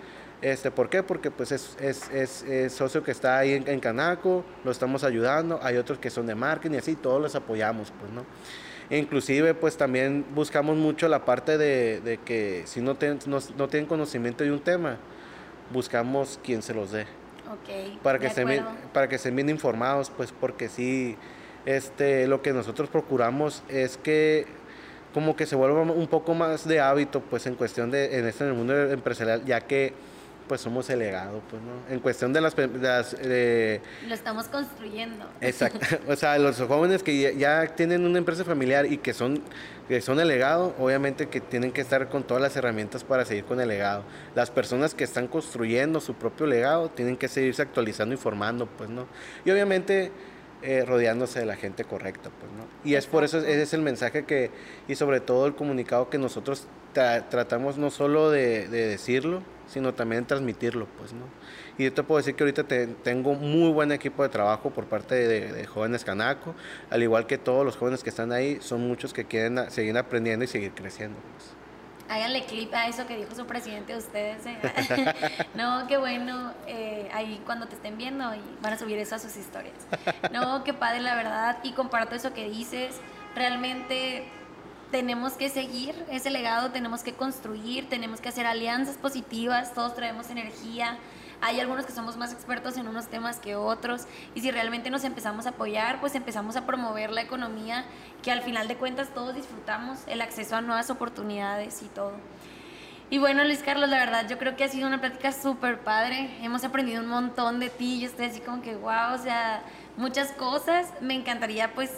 Este, 0.42 0.70
¿Por 0.70 0.88
qué? 0.88 1.02
Porque 1.02 1.30
pues 1.30 1.52
es, 1.52 1.76
es, 1.80 2.42
es, 2.42 2.72
socio 2.72 3.02
que 3.02 3.10
está 3.10 3.38
ahí 3.38 3.52
en, 3.52 3.80
Canaco, 3.80 4.44
lo 4.64 4.70
estamos 4.70 5.04
ayudando, 5.04 5.60
hay 5.62 5.76
otros 5.76 5.98
que 5.98 6.08
son 6.08 6.26
de 6.26 6.34
marketing 6.34 6.76
y 6.76 6.78
así, 6.78 6.96
todos 6.96 7.20
los 7.20 7.34
apoyamos, 7.34 7.92
pues, 7.98 8.10
¿no? 8.12 8.24
Inclusive 8.94 9.54
pues 9.54 9.76
también 9.76 10.24
buscamos 10.34 10.76
mucho 10.76 11.08
la 11.08 11.24
parte 11.24 11.58
de, 11.58 12.00
de 12.00 12.18
que 12.18 12.62
si 12.64 12.80
no, 12.80 12.96
no, 13.26 13.38
no 13.56 13.68
tienen 13.68 13.86
conocimiento 13.86 14.42
de 14.42 14.50
un 14.50 14.60
tema, 14.60 14.96
buscamos 15.72 16.40
quien 16.42 16.62
se 16.62 16.74
los 16.74 16.90
dé. 16.90 17.19
Para, 18.02 18.18
que 18.18 18.26
estén 18.26 18.48
bien, 18.48 18.64
para 18.92 19.08
que 19.08 19.16
estén 19.16 19.36
bien 19.36 19.48
informados, 19.48 20.10
pues 20.10 20.32
porque 20.32 20.68
sí, 20.68 21.16
este, 21.66 22.26
lo 22.26 22.42
que 22.42 22.52
nosotros 22.52 22.88
procuramos 22.88 23.62
es 23.68 23.96
que 23.96 24.46
como 25.14 25.34
que 25.34 25.46
se 25.46 25.56
vuelva 25.56 25.82
un 25.82 26.06
poco 26.06 26.34
más 26.34 26.66
de 26.66 26.80
hábito, 26.80 27.20
pues 27.20 27.46
en 27.46 27.54
cuestión 27.54 27.90
de, 27.90 28.18
en 28.18 28.26
este 28.26 28.44
en 28.44 28.50
el 28.50 28.56
mundo 28.56 28.90
empresarial, 28.90 29.44
ya 29.44 29.60
que 29.60 29.92
pues 30.50 30.62
somos 30.62 30.90
el 30.90 30.98
legado, 30.98 31.42
pues, 31.48 31.62
¿no? 31.62 31.94
En 31.94 32.00
cuestión 32.00 32.32
de 32.32 32.40
las... 32.40 32.56
Lo 32.56 34.12
estamos 34.12 34.48
construyendo. 34.48 35.24
Exacto. 35.40 35.78
O 36.08 36.16
sea, 36.16 36.36
los 36.40 36.60
jóvenes 36.60 37.04
que 37.04 37.36
ya, 37.38 37.68
tienen 37.76 38.04
una 38.04 38.18
empresa 38.18 38.42
familiar 38.44 38.84
y 38.86 38.98
que 38.98 39.14
son, 39.14 39.44
que 39.86 40.00
son 40.00 40.18
el 40.18 40.26
legado, 40.26 40.74
obviamente 40.80 41.28
que 41.28 41.40
tienen 41.40 41.70
que 41.70 41.82
estar 41.82 42.08
con 42.08 42.24
todas 42.24 42.42
las 42.42 42.56
herramientas 42.56 43.04
para 43.04 43.24
seguir 43.24 43.44
con 43.44 43.60
el 43.60 43.68
legado. 43.68 44.02
Las 44.34 44.50
personas 44.50 44.92
que 44.92 45.04
están 45.04 45.28
construyendo 45.28 46.00
su 46.00 46.14
propio 46.14 46.46
legado 46.46 46.88
tienen 46.88 47.16
que 47.16 47.28
seguirse 47.28 47.62
actualizando 47.62 48.16
y 48.16 48.18
formando, 48.18 48.66
pues, 48.66 48.90
¿no? 48.90 49.06
Y 49.44 49.52
obviamente 49.52 50.10
eh, 50.62 50.84
rodeándose 50.84 51.38
de 51.38 51.46
la 51.46 51.54
gente 51.54 51.84
correcta, 51.84 52.28
pues, 52.40 52.50
¿no? 52.50 52.66
Y 52.82 52.96
es 52.96 53.06
por 53.06 53.22
eso, 53.22 53.38
ese 53.38 53.62
es 53.62 53.72
el 53.72 53.82
mensaje 53.82 54.24
que, 54.24 54.50
y 54.88 54.96
sobre 54.96 55.20
todo 55.20 55.46
el 55.46 55.54
comunicado 55.54 56.10
que 56.10 56.18
nosotros 56.18 56.66
tratamos 56.92 57.78
no 57.78 57.90
solo 57.90 58.30
de, 58.30 58.66
decirlo, 58.68 59.42
sino 59.70 59.94
también 59.94 60.22
de 60.22 60.28
transmitirlo, 60.28 60.86
pues, 60.98 61.12
¿no? 61.12 61.24
Y 61.78 61.84
yo 61.84 61.92
te 61.92 62.02
puedo 62.02 62.18
decir 62.18 62.34
que 62.34 62.42
ahorita 62.42 62.64
tengo 63.02 63.34
muy 63.34 63.70
buen 63.72 63.92
equipo 63.92 64.22
de 64.22 64.28
trabajo 64.28 64.70
por 64.70 64.86
parte 64.86 65.14
de, 65.14 65.66
jóvenes 65.66 66.04
Canaco, 66.04 66.54
al 66.90 67.02
igual 67.02 67.26
que 67.26 67.38
todos 67.38 67.64
los 67.64 67.76
jóvenes 67.76 68.02
que 68.02 68.10
están 68.10 68.32
ahí, 68.32 68.58
son 68.60 68.86
muchos 68.86 69.12
que 69.12 69.24
quieren 69.24 69.70
seguir 69.70 69.96
aprendiendo 69.96 70.44
y 70.44 70.48
seguir 70.48 70.72
creciendo, 70.72 71.18
pues 71.36 71.54
háganle 72.10 72.42
clip 72.44 72.74
a 72.74 72.88
eso 72.88 73.06
que 73.06 73.16
dijo 73.16 73.36
su 73.36 73.46
presidente 73.46 73.92
de 73.92 73.98
ustedes. 74.00 74.44
¿eh? 74.44 74.58
no, 75.54 75.86
qué 75.86 75.96
bueno, 75.96 76.52
eh, 76.66 77.08
ahí 77.12 77.40
cuando 77.46 77.68
te 77.68 77.76
estén 77.76 77.96
viendo 77.96 78.24
van 78.60 78.72
a 78.72 78.76
subir 78.76 78.98
eso 78.98 79.14
a 79.14 79.20
sus 79.20 79.36
historias. 79.36 79.76
No, 80.32 80.64
qué 80.64 80.74
padre 80.74 81.00
la 81.02 81.14
verdad 81.14 81.58
y 81.62 81.72
comparto 81.72 82.16
eso 82.16 82.34
que 82.34 82.50
dices. 82.50 82.96
Realmente 83.36 84.24
tenemos 84.90 85.34
que 85.34 85.48
seguir 85.48 85.94
ese 86.10 86.30
legado, 86.30 86.70
tenemos 86.70 87.02
que 87.02 87.12
construir, 87.12 87.88
tenemos 87.88 88.20
que 88.20 88.28
hacer 88.28 88.46
alianzas 88.46 88.96
positivas, 88.96 89.74
todos 89.74 89.94
traemos 89.94 90.30
energía 90.30 90.98
hay 91.42 91.58
algunos 91.58 91.86
que 91.86 91.92
somos 91.92 92.16
más 92.16 92.32
expertos 92.32 92.76
en 92.76 92.86
unos 92.86 93.08
temas 93.08 93.38
que 93.38 93.56
otros 93.56 94.02
y 94.34 94.42
si 94.42 94.50
realmente 94.50 94.90
nos 94.90 95.04
empezamos 95.04 95.46
a 95.46 95.50
apoyar, 95.50 96.00
pues 96.00 96.14
empezamos 96.14 96.56
a 96.56 96.66
promover 96.66 97.10
la 97.10 97.22
economía 97.22 97.84
que 98.22 98.30
al 98.30 98.42
final 98.42 98.68
de 98.68 98.76
cuentas 98.76 99.08
todos 99.14 99.34
disfrutamos, 99.34 100.00
el 100.06 100.20
acceso 100.20 100.56
a 100.56 100.60
nuevas 100.60 100.90
oportunidades 100.90 101.82
y 101.82 101.86
todo. 101.86 102.12
Y 103.08 103.18
bueno, 103.18 103.42
Luis 103.42 103.60
Carlos, 103.60 103.88
la 103.88 103.98
verdad, 103.98 104.28
yo 104.28 104.38
creo 104.38 104.54
que 104.54 104.64
ha 104.64 104.68
sido 104.68 104.86
una 104.86 105.00
plática 105.00 105.32
súper 105.32 105.80
padre. 105.80 106.30
Hemos 106.42 106.62
aprendido 106.62 107.02
un 107.02 107.08
montón 107.08 107.58
de 107.58 107.68
ti. 107.68 107.98
Yo 107.98 108.06
estoy 108.06 108.26
así 108.26 108.38
como 108.38 108.62
que, 108.62 108.76
wow, 108.76 109.14
o 109.14 109.18
sea, 109.18 109.64
muchas 109.96 110.30
cosas. 110.30 110.86
Me 111.00 111.14
encantaría, 111.14 111.74
pues, 111.74 111.90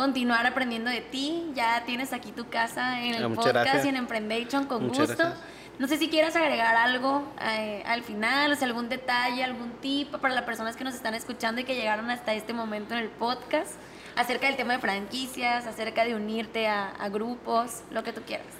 continuar 0.00 0.46
aprendiendo 0.46 0.90
de 0.90 1.02
ti. 1.02 1.52
Ya 1.54 1.84
tienes 1.84 2.14
aquí 2.14 2.32
tu 2.32 2.48
casa 2.48 3.02
en 3.02 3.16
el 3.16 3.32
podcast 3.34 3.84
y 3.84 3.88
en 3.88 3.96
Emprendation, 3.96 4.64
con 4.64 4.88
gusto. 4.88 5.34
No 5.78 5.86
sé 5.88 5.98
si 5.98 6.08
quieras 6.08 6.34
agregar 6.36 6.74
algo 6.74 7.22
eh, 7.42 7.82
al 7.86 8.02
final, 8.02 8.50
o 8.50 8.56
sea, 8.56 8.66
algún 8.66 8.88
detalle, 8.88 9.44
algún 9.44 9.72
tip 9.82 10.10
para 10.16 10.34
las 10.34 10.44
personas 10.44 10.74
que 10.76 10.84
nos 10.84 10.94
están 10.94 11.12
escuchando 11.12 11.60
y 11.60 11.64
que 11.64 11.74
llegaron 11.74 12.08
hasta 12.10 12.32
este 12.32 12.54
momento 12.54 12.94
en 12.94 13.00
el 13.00 13.08
podcast, 13.10 13.72
acerca 14.16 14.46
del 14.46 14.56
tema 14.56 14.72
de 14.74 14.78
franquicias, 14.78 15.66
acerca 15.66 16.04
de 16.04 16.14
unirte 16.14 16.66
a, 16.66 17.08
grupos, 17.10 17.82
lo 17.90 18.02
que 18.02 18.14
tú 18.14 18.22
quieras. 18.26 18.59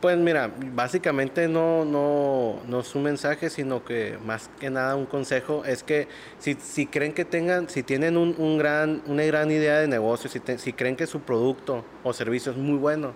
Pues 0.00 0.16
mira, 0.16 0.52
básicamente 0.74 1.48
no, 1.48 1.84
no, 1.84 2.60
no 2.68 2.80
es 2.80 2.94
un 2.94 3.02
mensaje, 3.02 3.50
sino 3.50 3.84
que 3.84 4.16
más 4.24 4.48
que 4.60 4.70
nada 4.70 4.94
un 4.94 5.06
consejo 5.06 5.64
es 5.64 5.82
que 5.82 6.06
si, 6.38 6.54
si 6.54 6.86
creen 6.86 7.12
que 7.12 7.24
tengan, 7.24 7.68
si 7.68 7.82
tienen 7.82 8.16
un, 8.16 8.36
un 8.38 8.58
gran, 8.58 9.02
una 9.06 9.24
gran 9.24 9.50
idea 9.50 9.80
de 9.80 9.88
negocio, 9.88 10.30
si, 10.30 10.40
si 10.58 10.72
creen 10.72 10.94
que 10.94 11.08
su 11.08 11.20
producto 11.22 11.84
o 12.04 12.12
servicio 12.12 12.52
es 12.52 12.58
muy 12.58 12.76
bueno 12.78 13.12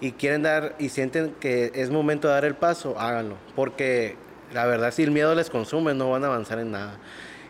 y 0.00 0.10
quieren 0.12 0.42
dar 0.42 0.74
y 0.80 0.88
sienten 0.88 1.32
que 1.38 1.70
es 1.76 1.90
momento 1.90 2.26
de 2.26 2.34
dar 2.34 2.44
el 2.44 2.56
paso, 2.56 2.98
háganlo. 2.98 3.36
Porque 3.54 4.16
la 4.52 4.66
verdad, 4.66 4.92
si 4.92 5.04
el 5.04 5.12
miedo 5.12 5.36
les 5.36 5.48
consume, 5.48 5.94
no 5.94 6.10
van 6.10 6.24
a 6.24 6.26
avanzar 6.26 6.58
en 6.58 6.72
nada. 6.72 6.98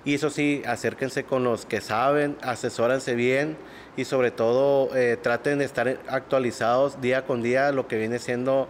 Y 0.05 0.15
eso 0.15 0.29
sí, 0.29 0.63
acérquense 0.67 1.25
con 1.25 1.45
los 1.45 1.65
que 1.65 1.81
saben, 1.81 2.37
asesórense 2.43 3.15
bien 3.15 3.57
y 4.01 4.05
sobre 4.05 4.31
todo 4.31 4.95
eh, 4.97 5.17
traten 5.21 5.59
de 5.59 5.65
estar 5.67 5.99
actualizados 6.09 7.01
día 7.01 7.25
con 7.27 7.43
día 7.43 7.71
lo 7.73 7.87
que 7.87 7.99
viene 7.99 8.19
siendo 8.19 8.69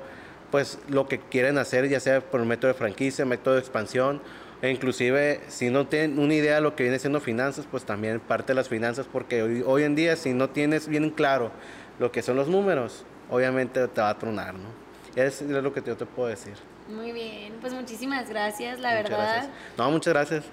pues 0.51 0.79
lo 0.89 1.07
que 1.07 1.21
quieren 1.21 1.59
hacer, 1.59 1.89
ya 1.89 2.01
sea 2.01 2.21
por 2.21 2.45
método 2.45 2.73
de 2.73 2.75
franquicia, 2.75 3.25
método 3.25 3.55
de 3.55 3.61
expansión, 3.61 4.21
e 4.63 4.71
inclusive 4.71 5.41
si 5.47 5.71
no 5.71 5.87
tienen 5.87 6.19
una 6.19 6.35
idea 6.35 6.57
de 6.57 6.61
lo 6.61 6.75
que 6.75 6.83
viene 6.83 6.99
siendo 6.99 7.21
finanzas, 7.21 7.67
pues 7.71 7.85
también 7.85 8.19
parte 8.19 8.49
de 8.49 8.55
las 8.57 8.69
finanzas, 8.69 9.07
porque 9.11 9.43
hoy, 9.45 9.63
hoy 9.65 9.85
en 9.85 9.95
día 9.95 10.17
si 10.17 10.35
no 10.35 10.51
tienes 10.51 10.89
bien 10.89 11.11
claro 11.11 11.53
lo 12.01 12.11
que 12.11 12.21
son 12.23 12.35
los 12.37 12.49
números, 12.49 13.05
obviamente 13.31 13.87
te 13.87 14.01
va 14.01 14.09
a 14.11 14.19
tronar, 14.19 14.55
¿no? 14.55 14.69
Es, 15.15 15.41
es 15.41 15.49
lo 15.49 15.73
que 15.73 15.83
yo 15.83 15.97
te 15.97 16.05
puedo 16.07 16.29
decir. 16.29 16.55
Muy 16.89 17.13
bien, 17.13 17.53
pues 17.61 17.73
muchísimas 17.73 18.29
gracias, 18.29 18.81
la 18.81 18.89
Muchas 18.91 19.05
verdad. 19.11 19.33
gracias. 19.35 19.53
No, 19.79 19.91
muchas 19.93 20.13
gracias. 20.13 20.45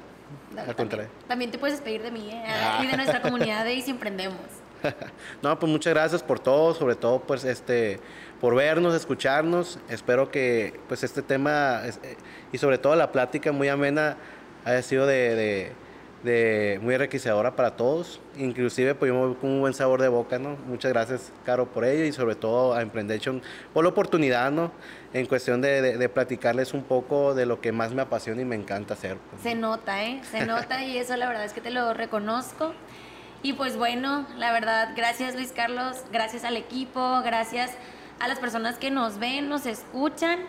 No, 0.51 0.59
Al 0.61 0.67
también, 0.67 0.75
contrario. 0.75 1.09
también 1.27 1.51
te 1.51 1.57
puedes 1.57 1.77
despedir 1.77 2.03
de 2.03 2.11
mí 2.11 2.29
¿eh? 2.31 2.43
Ah. 2.47 2.81
y 2.83 2.87
de 2.87 2.97
nuestra 2.97 3.21
comunidad 3.23 3.63
de 3.65 3.73
Y 3.73 3.81
Si 3.81 3.91
Emprendemos. 3.91 4.37
No, 5.41 5.57
pues 5.59 5.71
muchas 5.71 5.93
gracias 5.93 6.23
por 6.23 6.39
todo, 6.39 6.73
sobre 6.73 6.95
todo 6.95 7.19
pues 7.19 7.43
este 7.43 7.99
por 8.41 8.53
vernos, 8.55 8.93
escucharnos. 8.95 9.79
Espero 9.89 10.29
que 10.29 10.79
pues 10.87 11.03
este 11.03 11.21
tema 11.21 11.81
es- 11.85 11.99
eh, 12.03 12.15
y 12.51 12.57
sobre 12.57 12.77
todo 12.77 12.95
la 12.95 13.11
plática 13.11 13.51
muy 13.51 13.67
amena 13.67 14.17
haya 14.65 14.81
sido 14.81 15.05
de, 15.05 15.35
de- 15.35 15.71
de 16.23 16.79
muy 16.81 16.95
enriquecedora 16.95 17.55
para 17.55 17.75
todos. 17.77 18.19
Inclusive 18.37 18.95
pues 18.95 19.09
yo 19.09 19.15
me 19.19 19.25
voy 19.27 19.35
con 19.35 19.49
un 19.51 19.59
buen 19.61 19.73
sabor 19.73 20.01
de 20.01 20.07
boca, 20.07 20.39
¿no? 20.39 20.57
Muchas 20.67 20.91
gracias, 20.91 21.31
Caro, 21.45 21.67
por 21.67 21.85
ello 21.85 22.03
y 22.05 22.11
sobre 22.11 22.35
todo 22.35 22.73
a 22.73 22.81
Emprendation 22.81 23.41
por 23.73 23.83
la 23.83 23.89
oportunidad, 23.91 24.51
¿no? 24.51 24.71
En 25.13 25.25
cuestión 25.27 25.61
de, 25.61 25.81
de- 25.81 25.97
de 25.97 26.09
platicarles 26.09 26.73
un 26.73 26.83
poco 26.83 27.33
de 27.33 27.45
lo 27.45 27.61
que 27.61 27.71
más 27.71 27.93
me 27.93 28.01
apasiona 28.01 28.41
y 28.41 28.45
me 28.45 28.55
encanta 28.55 28.95
hacer. 28.95 29.17
pues. 29.29 29.41
Se 29.43 29.55
nota, 29.55 30.03
¿eh? 30.03 30.21
Se 30.29 30.45
nota 30.45 30.83
y 30.83 30.97
eso 30.97 31.15
la 31.17 31.27
verdad 31.27 31.45
es 31.45 31.53
que 31.53 31.61
te 31.61 31.69
lo 31.71 31.93
reconozco. 31.93 32.73
Y 33.43 33.53
pues 33.53 33.77
bueno, 33.77 34.25
la 34.37 34.51
verdad, 34.51 34.93
gracias 34.95 35.35
Luis 35.35 35.51
Carlos, 35.51 35.97
gracias 36.11 36.43
al 36.43 36.57
equipo, 36.57 37.21
gracias 37.23 37.71
a 38.19 38.27
las 38.27 38.39
personas 38.39 38.77
que 38.77 38.91
nos 38.91 39.19
ven, 39.19 39.49
nos 39.49 39.65
escuchan. 39.65 40.39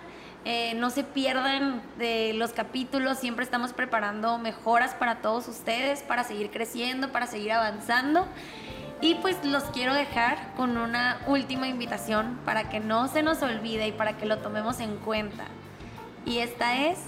Eh, 0.45 0.75
no 0.77 0.89
se 0.89 1.05
pierdan 1.05 1.83
de 1.99 2.33
los 2.33 2.53
capítulos, 2.53 3.19
siempre 3.19 3.45
estamos 3.45 3.73
preparando 3.73 4.39
mejoras 4.39 4.95
para 4.95 5.17
todos 5.17 5.47
ustedes, 5.49 6.03
para 6.03 6.25
seguir 6.25 6.51
creciendo, 6.51 7.13
para 7.13 7.27
seguir 7.27 7.53
avanzando. 7.53 8.27
Y 9.01 9.17
pues 9.17 9.37
los 9.45 9.65
quiero 9.65 9.95
dejar 9.95 10.55
con 10.57 10.77
una 10.77 11.21
última 11.27 11.69
invitación 11.69 12.39
para 12.45 12.69
que 12.69 12.81
no 12.81 13.09
se 13.09 13.23
nos 13.23 13.43
olvide 13.43 13.89
y 13.89 13.93
para 13.93 14.17
que 14.17 14.27
lo 14.27 14.39
tomemos 14.39 14.81
en 14.81 14.97
cuenta. 14.97 15.45
Y 16.25 16.39
esta 16.39 16.79
es, 16.87 16.99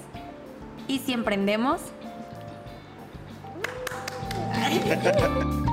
¿y 0.87 0.99
si 0.99 1.13
emprendemos? 1.13 1.81